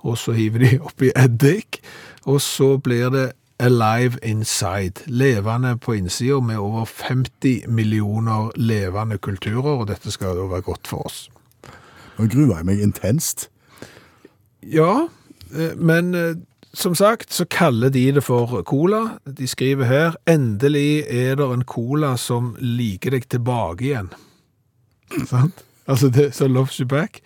og 0.06 0.18
så 0.18 0.38
hiver 0.38 0.62
de 0.62 0.78
oppi 0.78 1.10
eddik, 1.18 1.82
og 2.30 2.38
så 2.46 2.76
blir 2.78 3.10
det 3.10 3.32
alive 3.62 4.18
inside, 4.22 5.04
levende 5.06 5.76
på 5.78 5.94
innsida 5.94 6.40
med 6.40 6.58
over 6.58 6.84
50 6.84 7.68
millioner 7.68 8.50
levende 8.56 9.18
kulturer, 9.18 9.78
og 9.78 9.88
dette 9.88 10.10
skal 10.10 10.36
jo 10.36 10.48
være 10.50 10.66
godt 10.66 10.90
for 10.90 11.06
oss. 11.06 11.28
Nå 12.18 12.26
gruer 12.26 12.56
jeg 12.58 12.66
meg 12.68 12.82
intenst. 12.82 13.46
Ja, 14.62 15.06
eh, 15.54 15.76
men 15.78 16.14
eh, 16.14 16.34
som 16.74 16.94
sagt 16.98 17.32
så 17.32 17.46
kaller 17.50 17.92
de 17.92 18.08
det 18.16 18.24
for 18.24 18.62
cola. 18.66 19.18
De 19.38 19.46
skriver 19.48 19.84
her, 19.84 20.18
endelig 20.26 21.04
er 21.06 21.36
det 21.38 21.48
en 21.52 21.64
cola 21.64 22.16
som 22.16 22.56
liker 22.58 23.14
deg 23.14 23.28
tilbake 23.30 23.84
igjen. 23.90 24.10
Sant? 25.28 25.64
Altså 25.86 26.08
det, 26.08 26.32
så 26.34 26.48
loves 26.48 26.78
you 26.80 26.88
back. 26.88 27.20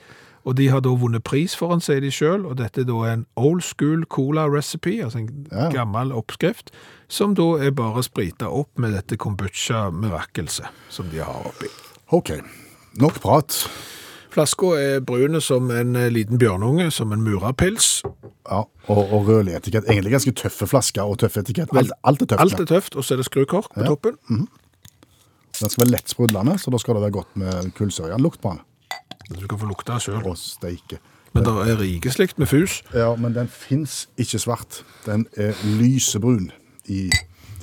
Og 0.46 0.54
de 0.56 0.68
har 0.70 0.80
da 0.80 0.92
vunnet 0.94 1.24
pris 1.26 1.56
for 1.58 1.74
seg 1.74 1.82
sier 1.82 2.00
de 2.04 2.10
selv, 2.14 2.46
og 2.46 2.56
dette 2.60 2.80
er 2.84 2.86
da 2.86 3.00
en 3.10 3.24
old 3.36 3.64
school 3.66 4.04
cola 4.06 4.44
recipe, 4.46 4.92
altså 5.02 5.18
en 5.18 5.46
Ja. 5.50 5.68
gammel 5.74 6.12
oppskrift, 6.14 6.70
som 7.08 7.34
da 7.34 7.56
er 7.66 7.70
bare 7.74 8.02
sprita 8.06 8.46
opp 8.48 8.78
med 8.78 8.92
dette 8.94 9.16
kombucha 9.18 9.90
mirakelset 9.90 10.66
som 10.88 11.08
de 11.10 11.18
har 11.18 11.42
oppi. 11.50 11.66
OK. 12.12 12.30
Nok 12.98 13.18
prat. 13.20 13.68
Flaska 14.30 14.66
er 14.78 15.00
brun 15.00 15.40
som 15.40 15.70
en 15.70 15.96
eh, 15.96 16.10
liten 16.12 16.38
bjørnunge, 16.38 16.90
som 16.92 17.10
en 17.12 17.22
murapils. 17.24 18.02
Ja, 18.48 18.62
og, 18.86 19.12
og 19.12 19.26
rødlig 19.26 19.54
etikett. 19.56 19.84
Egentlig 19.88 20.12
ganske 20.12 20.32
tøffe 20.36 20.66
flasker 20.70 21.02
og 21.08 21.18
tøff 21.18 21.36
etikett. 21.40 21.72
Alt, 21.74 21.90
alt 22.04 22.22
er 22.22 22.26
tøft. 22.26 22.40
Alt 22.40 22.60
er 22.60 22.64
tøft, 22.70 22.96
og 22.96 23.04
så 23.04 23.14
er 23.14 23.22
det 23.22 23.26
skrukork 23.26 23.72
på 23.74 23.80
Ja. 23.82 23.88
toppen. 23.88 24.18
Den 25.60 25.70
skal 25.72 25.86
være 25.86 25.90
lett 25.96 26.08
sprudlende, 26.12 26.58
så 26.60 26.70
da 26.70 26.78
skal 26.78 26.94
det 26.94 27.02
være 27.02 27.16
godt 27.16 27.36
med 27.40 27.72
kullsørjan-lukt 27.74 28.40
på 28.44 28.52
den. 28.54 28.60
Du 29.28 29.46
kan 29.50 29.58
få 29.58 29.66
lukte 29.66 29.98
sjøl. 30.02 30.22
Å, 30.22 30.34
steike. 30.38 31.00
Men 31.36 31.44
det 31.44 31.52
er 31.68 31.76
rikeslikt 31.80 32.38
med 32.40 32.48
fus. 32.48 32.78
Ja, 32.94 33.10
men 33.20 33.34
den 33.34 33.48
fins 33.52 34.06
ikke 34.16 34.38
svart. 34.40 34.80
Den 35.04 35.26
er 35.36 35.52
lysebrun 35.76 36.50
i, 36.88 37.10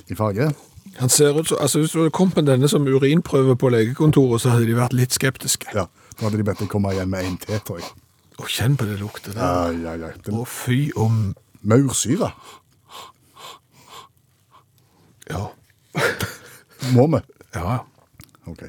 i 0.06 0.14
farge. 0.14 0.52
Han 1.00 1.10
ser 1.10 1.34
ut 1.34 1.48
som, 1.48 1.58
altså 1.60 1.80
Hvis 1.82 1.90
du 1.90 1.98
hadde 1.98 2.12
kommet 2.14 2.36
med 2.36 2.46
denne 2.52 2.68
som 2.70 2.86
urinprøve 2.86 3.56
på 3.58 3.68
legekontoret, 3.74 4.44
så 4.44 4.52
hadde 4.54 4.68
de 4.68 4.76
vært 4.78 4.94
litt 4.94 5.16
skeptiske. 5.16 5.72
Ja, 5.74 5.88
Da 6.14 6.28
hadde 6.28 6.38
de 6.38 6.46
bedt 6.46 6.60
deg 6.62 6.70
komme 6.70 6.92
igjen 6.94 7.10
med 7.10 7.26
en 7.26 7.38
til, 7.42 7.58
tror 7.66 7.80
jeg. 7.82 7.90
Å, 8.38 8.46
kjenn 8.46 8.76
på 8.78 8.86
det 8.86 9.00
lukten 9.00 9.34
der. 9.34 9.74
ja, 9.82 9.96
ja. 9.98 10.12
Den... 10.22 10.38
Å, 10.38 10.46
fy 10.46 10.92
om 10.94 11.34
Maursyre. 11.66 12.30
Ja. 15.30 15.48
Må 16.94 17.08
vi? 17.10 17.20
ja. 17.56 17.78
OK. 18.46 18.62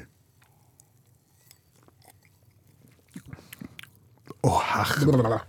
Å, 4.46 4.54
herre. 4.62 5.40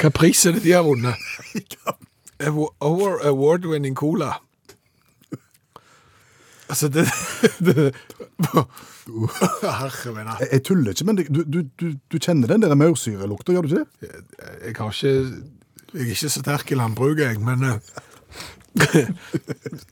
Hva 0.00 0.10
pris 0.14 0.46
er 0.48 0.56
det 0.56 0.64
de 0.64 0.74
har 0.76 0.84
vunnet? 0.86 1.20
Our 2.46 3.20
Award-winning 3.24 3.96
cola. 3.96 4.36
Altså, 6.68 6.88
det, 6.88 7.06
det 7.66 7.92
Herre 9.80 10.12
min. 10.14 10.26
Jeg, 10.40 10.48
jeg 10.52 10.62
tuller 10.66 10.90
ikke, 10.90 11.04
men 11.04 11.16
du, 11.20 11.42
du, 11.44 11.60
du, 11.80 11.86
du 12.12 12.18
kjenner 12.18 12.50
den 12.50 12.64
der 12.64 12.74
maursyrelukta, 12.74 13.54
gjør 13.54 13.62
du 13.62 13.68
ikke 13.68 13.84
det? 13.84 13.88
Jeg 14.64 14.74
har 14.78 14.90
ikke 14.90 15.12
Jeg 15.94 16.02
er 16.02 16.10
ikke 16.10 16.28
så 16.28 16.40
sterk 16.40 16.72
i 16.72 16.74
landbruket, 16.74 17.24
jeg, 17.24 17.40
men 17.40 17.62
eh, 17.64 17.78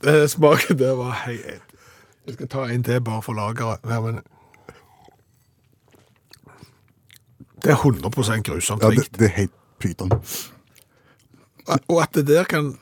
det 0.03 0.29
Smaken 0.29 0.77
der 0.79 0.97
var 0.99 1.15
helt 1.25 1.71
Jeg 2.27 2.33
skal 2.33 2.47
ta 2.51 2.65
en 2.69 2.83
til 2.83 3.01
bare 3.01 3.21
for 3.21 3.33
lageret. 3.37 3.79
Ja, 3.89 4.01
men 4.01 4.19
Det 7.65 7.73
er 7.73 7.81
100 7.81 8.43
grusomt 8.45 8.83
Ja, 8.85 8.89
det, 8.93 8.99
rikt. 9.05 9.19
det 9.19 9.29
er 9.31 9.35
helt 9.41 9.55
pyton. 9.81 10.11
Og 11.89 12.01
at 12.03 12.13
det 12.13 12.27
der 12.29 12.45
kan 12.49 12.75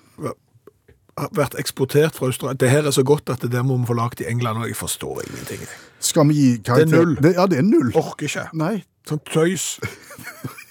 ha 1.17 1.27
vært 1.37 1.53
eksportert 1.61 2.15
fra 2.17 2.25
Australia 2.25 2.57
Det 2.57 2.69
her 2.71 2.87
er 2.89 2.91
så 2.95 3.03
godt 3.05 3.29
at 3.29 3.43
det 3.45 3.51
der 3.53 3.63
må 3.63 3.77
vi 3.77 3.85
få 3.87 3.95
lagd 3.95 4.21
i 4.21 4.27
England, 4.27 4.57
og 4.63 4.67
jeg 4.67 4.75
forstår 4.75 5.21
ingenting. 5.27 5.61
Skal 6.03 6.27
vi 6.27 6.33
gi 6.39 6.49
karakter? 6.65 6.89
null. 6.97 7.15
Det, 7.21 7.35
ja, 7.37 7.45
det 7.47 7.57
er 7.61 7.67
null. 7.67 7.91
Orker 7.95 8.27
ikke. 8.27 8.47
Nei, 8.53 8.83
Sånn 9.07 9.19
tøys. 9.27 9.79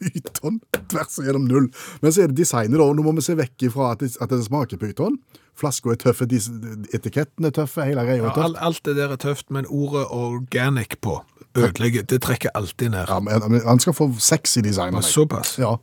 pyton 0.00 0.60
tvers 0.90 1.18
igjennom 1.22 1.46
null. 1.48 1.68
Men 2.02 2.12
så 2.12 2.22
er 2.24 2.32
det 2.32 2.36
designet, 2.42 2.78
da. 2.78 2.86
Nå 2.92 3.02
må 3.06 3.14
vi 3.18 3.24
se 3.26 3.34
vekk 3.38 3.66
ifra 3.70 3.92
at 3.94 4.00
det, 4.04 4.12
at 4.20 4.30
det 4.32 4.42
smaker 4.46 4.80
pyton. 4.82 5.18
Flaska 5.56 5.94
er 5.94 5.96
tøffe, 6.02 6.26
etiketten 6.28 7.46
er 7.48 7.54
tøffe, 7.56 7.84
hele 7.88 8.02
greia 8.04 8.20
Ja, 8.20 8.26
er 8.28 8.34
tøff. 8.36 8.44
alt, 8.44 8.58
alt 8.60 8.82
det 8.84 8.96
der 8.98 9.14
er 9.14 9.16
tøft, 9.22 9.46
men 9.50 9.64
ordet 9.72 10.04
organic 10.12 10.98
på 11.00 11.14
ødelegger. 11.56 12.02
Det 12.04 12.18
trekker 12.26 12.52
alltid 12.54 12.90
ned. 12.92 13.08
Ja, 13.08 13.18
men 13.24 13.60
han 13.64 13.80
skal 13.80 13.94
få 13.96 14.10
sexy 14.20 14.60
design. 14.60 14.92
designet. 14.92 15.04
Såpass. 15.08 15.56
Ja, 15.58 15.76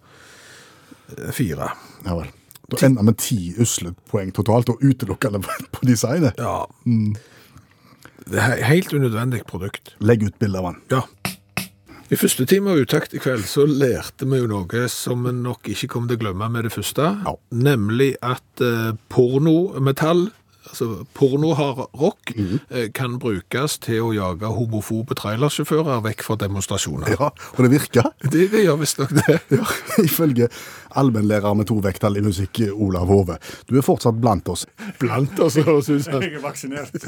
Fire. 1.34 1.72
ja 2.06 2.16
vel. 2.18 2.30
Da 2.72 2.86
ender 2.88 3.04
med 3.06 3.18
ti 3.22 3.54
usle 3.62 3.92
poeng 4.10 4.32
totalt, 4.34 4.70
og 4.72 4.80
utelukkende 4.82 5.42
på, 5.44 5.82
designet. 5.86 6.38
Ja. 6.40 6.64
Det 8.24 8.40
er 8.40 8.46
he- 8.56 8.64
helt 8.70 8.94
unødvendig 8.94 9.42
produkt. 9.50 9.96
Legg 10.00 10.24
ut 10.24 10.38
bilde 10.40 10.58
av 10.62 10.70
den. 10.72 10.78
Ja. 10.94 11.02
I 12.14 12.18
første 12.20 12.46
time 12.46 12.70
av 12.70 12.78
Utakt 12.84 13.16
i 13.18 13.20
kveld 13.22 13.46
så 13.50 13.64
lærte 13.66 14.28
vi 14.30 14.38
jo 14.38 14.46
noe 14.52 14.82
som 14.92 15.24
vi 15.26 15.32
nok 15.34 15.66
ikke 15.72 15.88
kommer 15.90 16.12
til 16.12 16.18
å 16.20 16.22
glemme 16.28 16.46
med 16.54 16.62
det 16.68 16.72
første. 16.76 17.08
Ja. 17.26 17.32
Nemlig 17.58 18.12
at 18.22 18.62
eh, 18.62 18.92
pornometall, 19.10 20.28
altså 20.70 21.08
pornohard 21.18 21.88
rock, 21.98 22.30
eh, 22.38 22.92
kan 22.94 23.18
brukes 23.24 23.80
til 23.82 24.04
å 24.06 24.14
jage 24.14 24.46
homofobe 24.60 25.18
trailersjåfører 25.18 26.04
vekk 26.06 26.22
fra 26.28 26.38
demonstrasjoner. 26.44 27.16
Ja, 27.16 27.32
og 27.34 27.60
det 27.66 27.72
virker. 27.74 28.06
Det, 28.28 28.46
det 28.54 28.62
gjør 28.68 28.78
visstnok 28.84 29.12
det. 29.24 29.40
Ja, 29.58 29.66
ifølge 30.04 30.46
allmennlærer 30.94 31.58
med 31.58 31.66
to 31.72 31.78
vekttall 31.82 32.22
i 32.22 32.26
musikk, 32.28 32.62
Olav 32.76 33.10
Hove. 33.10 33.36
Du 33.66 33.74
er 33.80 33.90
fortsatt 33.90 34.22
blant 34.22 34.46
oss. 34.54 34.68
Blant 35.02 35.34
oss, 35.42 35.58
høres 35.58 35.90
ut 35.90 36.06
som. 36.06 36.22
Jeg 36.28 36.38
er 36.38 36.46
vaksinert. 36.46 36.94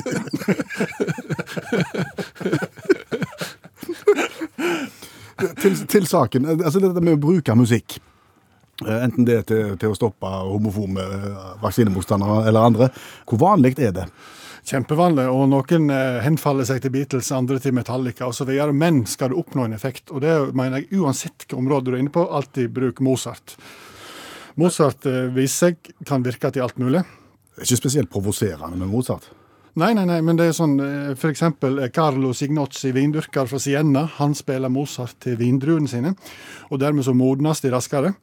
Til, 5.36 5.78
til 5.92 6.06
saken, 6.08 6.48
altså 6.56 6.80
dette 6.80 7.02
med 7.04 7.18
å 7.18 7.20
bruke 7.20 7.56
musikk, 7.60 7.98
eh, 8.86 9.02
enten 9.04 9.28
det 9.28 9.42
er 9.42 9.46
til, 9.50 9.74
til 9.82 9.92
å 9.92 9.98
stoppe 9.98 10.30
homofome 10.30 11.04
eh, 11.04 11.54
vaksinemotstandere 11.64 12.46
eller 12.48 12.70
andre, 12.72 12.90
hvor 13.28 13.42
vanlig 13.42 13.76
er 13.84 13.92
det? 13.98 14.06
Kjempevanlig, 14.66 15.28
og 15.30 15.44
noen 15.52 15.92
eh, 15.94 16.22
henfaller 16.26 16.66
seg 16.66 16.80
til 16.82 16.94
Beatles, 16.96 17.30
andre 17.36 17.60
til 17.62 17.76
Metallica 17.78 18.26
osv. 18.32 18.50
Men 18.74 19.04
skal 19.10 19.30
du 19.30 19.38
oppnå 19.38 19.68
en 19.68 19.76
effekt, 19.78 20.10
og 20.10 20.24
det 20.24 20.34
mener 20.58 20.82
jeg 20.82 21.04
uansett 21.04 21.36
hvilket 21.36 21.60
område 21.60 21.92
du 21.92 21.98
er 21.98 22.02
inne 22.02 22.14
på, 22.16 22.24
alltid 22.26 22.72
bruk 22.74 23.04
Mozart. 23.06 23.58
Mozart 24.58 25.06
eh, 25.12 25.28
viser 25.36 25.76
seg 25.76 25.94
kan 26.08 26.26
virke 26.26 26.50
til 26.56 26.66
alt 26.66 26.80
mulig. 26.82 27.04
Det 27.04 27.62
er 27.62 27.68
ikke 27.68 27.84
spesielt 27.84 28.12
provoserende 28.12 28.80
med 28.80 28.90
Mozart. 28.90 29.28
Nei, 29.76 29.90
nei, 29.92 30.06
nei, 30.08 30.22
men 30.24 30.38
det 30.40 30.46
er 30.48 30.54
sånn 30.56 30.78
f.eks. 30.80 31.20
for 31.20 31.34
eksempel 31.34 31.82
eh, 31.84 31.90
Carlo 31.92 32.30
Signozzi, 32.32 32.94
vindyrker 32.96 33.44
fra 33.50 33.58
Siena, 33.60 34.06
han 34.22 34.32
spiller 34.38 34.72
Mozart 34.72 35.18
til 35.26 35.36
vindruene 35.36 35.90
sine, 35.92 36.14
og 36.70 36.80
dermed 36.80 37.04
så 37.04 37.12
modnes 37.12 37.60
de 37.60 37.74
raskere. 37.74 38.14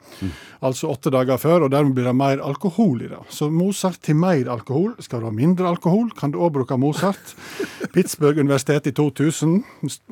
Altså 0.65 0.89
åtte 0.89 1.11
dager 1.13 1.37
før, 1.37 1.67
og 1.67 1.75
dermed 1.75 1.93
blir 1.93 2.07
det 2.09 2.15
mer 2.17 2.41
alkohol 2.41 3.03
i 3.05 3.11
det. 3.11 3.19
Så 3.29 3.51
Mozart 3.53 4.01
til 4.01 4.17
mer 4.17 4.49
alkohol. 4.49 4.95
Skal 5.05 5.21
du 5.21 5.27
ha 5.29 5.35
mindre 5.35 5.69
alkohol, 5.69 6.09
kan 6.17 6.33
du 6.33 6.39
òg 6.41 6.55
bruke 6.57 6.79
Mozart. 6.81 7.35
Pittsburgh 7.93 8.41
universitet 8.41 8.89
i 8.89 8.95
2000, 8.97 9.53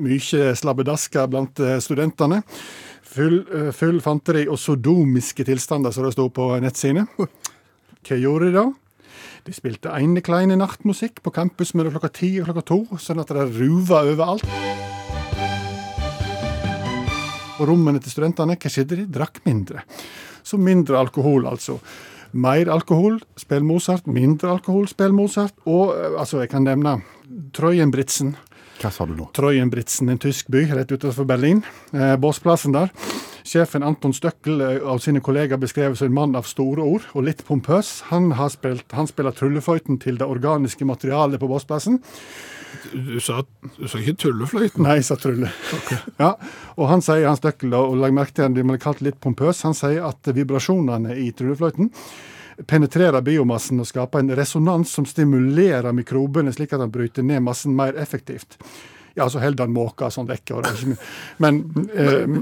mye 0.06 0.54
slabbedasker 0.62 1.26
blant 1.32 1.64
eh, 1.66 1.80
studentene. 1.82 2.44
Full, 3.16 3.42
eh, 3.50 3.74
full 3.74 3.98
fanteri 4.06 4.46
og 4.46 4.62
sodomiske 4.62 5.50
tilstander, 5.50 5.90
som 5.90 6.06
det 6.06 6.14
sto 6.14 6.30
på 6.30 6.52
nettsidene. 6.62 7.10
Hva 7.18 8.22
gjorde 8.22 8.52
de 8.52 8.58
da? 8.60 8.68
De 9.42 9.54
spilte 9.56 9.90
ene 9.98 10.22
kleine 10.22 10.54
nattmusikk 10.60 11.24
på 11.26 11.32
campus 11.34 11.72
mellom 11.74 11.96
klokka 11.96 12.12
ti 12.14 12.36
og 12.38 12.46
klokka 12.46 12.62
to, 12.70 12.78
sånn 13.02 13.24
at 13.24 13.32
det 13.34 13.48
ruva 13.56 14.04
overalt. 14.06 14.46
Og 17.58 17.66
rommene 17.70 18.02
til 18.02 18.14
studentene, 18.14 18.58
hva 18.58 18.70
skjedde 18.70 19.00
de? 19.00 19.08
Drakk 19.10 19.42
mindre. 19.48 19.82
Så 20.46 20.62
mindre 20.62 21.00
alkohol, 21.02 21.48
altså. 21.50 21.80
Mer 22.32 22.70
alkohol, 22.74 23.18
spill 23.38 23.66
Mozart. 23.66 24.06
Mindre 24.06 24.54
alkohol, 24.54 24.86
spill 24.90 25.14
Mozart. 25.14 25.58
Og 25.66 25.96
eh, 25.98 26.14
altså, 26.22 26.44
jeg 26.44 26.54
kan 26.54 26.66
nevne 26.66 27.00
Trøyenbritzen. 27.58 28.36
Hva 28.82 28.94
sa 28.94 29.10
du 29.10 29.18
nå? 29.18 29.28
Trøyenbritzen, 29.38 30.10
en 30.10 30.22
tysk 30.22 30.54
by 30.54 30.68
rett 30.70 30.94
utenfor 30.94 31.26
Berlin. 31.30 31.66
Eh, 31.94 32.14
Båsplassen 32.22 32.78
der. 32.78 32.94
Sjefen 33.48 33.84
Anton 33.84 34.14
Støkkel 34.14 34.62
eh, 34.62 34.78
av 34.88 35.02
sine 35.04 35.22
kollegaer 35.24 35.62
beskrevet 35.62 36.00
som 36.00 36.10
en 36.10 36.18
mann 36.18 36.38
av 36.38 36.48
store 36.50 36.86
ord 36.86 37.10
og 37.14 37.28
litt 37.28 37.44
pompøs. 37.48 37.94
Han, 38.12 38.32
har 38.40 38.52
spilt, 38.54 38.88
han 38.96 39.10
spiller 39.10 39.36
tryllefløyten 39.36 40.00
til 40.02 40.20
det 40.22 40.28
organiske 40.30 40.88
materialet 40.88 41.42
på 41.42 41.50
Bossplassen. 41.52 42.02
Du 42.94 43.18
sa, 43.22 43.42
du 43.78 43.86
sa 43.88 44.00
ikke 44.00 44.18
tullefløyten? 44.26 44.86
Nei, 44.86 45.00
jeg 45.02 45.10
sa 45.10 45.18
Trulle. 45.20 45.52
Ja, 46.22 46.34
og 46.78 46.88
han 46.90 47.04
sier, 47.04 47.28
han 47.28 47.40
Støkkel, 47.40 47.74
og 47.78 47.98
legg 48.00 48.16
merke 48.16 48.38
til 48.38 48.48
han 48.48 48.56
blir 48.56 48.82
kalt 48.82 49.04
litt 49.06 49.20
pompøs, 49.22 49.66
han 49.68 49.78
sier 49.78 50.08
at 50.08 50.32
vibrasjonene 50.36 51.18
i 51.20 51.32
tryllefløyten 51.36 51.92
penetrerer 52.68 53.24
biomassen 53.26 53.82
og 53.82 53.88
skaper 53.90 54.22
en 54.22 54.34
resonans 54.38 54.92
som 54.94 55.06
stimulerer 55.08 55.94
mikrobene, 55.96 56.54
slik 56.54 56.74
at 56.76 56.84
han 56.84 56.92
bryter 56.94 57.26
ned 57.26 57.44
massen 57.46 57.76
mer 57.78 57.98
effektivt. 58.00 58.60
Ja, 59.18 59.28
så 59.30 59.42
holder 59.44 59.66
han 59.68 59.74
måka 59.76 60.08
sånn 60.14 60.30
vekk. 60.30 60.54
Ikke 60.62 60.92
mye. 60.94 61.10
Men 61.44 61.62
eh, 61.92 62.38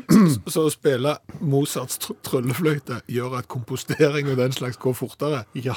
Så 0.49 0.67
å 0.67 0.73
spille 0.73 1.15
Mozarts 1.41 1.97
tr 2.03 2.13
tryllefløyte 2.27 3.01
gjør 3.09 3.39
at 3.39 3.49
kompostering 3.51 4.29
og 4.29 4.37
den 4.41 4.53
slags 4.55 4.77
går 4.81 4.97
fortere? 4.97 5.45
ja. 5.57 5.75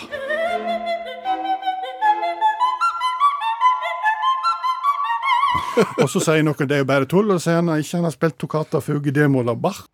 Og 6.03 6.09
så 6.13 6.21
sier 6.21 6.45
noen 6.45 6.69
det 6.69 6.77
er 6.77 6.83
jo 6.83 6.89
bare 6.89 7.09
tull, 7.09 7.31
og 7.33 7.41
så 7.41 7.47
sier 7.49 7.61
han 7.63 7.71
at 7.73 7.81
ikke 7.85 7.99
han 7.99 8.09
har 8.09 8.15
spilt 8.15 8.37
toccata 8.41 8.81
fuge 8.85 9.15
d-moll 9.15 9.49
av 9.53 9.61
Bach. 9.63 9.87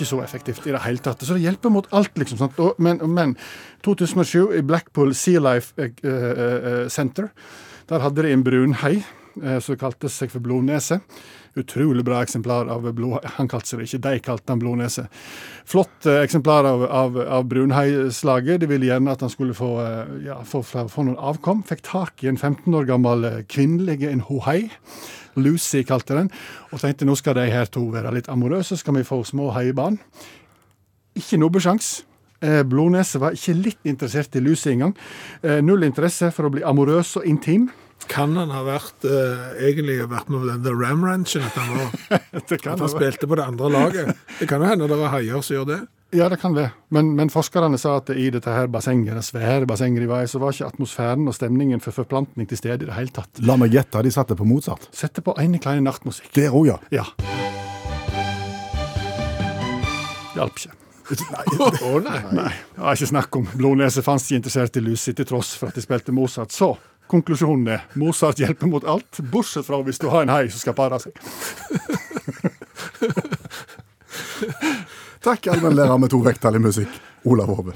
Ikke 0.00 0.10
så 0.10 0.20
effektivt 0.24 0.66
i 0.66 0.74
det 0.74 0.82
hele 0.86 1.02
tatt. 1.04 1.24
Så 1.26 1.36
det 1.36 1.44
hjelper 1.44 1.72
mot 1.72 1.88
alt, 1.96 2.12
liksom. 2.18 2.40
Sant? 2.40 2.60
Og, 2.62 2.78
men, 2.82 3.02
men 3.12 3.36
2007 3.86 4.56
i 4.58 4.62
Blackpool 4.64 5.14
Sea 5.16 5.42
Life 5.44 5.76
eh, 5.80 5.92
eh, 6.04 6.30
eh, 6.40 6.86
Center, 6.88 7.30
der 7.90 8.04
hadde 8.04 8.24
de 8.24 8.32
en 8.32 8.46
brunhei 8.46 9.00
eh, 9.42 9.58
som 9.60 9.78
kalte 9.80 10.10
seg 10.12 10.32
for 10.32 10.42
blodnese. 10.44 11.00
Utrolig 11.58 12.04
bra 12.06 12.20
eksemplar 12.22 12.70
av 12.70 12.84
blod... 12.94 13.26
Han 13.36 13.48
kalte 13.50 13.72
seg 13.72 13.80
det 13.80 13.88
ikke, 13.88 14.02
de 14.06 14.22
kalte 14.22 14.54
han 14.54 14.62
blodnese. 14.62 15.06
Flott 15.68 16.06
eh, 16.06 16.22
eksemplar 16.22 16.68
av, 16.68 16.84
av, 16.86 17.18
av 17.40 17.48
brunheislaget. 17.50 18.62
De 18.62 18.70
ville 18.70 18.88
gjerne 18.88 19.12
at 19.12 19.24
han 19.26 19.32
skulle 19.32 19.56
få, 19.58 19.72
eh, 19.84 20.12
ja, 20.30 20.40
få, 20.46 20.62
få 20.64 21.06
noen 21.06 21.18
avkom. 21.18 21.64
Fikk 21.66 21.84
tak 21.90 22.24
i 22.24 22.30
en 22.30 22.38
15 22.38 22.70
år 22.78 22.86
gammel 22.92 23.26
kvinnelig 23.50 24.04
en 24.08 24.22
hohei. 24.30 24.62
Lucy 25.36 25.84
kalte 25.86 26.16
den. 26.18 26.30
Og 26.70 26.82
tenkte 26.82 27.08
nå 27.08 27.16
skal 27.18 27.36
de 27.38 27.48
her 27.52 27.70
to 27.70 27.86
være 27.92 28.14
litt 28.16 28.30
amorøse, 28.32 28.74
så 28.74 28.80
skal 28.80 28.98
vi 28.98 29.06
få 29.06 29.22
små 29.28 29.50
heibarn. 29.56 30.00
Ikke 31.18 31.40
nobbesjans. 31.40 32.00
Blodneset 32.40 32.68
Blodnese 32.70 33.20
var 33.20 33.34
ikke 33.36 33.52
litt 33.58 33.84
interessert 33.84 34.36
i 34.38 34.40
Lucy 34.40 34.70
engang. 34.72 34.94
Eh, 35.44 35.58
null 35.60 35.84
interesse 35.84 36.30
for 36.32 36.48
å 36.48 36.52
bli 36.54 36.64
amorøs 36.64 37.18
og 37.20 37.26
intim. 37.28 37.68
Kan 38.08 38.32
han 38.40 38.48
ha 38.54 38.62
vært 38.64 39.04
eh, 39.04 39.42
egentlig 39.68 39.98
vært 40.08 40.30
med 40.32 40.40
på 40.40 40.48
den 40.48 40.62
The 40.64 40.72
Ram 40.72 41.04
Ranchen? 41.04 41.44
At 41.44 41.58
han, 41.60 41.74
var, 41.76 42.22
at 42.40 42.80
han 42.80 42.88
spilte 42.88 43.28
på 43.28 43.36
det 43.36 43.44
andre 43.44 43.72
laget? 43.74 44.14
Det 44.38 44.48
kan 44.48 44.64
jo 44.64 44.70
hende 44.70 44.88
det 44.88 45.00
var 45.02 45.12
haier 45.18 45.44
som 45.44 45.58
gjør 45.58 45.68
det. 45.68 45.80
Ja, 46.12 46.28
det 46.28 46.36
kan 46.36 46.54
det. 46.54 46.70
Men, 46.88 47.14
men 47.14 47.30
forskerne 47.30 47.78
sa 47.78 47.96
at 48.00 48.10
i 48.10 48.30
dette 48.34 48.50
her 48.50 48.66
bassenget, 48.66 49.14
det 49.14 49.22
svære 49.22 49.66
bassenget 49.70 50.02
de 50.02 50.08
var 50.10 50.24
i, 50.26 50.30
så 50.30 50.40
var 50.42 50.50
ikke 50.50 50.66
atmosfæren 50.66 51.28
og 51.30 51.36
stemningen 51.36 51.82
for 51.84 51.94
forplantning 51.94 52.48
til 52.50 52.58
stede 52.58 52.82
i 52.82 52.88
det 52.88 52.96
hele 52.96 53.14
tatt. 53.14 53.38
La 53.46 53.54
meg 53.60 53.70
gjette, 53.70 54.02
de 54.02 54.10
satte 54.10 54.34
på 54.34 54.46
Mozart. 54.48 54.88
Sette 54.90 55.22
på 55.22 55.36
ene 55.38 55.62
kleine 55.62 55.86
nattmusikk. 55.86 56.32
Der 56.34 56.50
òg, 56.50 56.66
ja. 56.72 56.80
Ja. 56.90 57.06
Hjalp 60.34 60.58
ikke. 60.58 60.74
Å 61.86 61.94
nei. 62.02 62.18
Nei, 62.34 62.50
jeg 62.50 62.82
har 62.82 62.98
ikke 62.98 63.12
snakk 63.14 63.38
om. 63.38 63.48
Blodnese 63.54 64.02
fantes 64.06 64.26
ikke 64.26 64.42
interessert 64.42 64.82
i 64.82 64.84
Lucy 64.84 65.14
til 65.14 65.30
tross 65.30 65.54
for 65.58 65.70
at 65.70 65.78
de 65.78 65.86
spilte 65.86 66.14
Mozart. 66.14 66.50
Så 66.54 66.72
konklusjonen 67.10 67.70
er 67.78 67.86
Mozart 67.98 68.42
hjelper 68.42 68.70
mot 68.70 68.86
alt, 68.86 69.22
bortsett 69.30 69.66
fra 69.66 69.78
hvis 69.86 70.02
du 70.02 70.10
har 70.10 70.26
en 70.26 70.34
hai 70.34 70.44
som 70.50 70.66
skal 70.66 70.78
pare 70.78 71.02
seg. 71.06 71.14
Takk, 75.20 75.50
allmennlærer 75.52 75.98
med 76.00 76.08
to 76.08 76.22
vekttall 76.24 76.56
i 76.56 76.60
musikk, 76.64 76.94
Olav 77.28 77.50
Hove. 77.52 77.74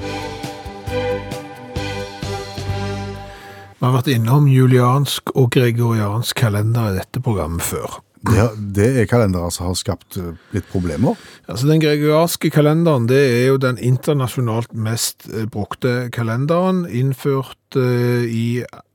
Vi 3.75 3.85
har 3.85 3.93
vært 3.93 4.09
innom 4.15 4.47
juliansk 4.49 5.29
og 5.37 5.51
gregoriansk 5.53 6.41
kalender 6.41 6.95
i 6.95 7.03
dette 7.03 7.21
programmet 7.21 7.61
før. 7.67 7.99
Det, 8.25 8.47
det 8.79 8.87
er 9.03 9.11
kalendere 9.11 9.51
som 9.53 9.69
har 9.69 9.77
skapt 9.77 10.17
eh, 10.17 10.31
litt 10.57 10.65
problemer. 10.73 11.21
Altså 11.45 11.69
Den 11.69 11.85
gregorianske 11.85 12.49
kalenderen 12.49 13.11
det 13.11 13.21
er 13.21 13.45
jo 13.51 13.61
den 13.61 13.77
internasjonalt 13.77 14.73
mest 14.73 15.29
eh, 15.29 15.45
brukte 15.45 16.09
kalenderen, 16.17 16.87
innført 16.89 17.77
eh, 17.77 18.25
i 18.25 18.47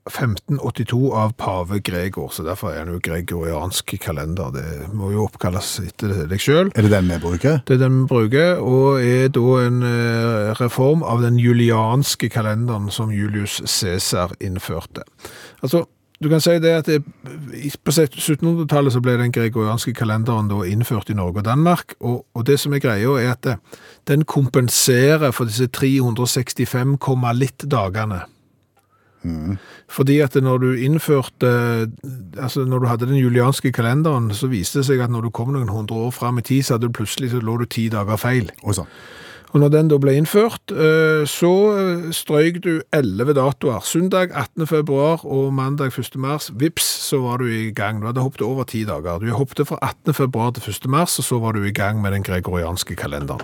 1582 0.08 1.12
av 1.12 1.34
pave 1.38 1.80
Gregor, 1.84 2.30
så 2.32 2.44
derfor 2.46 2.72
er 2.72 2.84
den 2.84 2.96
jo 2.96 3.02
gregoriansk 3.04 3.94
kalender. 4.00 4.50
Det 4.54 4.88
må 4.96 5.10
jo 5.12 5.26
oppkalles 5.26 5.74
etter 5.84 6.24
deg 6.30 6.40
sjøl. 6.40 6.72
Er 6.74 6.86
det 6.86 6.92
den 6.94 7.10
vi 7.12 7.20
bruker? 7.20 7.60
Det 7.68 7.76
er 7.76 7.84
den 7.84 8.02
vi 8.02 8.08
bruker, 8.10 8.62
og 8.64 9.04
er 9.04 9.28
da 9.34 9.46
en 9.66 9.84
eh, 9.86 10.50
reform 10.60 11.04
av 11.04 11.22
den 11.24 11.38
julianske 11.40 12.32
kalenderen 12.32 12.90
som 12.90 13.12
Julius 13.12 13.60
Cæsar 13.68 14.32
innførte. 14.40 15.04
Altså, 15.60 15.84
du 16.20 16.28
kan 16.28 16.42
si 16.44 16.58
det 16.60 16.72
at 16.76 16.88
det, 16.88 16.98
på 17.84 17.92
1700-tallet 17.92 18.92
så 18.92 19.00
ble 19.00 19.14
den 19.16 19.32
gregorianske 19.32 19.94
kalenderen 19.96 20.50
innført 20.68 21.08
i 21.08 21.16
Norge 21.16 21.40
og 21.40 21.46
Danmark, 21.46 21.94
og, 22.00 22.26
og 22.34 22.44
det 22.48 22.58
som 22.60 22.74
er 22.76 22.82
greia 22.84 23.14
er 23.20 23.30
at 23.32 23.44
det, 23.46 23.56
den 24.08 24.26
kompenserer 24.28 25.32
for 25.32 25.48
disse 25.48 25.68
365, 25.72 26.98
komma 27.00 27.32
litt 27.32 27.64
dagene. 27.64 28.24
Fordi 29.90 30.18
at 30.24 30.34
når 30.40 30.58
du 30.62 30.68
innførte, 30.86 31.48
altså 32.38 32.64
når 32.64 32.78
du 32.78 32.86
hadde 32.88 33.08
den 33.10 33.20
julianske 33.20 33.72
kalenderen, 33.72 34.30
så 34.34 34.48
viste 34.48 34.80
det 34.80 34.88
seg 34.88 35.02
at 35.04 35.12
når 35.12 35.28
du 35.28 35.30
kom 35.34 35.52
noen 35.52 35.68
hundre 35.68 35.98
år 36.06 36.14
frem 36.16 36.40
i 36.40 36.46
tid, 36.46 36.62
så 36.64 36.76
hadde 36.76 36.88
du 36.88 36.96
plutselig 36.96 37.34
så 37.34 37.42
lå 37.44 37.58
du 37.60 37.66
ti 37.68 37.88
dager 37.92 38.20
feil. 38.20 38.52
Oi 38.64 38.76
sann. 38.76 38.88
Og 39.50 39.58
når 39.64 39.72
den 39.74 39.88
da 39.90 39.96
ble 39.98 40.12
innført, 40.14 40.70
eh, 40.70 41.24
så 41.26 41.50
eh, 41.74 42.10
strøyk 42.14 42.60
du 42.62 42.70
11 42.94 43.34
datoer. 43.34 43.82
Søndag 43.82 44.30
18. 44.30 44.68
februar 44.70 45.24
og 45.26 45.50
mandag 45.54 45.90
1. 45.98 46.14
mars. 46.22 46.52
Vips, 46.54 46.86
så 47.08 47.18
var 47.24 47.42
du 47.42 47.48
i 47.50 47.72
gang. 47.74 47.98
Du 47.98 48.06
hadde 48.06 48.22
hoppet 48.22 48.46
over 48.46 48.68
ti 48.70 48.84
dager. 48.86 49.18
Du 49.18 49.32
hoppet 49.34 49.66
fra 49.66 49.80
18. 49.82 50.14
februar 50.14 50.54
til 50.54 50.70
1. 50.70 50.86
mars, 50.86 51.18
og 51.18 51.26
så 51.26 51.40
var 51.42 51.58
du 51.58 51.66
i 51.66 51.74
gang 51.74 51.98
med 52.02 52.14
den 52.14 52.22
gregorianske 52.22 52.94
kalenderen. 52.94 53.42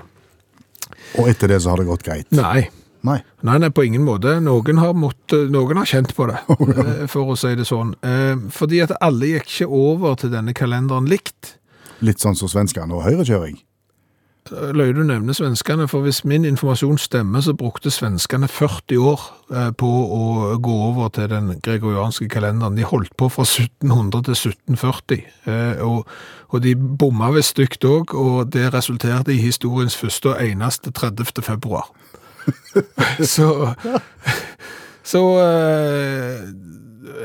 Og 1.18 1.26
etter 1.26 1.50
det 1.50 1.58
så 1.64 1.74
har 1.74 1.82
det 1.82 1.90
gått 1.90 2.06
greit? 2.06 2.30
Nei. 2.30 2.68
Nei. 3.06 3.20
Nei, 3.46 3.58
nei, 3.62 3.70
på 3.70 3.84
ingen 3.86 4.02
måte. 4.06 4.38
Noen 4.42 4.80
har, 4.82 4.96
måttet, 4.98 5.50
noen 5.54 5.78
har 5.78 5.86
kjent 5.88 6.14
på 6.16 6.26
det, 6.30 6.40
eh, 6.86 7.04
for 7.10 7.34
å 7.34 7.38
si 7.38 7.52
det 7.58 7.68
sånn. 7.68 7.94
Eh, 8.02 8.34
Fordi 8.54 8.82
at 8.86 8.96
alle 9.04 9.36
gikk 9.36 9.52
ikke 9.52 9.70
over 9.70 10.18
til 10.20 10.34
denne 10.34 10.56
kalenderen 10.56 11.08
likt. 11.10 11.56
Litt 12.04 12.20
sånn 12.20 12.36
som 12.36 12.50
svenskene 12.50 12.96
og 12.96 13.06
høyrekjøring? 13.06 13.60
Løy 14.50 14.92
du 14.94 15.02
nevner 15.02 15.34
svenskene, 15.34 15.88
for 15.90 16.04
hvis 16.06 16.20
min 16.28 16.44
informasjon 16.46 17.00
stemmer, 17.02 17.42
så 17.42 17.54
brukte 17.58 17.90
svenskene 17.90 18.46
40 18.50 19.00
år 19.02 19.22
eh, 19.50 19.70
på 19.74 19.88
å 19.88 20.22
gå 20.62 20.74
over 20.90 21.10
til 21.16 21.30
den 21.32 21.56
gregorianske 21.64 22.28
kalenderen. 22.30 22.78
De 22.78 22.86
holdt 22.86 23.14
på 23.18 23.28
fra 23.32 23.46
1700 23.46 24.28
til 24.28 24.38
1740, 24.52 25.24
eh, 25.50 25.82
og, 25.82 26.06
og 26.54 26.62
de 26.62 26.76
bomma 26.76 27.32
visst 27.34 27.56
stygt 27.56 27.86
òg, 27.88 28.14
og 28.14 28.52
det 28.54 28.68
resulterte 28.74 29.34
i 29.34 29.42
historiens 29.42 29.98
første 29.98 30.34
og 30.34 30.42
eneste 30.44 30.94
30. 30.94 31.42
februar. 31.42 31.90
så 33.34 33.50
så 35.06 35.22
eh, 35.38 36.40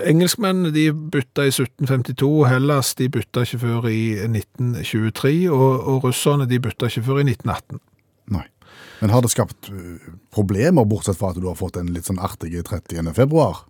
engelskmennene 0.06 0.70
de 0.74 0.90
bytta 0.94 1.48
i 1.48 1.54
1752, 1.54 2.30
Hellas 2.50 2.94
de 3.00 3.10
bytta 3.10 3.46
ikke 3.48 3.62
før 3.64 3.88
i 3.90 4.04
1923, 4.28 5.34
og, 5.50 5.88
og 5.90 6.06
russerne 6.06 6.46
de 6.50 6.62
bytta 6.62 6.92
ikke 6.92 7.06
før 7.10 7.24
i 7.24 7.26
1918. 7.32 7.82
Nei. 8.38 8.46
Men 9.02 9.16
har 9.16 9.26
det 9.26 9.34
skapt 9.34 9.72
eh, 9.74 10.14
problemer, 10.34 10.86
bortsett 10.86 11.18
fra 11.18 11.34
at 11.34 11.42
du 11.42 11.50
har 11.50 11.58
fått 11.58 11.82
en 11.82 11.90
litt 11.96 12.10
sånn 12.10 12.22
artig 12.22 12.54
30. 12.70 13.14
februar? 13.18 13.66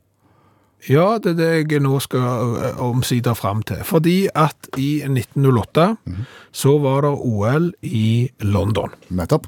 Ja, 0.90 1.20
det 1.22 1.36
er 1.36 1.40
det 1.40 1.50
jeg 1.72 1.84
nå 1.86 2.00
skal 2.04 2.58
eh, 2.60 2.84
omsider 2.84 3.38
fram 3.38 3.64
til. 3.64 3.80
Fordi 3.88 4.26
at 4.36 4.74
i 4.82 5.06
1908 5.08 5.92
så 6.52 6.76
var 6.84 7.06
det 7.08 7.16
OL 7.16 7.72
i 7.88 8.28
London. 8.44 8.92
Nettopp. 9.14 9.48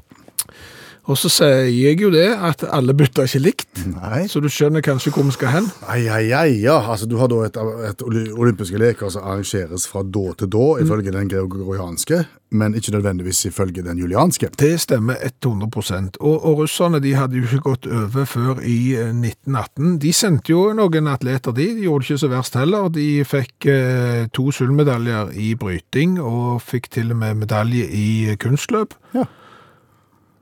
Og 1.04 1.18
så 1.20 1.28
sier 1.28 1.66
jeg 1.68 1.98
jo 2.00 2.08
det 2.12 2.30
at 2.32 2.62
alle 2.72 2.94
bytter 2.96 3.28
ikke 3.28 3.42
likt, 3.42 3.82
Nei. 3.90 4.22
så 4.30 4.40
du 4.40 4.48
skjønner 4.48 4.84
kanskje 4.84 5.12
hvor 5.12 5.26
vi 5.28 5.34
skal 5.36 5.52
hen. 5.52 5.66
Ai, 5.84 6.06
ai, 6.08 6.30
ai, 6.32 6.54
ja. 6.62 6.78
Altså, 6.80 7.08
du 7.10 7.18
har 7.20 7.28
da 7.28 7.42
et, 7.44 7.58
et 7.90 8.04
olympiske 8.06 8.80
leker 8.80 9.12
som 9.12 9.26
arrangeres 9.28 9.84
fra 9.90 10.00
da 10.00 10.30
til 10.40 10.50
da, 10.54 10.64
ifølge 10.80 11.12
den 11.12 11.28
gregorianske, 11.28 12.22
men 12.56 12.78
ikke 12.78 12.94
nødvendigvis 12.96 13.44
ifølge 13.50 13.84
den 13.84 14.00
julianske. 14.00 14.48
Det 14.56 14.72
stemmer 14.80 15.20
100 15.20 16.16
og, 16.20 16.34
og 16.38 16.58
russerne 16.62 17.02
de 17.04 17.14
hadde 17.18 17.36
jo 17.36 17.44
ikke 17.44 17.64
gått 17.68 17.90
over 17.90 18.24
før 18.24 18.64
i 18.64 18.94
eh, 18.96 19.12
1918. 19.12 19.98
De 20.00 20.12
sendte 20.16 20.54
jo 20.54 20.70
noen 20.72 21.12
atleter 21.12 21.52
de, 21.52 21.68
de 21.76 21.84
gjorde 21.84 22.06
det 22.06 22.14
ikke 22.14 22.24
så 22.24 22.32
verst 22.32 22.56
heller. 22.56 22.88
De 22.94 23.08
fikk 23.28 23.68
eh, 23.68 24.24
to 24.32 24.48
sølvmedaljer 24.54 25.36
i 25.36 25.52
bryting, 25.58 26.16
og 26.22 26.62
fikk 26.64 26.94
til 26.96 27.12
og 27.12 27.20
med 27.20 27.44
medalje 27.44 27.88
i 27.92 28.36
kunstløp. 28.40 28.96
Ja. 29.12 29.28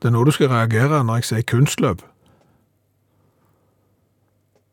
Det 0.02 0.08
er 0.10 0.14
nå 0.16 0.24
du 0.26 0.32
skal 0.34 0.50
reagere 0.50 1.04
når 1.06 1.20
jeg 1.20 1.28
sier 1.28 1.44
kunstløp. 1.46 2.00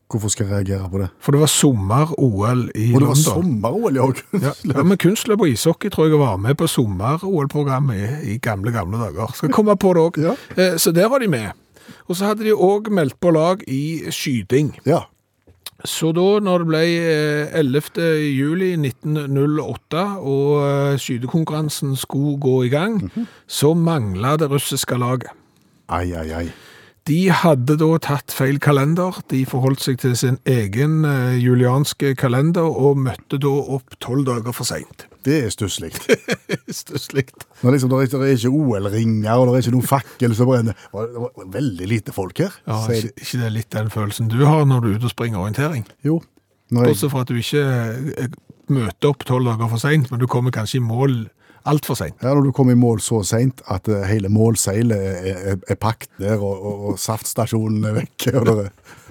Hvorfor 0.10 0.32
skal 0.34 0.48
jeg 0.48 0.56
reagere 0.56 0.90
på 0.90 0.98
det? 1.04 1.08
For 1.22 1.36
det 1.36 1.40
var 1.44 1.52
sommer-OL 1.54 2.64
i 2.74 2.88
Og 2.96 3.04
det 3.04 3.10
var 3.12 3.20
sommer-OL 3.22 4.00
i 4.00 4.00
kunstløp. 4.02 4.42
Ja, 4.42 4.54
ja, 4.74 4.84
men 4.90 4.98
kunstløp 4.98 5.44
og 5.46 5.52
ishockey 5.52 5.92
tror 5.94 6.10
jeg 6.10 6.18
var 6.18 6.40
med 6.42 6.58
på 6.58 6.66
sommer-OL-programmet 6.68 8.00
i, 8.00 8.34
i 8.34 8.38
gamle, 8.42 8.74
gamle 8.74 8.98
dager. 9.04 9.36
Skal 9.38 9.54
komme 9.54 9.78
på 9.78 9.94
det 9.94 10.08
òg. 10.08 10.18
Ja. 10.26 10.34
Så 10.82 10.92
der 10.98 11.12
var 11.14 11.22
de 11.22 11.30
med. 11.30 11.52
Og 12.10 12.18
så 12.18 12.32
hadde 12.32 12.44
de 12.48 12.58
òg 12.58 12.90
meldt 12.90 13.20
på 13.22 13.30
lag 13.38 13.62
i 13.70 14.10
skyting. 14.10 14.74
Ja. 14.86 15.04
Så 15.88 16.12
da, 16.12 16.28
når 16.44 16.64
det 16.64 16.68
ble 16.68 16.82
eh, 17.00 17.60
11. 17.60 18.08
juli 18.36 18.74
1908 18.76 20.06
og 20.20 20.56
eh, 20.64 20.96
skytekonkurransen 21.00 21.96
skulle 22.00 22.36
gå 22.42 22.56
i 22.68 22.72
gang, 22.74 23.00
så 23.48 23.72
mangla 23.74 24.36
det 24.40 24.50
russiske 24.52 25.00
laget. 25.00 25.32
Ai, 25.90 26.12
ai, 26.14 26.28
ai. 26.36 26.48
De 27.10 27.30
hadde 27.34 27.80
da 27.82 27.94
tatt 28.04 28.34
feil 28.36 28.60
kalender. 28.62 29.22
De 29.32 29.42
forholdt 29.50 29.82
seg 29.82 30.02
til 30.04 30.18
sin 30.20 30.38
egen 30.46 31.02
eh, 31.08 31.40
julianske 31.42 32.14
kalender 32.20 32.68
og 32.70 33.00
møtte 33.08 33.40
da 33.42 33.56
opp 33.80 33.98
tolv 34.04 34.28
dager 34.28 34.54
for 34.54 34.68
seint. 34.68 35.09
Det 35.26 35.36
er 35.46 35.50
stusslig. 35.52 35.90
Stusslig. 36.82 37.26
Når 37.64 37.72
liksom, 37.76 37.90
det 37.92 37.98
er 38.00 38.06
ikke- 38.08 38.50
er 38.50 38.54
OL-ringer, 38.56 39.34
og 39.36 39.48
det 39.48 39.54
er 39.56 39.64
ikke 39.66 39.74
noen 39.76 39.88
fakkel 39.90 40.36
som 40.38 40.48
brenner. 40.48 40.74
Det 40.80 40.94
var- 40.94 41.08
det 41.08 41.24
var 41.26 41.50
veldig 41.60 41.88
lite 41.92 42.14
folk 42.16 42.38
her. 42.38 42.54
Ja, 42.68 42.78
sier 42.88 43.10
ikke, 43.12 43.38
det 43.42 43.46
er 43.50 43.56
litt 43.58 43.70
den 43.76 43.90
følelsen 43.90 44.30
du 44.32 44.38
har 44.46 44.64
når 44.66 44.82
du 44.82 44.88
er 44.92 44.96
ute 45.02 45.10
og 45.10 45.16
springer 45.16 45.40
orientering? 45.44 45.86
Jo. 46.06 46.22
Jeg, 46.72 46.86
Bortsett 46.86 47.12
fra 47.12 47.22
at 47.26 47.28
du 47.28 47.36
ikke 47.42 47.66
eh, 48.24 48.28
møter 48.70 49.10
opp 49.10 49.26
tolv 49.26 49.46
dager 49.50 49.70
for 49.70 49.78
seint, 49.82 50.12
men 50.12 50.20
du 50.22 50.28
kommer 50.28 50.52
kanskje 50.56 50.80
i 50.80 50.86
mål 50.86 51.20
Altfor 51.68 51.94
seint. 52.00 52.16
Ja, 52.24 52.32
Når 52.34 52.44
du 52.48 52.52
kommer 52.56 52.72
i 52.72 52.80
mål 52.80 53.02
så 53.04 53.18
seint 53.28 53.60
at 53.68 53.88
eh, 53.92 54.06
hele 54.08 54.30
målseilet 54.32 54.96
er, 54.96 55.42
er, 55.52 55.58
er 55.68 55.76
pakket 55.76 56.10
ned, 56.18 56.38
og, 56.40 56.64
og, 56.66 56.86
og 56.94 57.00
saftstasjonen 57.04 57.84
er 57.90 57.98
vekke, 58.00 58.32
og 58.40 58.46
det 58.48 58.56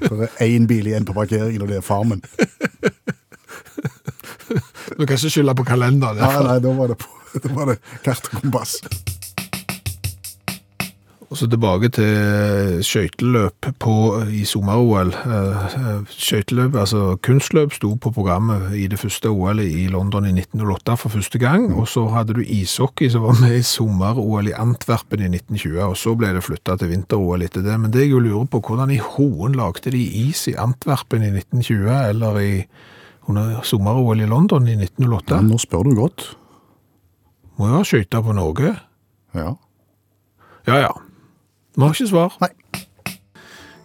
det 0.00 0.28
er 0.40 0.46
én 0.46 0.66
bil 0.66 0.86
igjen 0.88 1.04
på 1.04 1.12
parkeringen, 1.12 1.62
og 1.62 1.68
det 1.68 1.76
er 1.76 1.84
farmen. 1.84 2.22
Du 4.96 5.04
kan 5.04 5.16
ikke 5.16 5.30
skylde 5.36 5.54
på 5.58 5.68
kalenderen. 5.68 6.20
Nei, 6.20 6.32
Ja, 6.32 6.42
nei, 6.46 6.58
da 6.64 6.74
var 6.80 6.92
det, 6.92 6.98
på, 7.02 7.08
da 7.44 7.54
var 7.54 7.72
det 7.72 7.80
kart 8.04 8.30
og 8.32 8.42
kompass. 8.42 8.80
Og 11.28 11.36
så 11.36 11.44
tilbake 11.44 11.90
til 11.92 12.78
skøyteløp 12.88 13.66
i 14.32 14.46
sommer-OL. 14.48 15.10
Eh, 15.12 16.06
Skøyteløp, 16.08 16.78
altså 16.80 17.18
kunstløp, 17.20 17.74
sto 17.76 17.90
på 18.00 18.12
programmet 18.16 18.72
i 18.72 18.86
det 18.88 18.96
første 18.96 19.28
OL 19.28 19.60
i 19.60 19.84
London 19.92 20.24
i 20.24 20.32
1908 20.32 20.96
for 20.96 21.12
første 21.12 21.38
gang. 21.38 21.68
Og 21.76 21.84
så 21.92 22.06
hadde 22.14 22.38
du 22.38 22.40
ishockey 22.40 23.10
som 23.12 23.26
var 23.28 23.36
med 23.42 23.58
i 23.58 23.66
sommer-OL 23.66 24.48
i 24.48 24.56
Antwerpen 24.56 25.20
i 25.20 25.28
1920, 25.28 25.82
og 25.84 25.96
så 26.00 26.16
ble 26.16 26.32
det 26.32 26.46
flytta 26.48 26.78
til 26.80 26.94
vinter-OL 26.94 27.44
etter 27.44 27.66
det. 27.66 27.76
Men 27.76 27.92
det 27.92 28.06
jeg 28.06 28.14
jo 28.16 28.24
lurer 28.24 28.48
på, 28.48 28.64
hvordan 28.64 28.96
i 28.96 29.02
hoen 29.12 29.58
lagde 29.60 29.92
de 29.92 30.00
is 30.24 30.46
i 30.48 30.56
Antwerpen 30.56 31.28
i 31.28 31.34
1920, 31.36 31.92
eller 32.08 32.40
i 32.40 32.52
under 33.28 33.60
sommer-OL 33.66 34.20
i 34.24 34.26
London 34.28 34.68
i 34.68 34.76
1908? 34.78 35.34
Ja, 35.36 35.42
nå 35.44 35.58
spør 35.60 35.84
du 35.88 35.94
godt. 35.98 36.24
Må 37.58 37.68
jo 37.70 37.78
ha 37.80 37.84
skøyta 37.86 38.22
på 38.24 38.34
Norge. 38.36 38.74
Ja. 39.36 39.52
Ja, 40.68 40.78
ja. 40.86 40.92
Vi 41.76 41.82
har 41.84 41.94
ikke 41.94 42.08
svar. 42.10 42.34
Nei. 42.42 42.52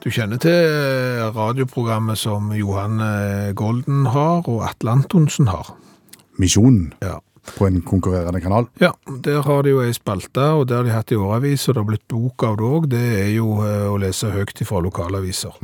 Du 0.03 0.09
kjenner 0.11 0.39
til 0.43 0.51
eh, 0.51 1.21
radioprogrammet 1.31 2.19
som 2.19 2.49
Johan 2.57 2.99
eh, 2.99 3.51
Golden 3.55 4.05
har, 4.11 4.41
og 4.51 4.63
Atle 4.67 4.91
Antonsen 4.97 5.47
har. 5.47 5.69
Misjonen 6.41 6.89
Ja. 7.01 7.19
på 7.57 7.67
en 7.67 7.81
konkurrerende 7.83 8.39
kanal. 8.41 8.67
ja, 8.81 8.91
der 9.23 9.41
har 9.43 9.63
de 9.63 9.69
jo 9.73 9.81
ei 9.83 9.93
spalte, 9.93 10.43
og 10.57 10.67
det 10.67 10.75
har 10.77 10.83
de 10.83 10.91
hatt 10.95 11.11
i 11.11 11.15
årevis, 11.19 11.67
og 11.67 11.75
det 11.75 11.81
har 11.83 11.87
blitt 11.91 12.07
bok 12.07 12.43
av 12.43 12.57
det 12.57 12.63
òg. 12.67 12.89
Det 12.91 13.03
er 13.21 13.31
jo 13.35 13.47
eh, 13.63 13.87
å 13.91 13.97
lese 13.99 14.31
høyt 14.31 14.59
fra 14.67 14.79
lokalaviser. 14.83 15.55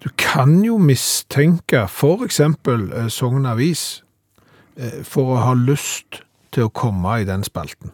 Du 0.00 0.08
kan 0.16 0.62
jo 0.64 0.78
mistenke 0.80 1.84
eksempel 2.24 2.88
eh, 2.92 3.08
Sogn 3.12 3.46
Avis 3.46 4.02
eh, 4.76 5.02
for 5.04 5.34
å 5.34 5.42
ha 5.44 5.56
lyst 5.58 6.22
til 6.54 6.66
å 6.66 6.72
komme 6.74 7.20
i 7.20 7.28
den 7.28 7.44
spalten. 7.46 7.92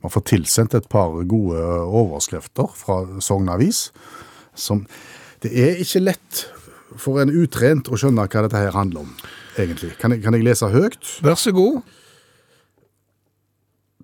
Man 0.00 0.12
får 0.12 0.24
tilsendt 0.30 0.76
et 0.76 0.88
par 0.92 1.12
gode 1.28 1.60
overskrifter 1.84 2.70
fra 2.76 3.02
Sogn 3.20 3.50
Avis. 3.52 3.90
Som 4.54 4.86
Det 5.42 5.52
er 5.56 5.78
ikke 5.80 6.04
lett 6.04 6.46
for 7.00 7.20
en 7.22 7.30
utrent 7.32 7.88
å 7.88 7.96
skjønne 7.96 8.26
hva 8.26 8.42
dette 8.44 8.60
her 8.60 8.74
handler 8.76 9.06
om, 9.06 9.12
egentlig. 9.56 9.94
Kan 10.00 10.12
jeg, 10.12 10.22
kan 10.24 10.36
jeg 10.36 10.44
lese 10.44 10.68
høyt? 10.68 10.98
Vær 11.24 11.38
så 11.38 11.52
god. 11.56 11.80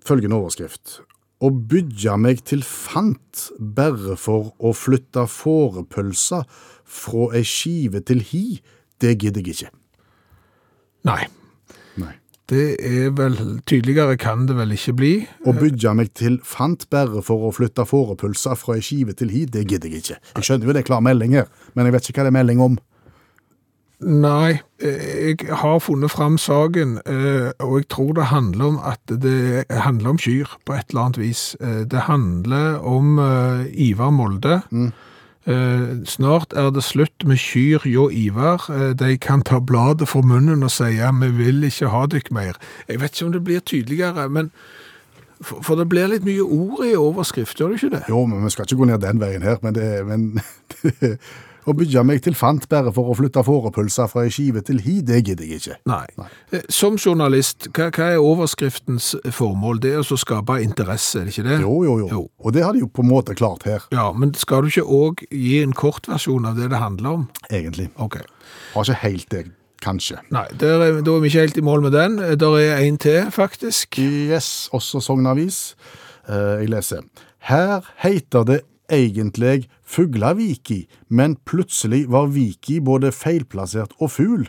Følgende 0.07 0.39
overskrift. 0.39 1.01
Å 1.37 1.51
bygge 1.53 2.15
meg 2.17 2.41
til 2.49 2.63
fant 2.65 3.43
bare 3.59 4.15
for 4.17 4.53
å 4.57 4.71
flytte 4.73 5.27
fårepølsa 5.29 6.41
fra 6.87 7.27
ei 7.37 7.43
skive 7.45 8.01
til 8.07 8.23
hi, 8.25 8.45
det 9.03 9.19
gidder 9.21 9.45
jeg 9.45 9.53
ikke. 9.53 9.69
Nei. 11.05 11.27
Nei. 12.01 12.15
Det 12.47 12.65
er 12.79 13.11
vel 13.11 13.35
Tydeligere 13.67 14.15
kan 14.17 14.45
det 14.47 14.55
vel 14.57 14.73
ikke 14.73 14.95
bli. 14.97 15.13
Å 15.45 15.53
bygge 15.53 15.93
meg 15.99 16.13
til 16.17 16.39
fant 16.47 16.87
bare 16.89 17.21
for 17.25 17.45
å 17.45 17.53
flytte 17.53 17.85
fårepølsa 17.85 18.55
fra 18.57 18.79
ei 18.79 18.85
skive 18.85 19.13
til 19.19 19.29
hi, 19.33 19.45
det 19.45 19.67
gidder 19.67 19.93
jeg 19.93 20.05
ikke. 20.05 20.21
Jeg 20.39 20.47
skjønner 20.47 20.71
jo 20.71 20.77
det 20.77 20.85
er 20.85 20.89
klar 20.89 21.03
melding 21.05 21.37
her, 21.37 21.51
men 21.75 21.89
jeg 21.89 21.97
vet 21.97 22.09
ikke 22.09 22.23
hva 22.23 22.29
det 22.29 22.33
er 22.33 22.39
melding 22.39 22.63
om. 22.63 22.79
Nei, 23.97 24.59
jeg 24.77 25.37
har 25.49 25.79
funnet 25.81 26.11
fram 26.13 26.35
saken, 26.37 26.99
eh, 27.09 27.49
og 27.65 27.79
jeg 27.79 27.87
tror 27.89 28.11
det 28.13 28.27
handler 28.29 28.65
om 28.65 28.77
at 28.85 29.01
det 29.09 29.65
handler 29.73 30.09
om 30.13 30.19
kyr 30.21 30.51
på 30.69 30.75
et 30.77 30.91
eller 30.91 31.01
annet 31.01 31.17
vis. 31.17 31.55
Eh, 31.61 31.81
Det 31.89 32.05
handler 32.05 32.77
om 32.85 33.17
eh, 33.19 33.65
Ivar 33.73 34.09
Molde. 34.11 34.61
Mm. 34.71 34.91
Snart 36.05 36.51
er 36.53 36.69
det 36.75 36.83
slutt 36.83 37.23
med 37.23 37.37
kyr 37.39 37.79
hjå 37.87 38.09
Ivar. 38.11 38.65
De 38.99 39.17
kan 39.17 39.41
ta 39.41 39.59
bladet 39.59 40.09
for 40.11 40.21
munnen 40.21 40.63
og 40.63 40.71
si 40.71 40.89
ja, 40.97 41.07
vi 41.11 41.29
vil 41.31 41.63
ikke 41.63 41.87
ha 41.87 42.01
dykk 42.05 42.31
mer. 42.35 42.59
Jeg 42.89 42.99
vet 42.99 43.15
ikke 43.15 43.25
om 43.25 43.31
det 43.31 43.43
blir 43.43 43.59
tydeligere, 43.63 44.27
men 44.29 44.51
for 45.41 45.75
det 45.79 45.87
blir 45.87 46.09
litt 46.11 46.25
mye 46.27 46.43
ord 46.43 46.83
i 46.85 46.95
overskrift, 46.99 47.57
gjør 47.59 47.71
det 47.71 47.79
ikke 47.79 47.93
det? 47.95 48.03
Jo, 48.09 48.25
men 48.25 48.43
vi 48.43 48.49
skal 48.49 48.67
ikke 48.67 48.75
gå 48.81 48.89
ned 48.89 48.99
den 49.05 49.21
veien 49.21 49.45
her, 49.45 49.57
men 49.63 49.75
det, 49.77 50.05
men, 50.05 50.41
det 50.83 51.17
Å 51.67 51.73
bygge 51.75 51.99
meg 52.07 52.21
til 52.23 52.35
fant 52.39 52.63
bare 52.71 52.93
for 52.95 53.09
å 53.11 53.15
flytte 53.17 53.41
fårepølser 53.43 54.07
fra 54.07 54.21
ei 54.23 54.29
skive 54.31 54.61
til 54.63 54.77
hi, 54.85 55.01
det 55.03 55.17
gidder 55.27 55.43
jeg 55.49 55.59
ikke. 55.59 55.75
Nei. 55.91 56.05
Nei. 56.15 56.61
Som 56.71 56.95
journalist, 56.95 57.67
hva, 57.75 57.89
hva 57.91 58.05
er 58.13 58.23
overskriftens 58.23 59.09
formål? 59.35 59.81
Det 59.83 59.91
er 59.97 59.99
å 59.99 60.17
skape 60.21 60.61
interesse, 60.63 61.19
er 61.19 61.27
det 61.27 61.33
ikke 61.35 61.45
det? 61.49 61.57
Jo, 61.65 61.73
jo, 61.83 61.97
jo. 62.05 62.07
Jo. 62.13 62.21
Og 62.39 62.55
det 62.55 62.63
har 62.63 62.71
de 62.77 62.85
jo 62.85 62.87
på 62.87 63.03
en 63.03 63.11
måte 63.11 63.35
klart 63.35 63.67
her, 63.67 63.83
Ja, 63.91 64.07
men 64.15 64.31
skal 64.39 64.63
du 64.63 64.71
ikke 64.71 64.85
òg 64.87 65.25
gi 65.27 65.57
en 65.65 65.75
kortversjon 65.75 66.47
av 66.47 66.55
det 66.55 66.69
det 66.71 66.79
handler 66.79 67.19
om? 67.19 67.27
egentlig. 67.51 67.89
Ok. 67.99 68.15
Har 68.73 68.87
ikke 68.87 69.01
helt 69.03 69.29
det, 69.35 69.43
kanskje. 69.83 70.21
Nei, 70.31 70.45
er, 70.55 71.01
da 71.03 71.17
er 71.17 71.21
vi 71.23 71.29
ikke 71.33 71.43
helt 71.49 71.59
i 71.59 71.65
mål 71.67 71.83
med 71.89 71.91
den. 71.99 72.17
Der 72.39 72.57
er 72.63 72.79
en 72.87 72.97
til, 72.97 73.27
faktisk. 73.35 73.99
Yes, 73.99 74.69
også 74.71 75.03
Sogn 75.03 75.27
Avis. 75.27 75.75
Eh, 76.29 76.63
jeg 76.63 76.71
leser. 76.71 77.03
Her 77.51 77.83
heter 78.03 78.43
det 78.47 78.61
egentlig 78.91 79.67
Fuglaviki, 79.87 80.85
men 81.09 81.37
plutselig 81.47 82.05
var 82.11 82.29
Viki 82.33 82.79
både 82.83 83.13
feilplassert 83.15 83.95
og 83.99 84.11
fugl. 84.11 84.47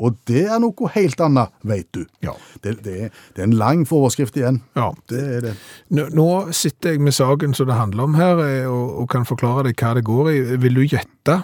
Og 0.00 0.16
det 0.28 0.46
er 0.48 0.60
noe 0.62 0.88
helt 0.94 1.20
annet, 1.20 1.52
vet 1.66 1.88
du. 1.92 2.06
Ja. 2.24 2.32
Det, 2.64 2.78
det, 2.86 3.10
det 3.36 3.42
er 3.42 3.48
en 3.50 3.58
lang 3.60 3.84
foreskrift 3.88 4.38
igjen. 4.40 4.62
Ja. 4.78 4.88
Det 5.12 5.20
er 5.20 5.44
det. 5.44 5.54
Nå, 5.92 6.06
nå 6.16 6.28
sitter 6.56 6.94
jeg 6.94 7.04
med 7.04 7.16
saken 7.16 7.52
som 7.56 7.68
det 7.68 7.76
handler 7.76 8.08
om 8.08 8.16
her, 8.16 8.40
eh, 8.46 8.64
og, 8.70 9.02
og 9.02 9.10
kan 9.12 9.28
forklare 9.28 9.68
deg 9.68 9.76
hva 9.76 9.92
det 9.98 10.06
går 10.08 10.32
i. 10.32 10.38
Vil 10.64 10.80
du 10.80 10.86
gjette? 10.86 11.42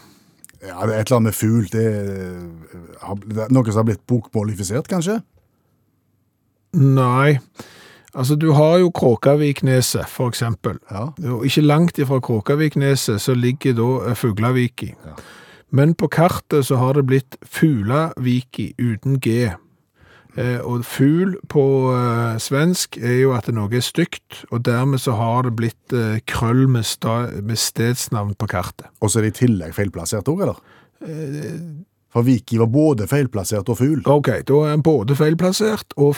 Ja, 0.65 0.81
det 0.89 0.95
er 0.95 0.99
et 1.03 1.11
eller 1.11 1.19
annet 1.19 1.29
med 1.29 1.37
fugl. 1.37 1.69
Det 1.71 1.85
er, 1.85 3.25
det 3.29 3.45
er 3.45 3.53
noe 3.55 3.69
som 3.69 3.83
har 3.83 3.91
blitt 3.91 4.07
bokmålifisert, 4.09 4.89
kanskje? 4.89 5.21
Nei. 6.81 7.37
Altså, 8.17 8.37
du 8.41 8.51
har 8.57 8.79
jo 8.81 8.91
Kråkavikneset, 8.91 10.09
for 10.09 10.33
eksempel. 10.33 10.79
Ja. 10.91 11.11
Og 11.33 11.45
ikke 11.45 11.61
langt 11.61 11.99
ifra 12.01 12.21
Kråkavikneset 12.21 13.21
så 13.21 13.35
ligger 13.37 13.77
da 13.77 13.91
eh, 14.11 14.17
Fuglaviki. 14.17 14.95
Men 15.71 15.95
på 15.95 16.09
kartet 16.09 16.67
så 16.67 16.79
har 16.81 16.97
det 16.97 17.07
blitt 17.07 17.37
Fulaviki 17.45 18.73
uten 18.79 19.21
G. 19.21 19.51
Eh, 20.37 20.61
og 20.61 20.85
fugl 20.85 21.37
på 21.49 21.65
eh, 21.97 22.37
svensk 22.41 22.99
er 23.01 23.23
jo 23.23 23.33
at 23.37 23.49
noe 23.57 23.73
er 23.73 23.85
stygt, 23.85 24.43
og 24.53 24.67
dermed 24.69 25.01
så 25.01 25.17
har 25.17 25.47
det 25.47 25.55
blitt 25.57 25.97
eh, 25.97 26.19
krøll 26.29 26.67
med, 26.69 26.85
med 27.41 27.57
stedsnavn 27.57 28.35
på 28.37 28.49
kartet. 28.53 28.91
Og 29.01 29.11
så 29.11 29.21
er 29.21 29.27
det 29.27 29.35
i 29.37 29.39
tillegg 29.47 29.77
feilplassert 29.77 30.29
òg, 30.29 30.45
eller? 30.45 30.61
For 32.17 32.25
Viki 32.25 32.57
var 32.57 32.71
både 32.73 33.05
feilplassert 33.11 33.69
og 33.69 33.77
fugl. 33.77 33.99
Ok, 34.09 34.31
da 34.49 34.61
er 34.65 34.71
han 34.73 34.81
både 34.81 35.13
feilplassert 35.19 35.93
og 36.01 36.15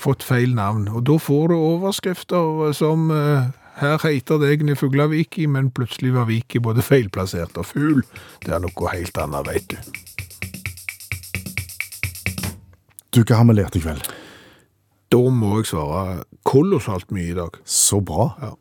fått 0.00 0.22
feil 0.24 0.54
navn. 0.56 0.86
Og 0.88 1.02
da 1.04 1.18
får 1.20 1.50
du 1.50 1.56
overskrifter 1.58 2.70
som 2.72 3.10
uh, 3.12 3.50
her 3.76 3.98
heter 4.00 4.38
det 4.40 4.48
egentlig 4.54 4.78
Fuglaviki, 4.80 5.44
men 5.44 5.68
plutselig 5.76 6.14
var 6.14 6.30
Viki 6.30 6.56
både 6.64 6.80
feilplassert 6.80 7.58
og 7.60 7.66
fugl. 7.68 8.00
Det 8.40 8.54
er 8.56 8.62
noe 8.64 8.92
helt 8.94 9.20
annet, 9.20 9.50
vet 9.50 9.66
du. 9.68 9.76
Du, 13.12 13.20
hva 13.20 13.42
har 13.42 13.48
vi 13.50 13.56
lært 13.58 13.76
i 13.76 13.82
kveld? 13.84 14.08
Da 15.12 15.20
må 15.36 15.58
jeg 15.58 15.68
svare 15.74 16.22
kolossalt 16.48 17.12
mye 17.12 17.34
i 17.34 17.36
dag. 17.36 17.58
Så 17.68 18.00
bra. 18.00 18.30
Ja. 18.40 18.54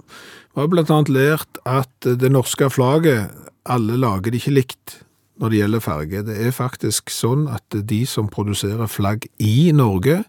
Vi 0.51 0.59
har 0.59 0.67
blant 0.75 0.91
annet 0.91 1.13
lært 1.15 1.63
at 1.63 2.09
det 2.19 2.33
norske 2.35 2.67
flagget, 2.67 3.31
alle 3.63 3.95
lager 3.95 4.35
det 4.35 4.43
ikke 4.43 4.55
likt 4.57 4.97
når 5.41 5.49
det 5.49 5.61
gjelder 5.63 5.83
farge. 5.83 6.23
Det 6.27 6.37
er 6.37 6.53
faktisk 6.55 7.09
sånn 7.13 7.47
at 7.51 7.81
de 7.89 8.03
som 8.09 8.29
produserer 8.31 8.89
flagg 8.91 9.25
i 9.41 9.71
Norge, 9.75 10.21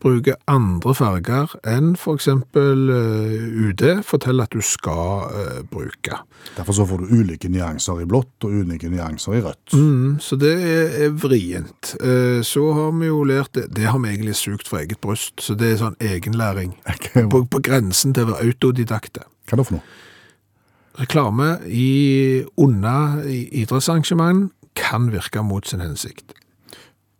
bruker 0.00 0.38
andre 0.48 0.94
farger 0.96 1.54
enn 1.68 1.92
for 2.00 2.16
eksempel 2.16 2.88
eh, 2.94 3.66
UD 3.68 3.84
forteller 4.06 4.48
at 4.48 4.54
du 4.56 4.62
skal 4.64 5.26
uh, 5.28 5.60
bruke. 5.68 6.20
Derfor 6.56 6.76
så 6.76 6.86
får 6.88 7.02
du 7.02 7.12
ulike 7.20 7.50
nyanser 7.52 8.00
i 8.02 8.08
blått 8.08 8.46
og 8.46 8.54
ulike 8.62 8.88
nyanser 8.88 9.36
i 9.38 9.42
rødt. 9.44 9.74
Mm, 9.76 10.16
så 10.24 10.38
det 10.40 10.54
er, 10.56 10.94
er 11.06 11.16
vrient. 11.20 11.94
Uh, 12.00 12.40
Så 12.46 12.64
har 12.76 12.94
vi 12.96 13.10
jo 13.10 13.22
lært 13.28 13.52
det, 13.58 13.68
det 13.76 13.90
har 13.90 14.00
vi 14.00 14.14
egentlig 14.14 14.38
sugd 14.40 14.68
fra 14.68 14.80
eget 14.80 15.00
bryst, 15.04 15.36
så 15.44 15.54
det 15.54 15.74
er 15.74 15.82
sånn 15.84 16.00
egenlæring. 16.00 16.76
Okay. 17.00 17.24
På, 17.32 17.40
på 17.48 17.60
grensen 17.64 18.12
til 18.14 18.26
å 18.26 18.32
være 18.32 18.50
autodidakte. 18.50 19.22
Hva 19.48 19.54
er 19.54 19.60
det 19.60 19.64
for 19.66 19.76
noe? 19.78 20.09
Reklame 20.98 21.58
i 21.66 22.42
unna 22.58 23.22
idrettsarrangement 23.24 24.50
kan 24.74 25.10
virke 25.12 25.42
mot 25.42 25.66
sin 25.66 25.80
hensikt. 25.80 26.34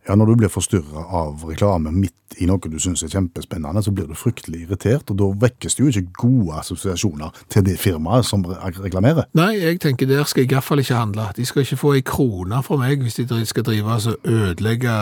Ja, 0.09 0.15
Når 0.15 0.27
du 0.27 0.37
blir 0.37 0.49
forstyrra 0.49 1.05
av 1.13 1.45
reklame 1.47 1.93
midt 1.93 2.17
i 2.41 2.47
noe 2.49 2.71
du 2.71 2.79
syns 2.83 3.03
er 3.05 3.13
kjempespennende, 3.13 3.83
så 3.85 3.93
blir 3.95 4.09
du 4.09 4.17
fryktelig 4.19 4.65
irritert, 4.65 5.11
og 5.13 5.19
da 5.21 5.29
vekkes 5.45 5.77
det 5.77 5.85
jo 5.85 5.91
ikke 5.93 6.23
gode 6.23 6.57
assosiasjoner 6.63 7.37
til 7.53 7.67
det 7.67 7.77
firmaet 7.79 8.27
som 8.27 8.43
reklamerer. 8.47 9.29
Nei, 9.39 9.53
jeg 9.61 9.81
tenker 9.85 10.09
der 10.11 10.25
skal 10.27 10.49
jeg 10.49 10.65
fall 10.65 10.83
ikke 10.83 10.99
handle. 10.99 11.29
De 11.37 11.47
skal 11.47 11.67
ikke 11.67 11.79
få 11.79 11.95
ei 11.99 12.05
krone 12.07 12.63
fra 12.67 12.81
meg 12.81 13.05
hvis 13.05 13.21
de 13.21 13.45
skal 13.47 13.67
drive 13.67 13.99
og 13.99 14.27
ødelegge 14.27 14.97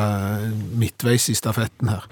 midtveis 0.81 1.29
i 1.33 1.39
stafetten 1.39 1.93
her. 1.95 2.09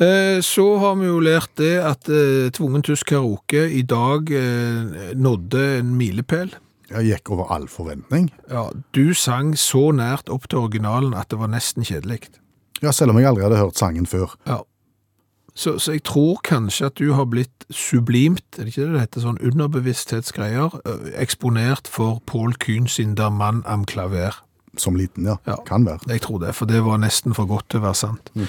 Eh, 0.00 0.40
Så 0.44 0.76
har 0.78 0.94
vi 1.00 1.06
jo 1.08 1.20
lært 1.24 1.54
det 1.56 1.78
at 1.80 2.08
eh, 2.12 2.50
tvungen 2.52 2.82
tysk 2.84 3.06
karaoke 3.14 3.64
i 3.72 3.82
dag 3.82 4.28
eh, 4.30 5.14
nådde 5.16 5.78
en 5.78 5.94
milepæl. 5.96 6.52
Jeg 6.90 7.08
gikk 7.08 7.30
over 7.34 7.48
all 7.50 7.66
forventning. 7.66 8.28
Ja, 8.50 8.68
du 8.94 9.14
sang 9.14 9.56
så 9.58 9.88
nært 9.96 10.28
opp 10.30 10.46
til 10.48 10.60
originalen 10.60 11.16
at 11.18 11.30
det 11.32 11.40
var 11.40 11.50
nesten 11.50 11.82
kjedelig. 11.82 12.28
Ja, 12.82 12.92
selv 12.92 13.10
om 13.10 13.18
jeg 13.18 13.26
aldri 13.26 13.42
hadde 13.46 13.58
hørt 13.58 13.80
sangen 13.80 14.06
før. 14.06 14.36
Ja. 14.46 14.60
Så, 15.56 15.78
så 15.80 15.96
jeg 15.96 16.04
tror 16.04 16.38
kanskje 16.44 16.90
at 16.90 17.00
du 17.00 17.14
har 17.16 17.24
blitt 17.32 17.64
sublimt, 17.72 18.44
er 18.58 18.66
det 18.68 18.74
ikke 18.74 18.84
det 18.84 18.92
det 18.92 19.04
heter, 19.06 19.24
sånn 19.24 19.40
underbevissthetsgreier, 19.40 20.76
eksponert 21.16 21.88
for 21.88 22.20
Paul 22.28 22.52
Kuhn 22.60 22.84
sin 22.92 23.16
Der 23.16 23.32
Mann 23.32 23.62
am 23.64 23.86
Klaver. 23.88 24.36
Som 24.78 24.96
liten, 24.98 25.24
ja. 25.26 25.36
Ja. 25.46 25.56
Kan 25.66 25.86
være. 25.86 25.98
Jeg 26.08 26.20
tror 26.26 26.40
det, 26.42 26.54
for 26.54 26.66
det 26.70 26.82
var 26.84 26.98
nesten 27.02 27.34
for 27.36 27.46
godt 27.48 27.68
til 27.72 27.80
å 27.80 27.86
være 27.86 27.94
sant. 27.98 28.30
Mm. 28.34 28.46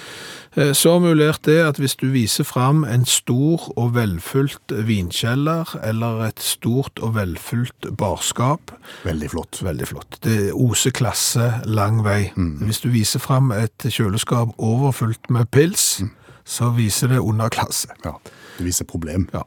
Så 0.73 0.91
har 0.95 1.01
vi 1.03 1.11
lært 1.13 1.43
det 1.45 1.57
at 1.61 1.77
hvis 1.77 1.93
du 1.99 2.07
viser 2.09 2.43
fram 2.47 2.83
en 2.89 3.03
stor 3.05 3.67
og 3.77 3.91
velfylt 3.93 4.73
vinkjeller, 4.87 5.69
eller 5.85 6.23
et 6.27 6.39
stort 6.41 6.97
og 7.05 7.13
velfylt 7.15 7.89
barskap, 7.99 8.71
Veldig 9.05 9.29
flott. 9.29 9.59
veldig 9.63 9.87
flott. 9.87 10.17
Det 10.25 10.51
oser 10.53 10.91
klasse 10.97 11.61
lang 11.65 12.01
vei. 12.05 12.31
Hvis 12.35 12.81
du 12.81 12.89
viser 12.89 13.19
fram 13.21 13.51
et 13.53 13.85
kjøleskap 13.85 14.55
overfylt 14.57 15.29
med 15.29 15.45
pils, 15.53 16.01
så 16.47 16.71
viser 16.73 17.07
det 17.13 17.19
underklasse. 17.21 17.93
Ja. 18.05 18.15
Det 18.57 18.65
viser 18.65 18.85
problem. 18.89 19.27
Ja. 19.33 19.43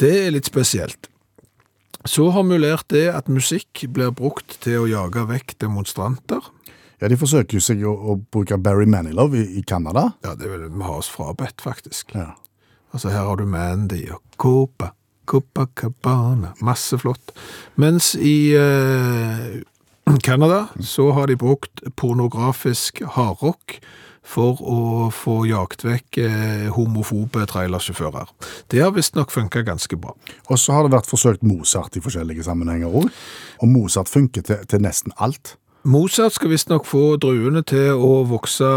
Det 0.00 0.14
er 0.26 0.30
litt 0.32 0.46
spesielt. 0.48 1.10
Så 2.08 2.30
har 2.32 2.46
vi 2.48 2.56
lært 2.56 2.88
det 2.94 3.08
at 3.12 3.28
musikk 3.28 3.82
blir 3.92 4.14
brukt 4.16 4.56
til 4.64 4.84
å 4.84 4.88
jage 4.88 5.26
vekk 5.28 5.58
demonstranter. 5.60 6.46
Ja, 6.98 7.10
De 7.10 7.18
forsøker 7.20 7.58
jo 7.58 7.62
seg 7.62 7.84
å, 7.86 7.92
å 7.92 8.16
bruke 8.32 8.56
Barry 8.58 8.88
Manilow 8.88 9.36
i, 9.36 9.44
i 9.60 9.62
Canada. 9.62 10.14
Ja, 10.24 10.32
det 10.38 10.48
vil 10.50 10.64
vi 10.66 10.86
ha 10.86 10.96
oss 10.96 11.10
frabedt, 11.12 11.60
faktisk. 11.62 12.14
Ja. 12.16 12.32
Altså, 12.96 13.12
her 13.12 13.28
har 13.28 13.36
du 13.36 13.44
Mandy 13.46 14.06
og 14.14 14.22
Copa, 14.40 14.94
Copacabana, 15.28 16.54
masse 16.64 16.96
flott. 16.98 17.34
Mens 17.76 18.14
i 18.16 18.54
eh, 18.56 19.60
Canada 20.24 20.64
så 20.80 21.10
har 21.12 21.28
de 21.28 21.36
brukt 21.36 21.84
pornografisk 22.00 23.02
hardrock 23.18 23.76
for 24.28 24.60
å 24.60 24.80
få 25.14 25.40
jagt 25.48 25.84
vekk 25.86 26.20
eh, 26.22 26.66
homofobe 26.74 27.46
trailersjåfører. 27.48 28.28
Det 28.68 28.82
har 28.84 28.92
visstnok 28.96 29.32
funka 29.32 29.64
ganske 29.66 29.96
bra. 30.00 30.12
Og 30.48 30.60
så 30.60 30.76
har 30.76 30.84
det 30.84 30.96
vært 30.96 31.08
forsøkt 31.08 31.46
Mozart 31.46 31.96
i 31.96 32.04
forskjellige 32.04 32.44
sammenhenger 32.46 32.92
òg. 32.92 33.08
Og 33.62 33.72
Mozart 33.72 34.12
funker 34.12 34.44
til, 34.44 34.60
til 34.68 34.84
nesten 34.84 35.16
alt. 35.16 35.56
Mozart 35.88 36.34
skal 36.34 36.50
visstnok 36.50 36.84
få 36.84 37.16
druene 37.22 37.62
til 37.64 37.96
å 37.96 38.24
vokse 38.28 38.68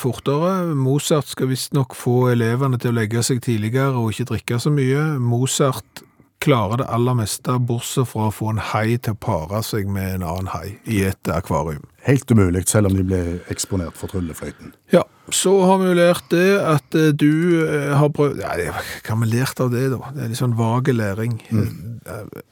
fortere. 0.00 0.70
Mozart 0.78 1.28
skal 1.28 1.50
visstnok 1.50 1.96
få 1.98 2.30
elevene 2.32 2.78
til 2.80 2.94
å 2.94 2.96
legge 3.00 3.24
seg 3.26 3.42
tidligere 3.44 3.98
og 3.98 4.14
ikke 4.14 4.28
drikke 4.30 4.60
så 4.62 4.72
mye. 4.72 5.02
Mozart 5.20 6.04
klarer 6.44 6.80
det 6.82 6.86
aller 6.92 7.16
meste, 7.16 7.54
bortsett 7.68 8.08
fra 8.10 8.28
å 8.28 8.34
få 8.34 8.50
en 8.52 8.60
hai 8.72 8.96
til 9.00 9.14
å 9.16 9.20
pare 9.24 9.62
seg 9.64 9.88
med 9.90 10.18
en 10.18 10.24
annen 10.28 10.50
hai 10.52 10.76
i 10.84 11.00
et 11.08 11.30
akvarium. 11.32 11.84
Helt 12.04 12.28
umulig, 12.30 12.66
selv 12.68 12.90
om 12.90 12.98
de 12.98 13.04
ble 13.08 13.20
eksponert 13.52 13.96
for 13.96 14.12
tryllefløyten. 14.12 14.74
Ja, 14.92 15.02
så 15.32 15.54
har 15.64 15.78
vi 15.80 15.88
jo 15.88 15.94
lært 15.96 16.26
det 16.34 16.48
at 16.60 16.98
eh, 17.00 17.12
du 17.16 17.30
eh, 17.64 17.94
har 17.96 18.12
prøvd 18.12 18.42
Ja, 18.44 18.52
hva 18.74 19.14
har 19.14 19.22
vi 19.22 19.30
lært 19.32 19.62
av 19.64 19.72
det, 19.72 19.86
da? 19.94 20.12
Det 20.12 20.26
er 20.26 20.34
litt 20.34 20.42
sånn 20.42 20.58
vage 20.58 20.92
læring. 20.92 21.38
Mm. 21.48 21.96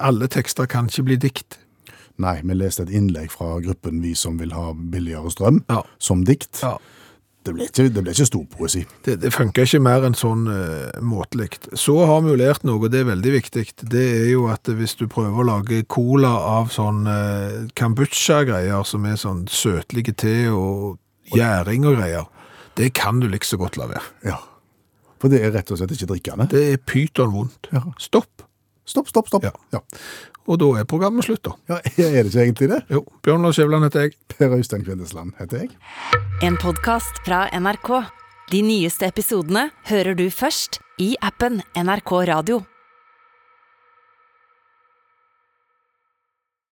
Alle 0.01 0.31
tekster 0.33 0.71
kan 0.73 0.89
ikke 0.89 1.05
bli 1.11 1.19
dikt. 1.29 1.59
Nei, 2.23 2.39
vi 2.45 2.57
leste 2.57 2.87
et 2.87 2.93
innlegg 2.97 3.31
fra 3.33 3.59
gruppen 3.65 4.01
Vi 4.05 4.15
som 4.19 4.37
vil 4.41 4.53
ha 4.57 4.73
billigere 4.73 5.31
strøm, 5.33 5.63
Ja. 5.73 5.83
som 5.99 6.25
dikt. 6.29 6.61
Ja. 6.65 6.79
Det 7.43 7.53
ble 7.57 7.67
ikke, 7.67 7.89
det 7.91 8.03
ble 8.05 8.13
ikke 8.15 8.27
stor 8.29 8.43
poesi. 8.53 8.85
Det, 9.03 9.17
det 9.23 9.33
funker 9.35 9.67
ikke 9.67 9.81
mer 9.83 10.05
enn 10.07 10.15
sånn 10.15 10.45
uh, 10.47 11.01
måtelig. 11.03 11.49
Så 11.79 11.97
har 12.07 12.23
vi 12.23 12.31
jo 12.31 12.39
lært 12.39 12.63
noe, 12.67 12.91
det 12.93 13.01
er 13.03 13.09
veldig 13.09 13.33
viktig. 13.35 13.65
Det 13.83 14.05
er 14.21 14.29
jo 14.31 14.47
at 14.53 14.71
hvis 14.71 14.95
du 15.01 15.09
prøver 15.11 15.43
å 15.43 15.49
lage 15.49 15.83
cola 15.91 16.31
av 16.53 16.71
sånn 16.75 17.03
uh, 17.11 17.65
kombucha-greier, 17.79 18.87
som 18.87 19.09
er 19.11 19.19
sånn 19.19 19.49
søtlige 19.51 20.15
te 20.23 20.37
og 20.55 21.01
gjæring 21.35 21.89
og 21.91 21.99
greier, 21.99 22.31
det 22.79 22.93
kan 22.97 23.19
du 23.21 23.27
like 23.29 23.49
så 23.49 23.59
godt 23.61 23.81
la 23.81 23.91
være. 23.91 24.07
Ja. 24.31 24.39
For 25.23 25.33
det 25.33 25.43
er 25.43 25.53
rett 25.55 25.71
og 25.71 25.79
slett 25.79 25.93
ikke 25.95 26.13
drikkende. 26.15 26.49
Det 26.51 26.63
er 26.73 26.81
pyton 26.83 27.35
vondt. 27.35 27.71
Ja. 27.75 27.85
Stopp. 28.03 28.47
Stopp, 28.87 29.11
stopp, 29.11 29.29
stopp. 29.31 29.45
Ja. 29.47 29.53
Ja. 29.75 29.83
Og 30.51 30.59
da 30.59 30.71
er 30.81 30.89
programmet 30.89 31.27
slutt, 31.27 31.45
da. 31.47 31.55
Ja, 31.71 31.79
er 32.09 32.23
det 32.23 32.33
ikke 32.33 32.43
egentlig 32.47 32.71
det? 32.75 32.81
Jo, 32.91 33.05
Bjørn 33.23 33.47
Lars 33.47 33.59
Skjævland 33.59 33.87
heter 33.89 34.09
jeg. 34.09 34.17
Per 34.33 34.57
Øystein 34.57 34.85
Kvindesland 34.85 35.37
heter 35.39 35.65
jeg. 35.65 35.71
En 36.43 36.59
podkast 36.59 37.23
fra 37.27 37.47
NRK. 37.55 37.95
De 38.53 38.61
nyeste 38.67 39.07
episodene 39.09 39.71
hører 39.89 40.19
du 40.19 40.27
først 40.31 40.81
i 41.01 41.15
appen 41.23 41.63
NRK 41.79 42.13
Radio. 42.35 42.63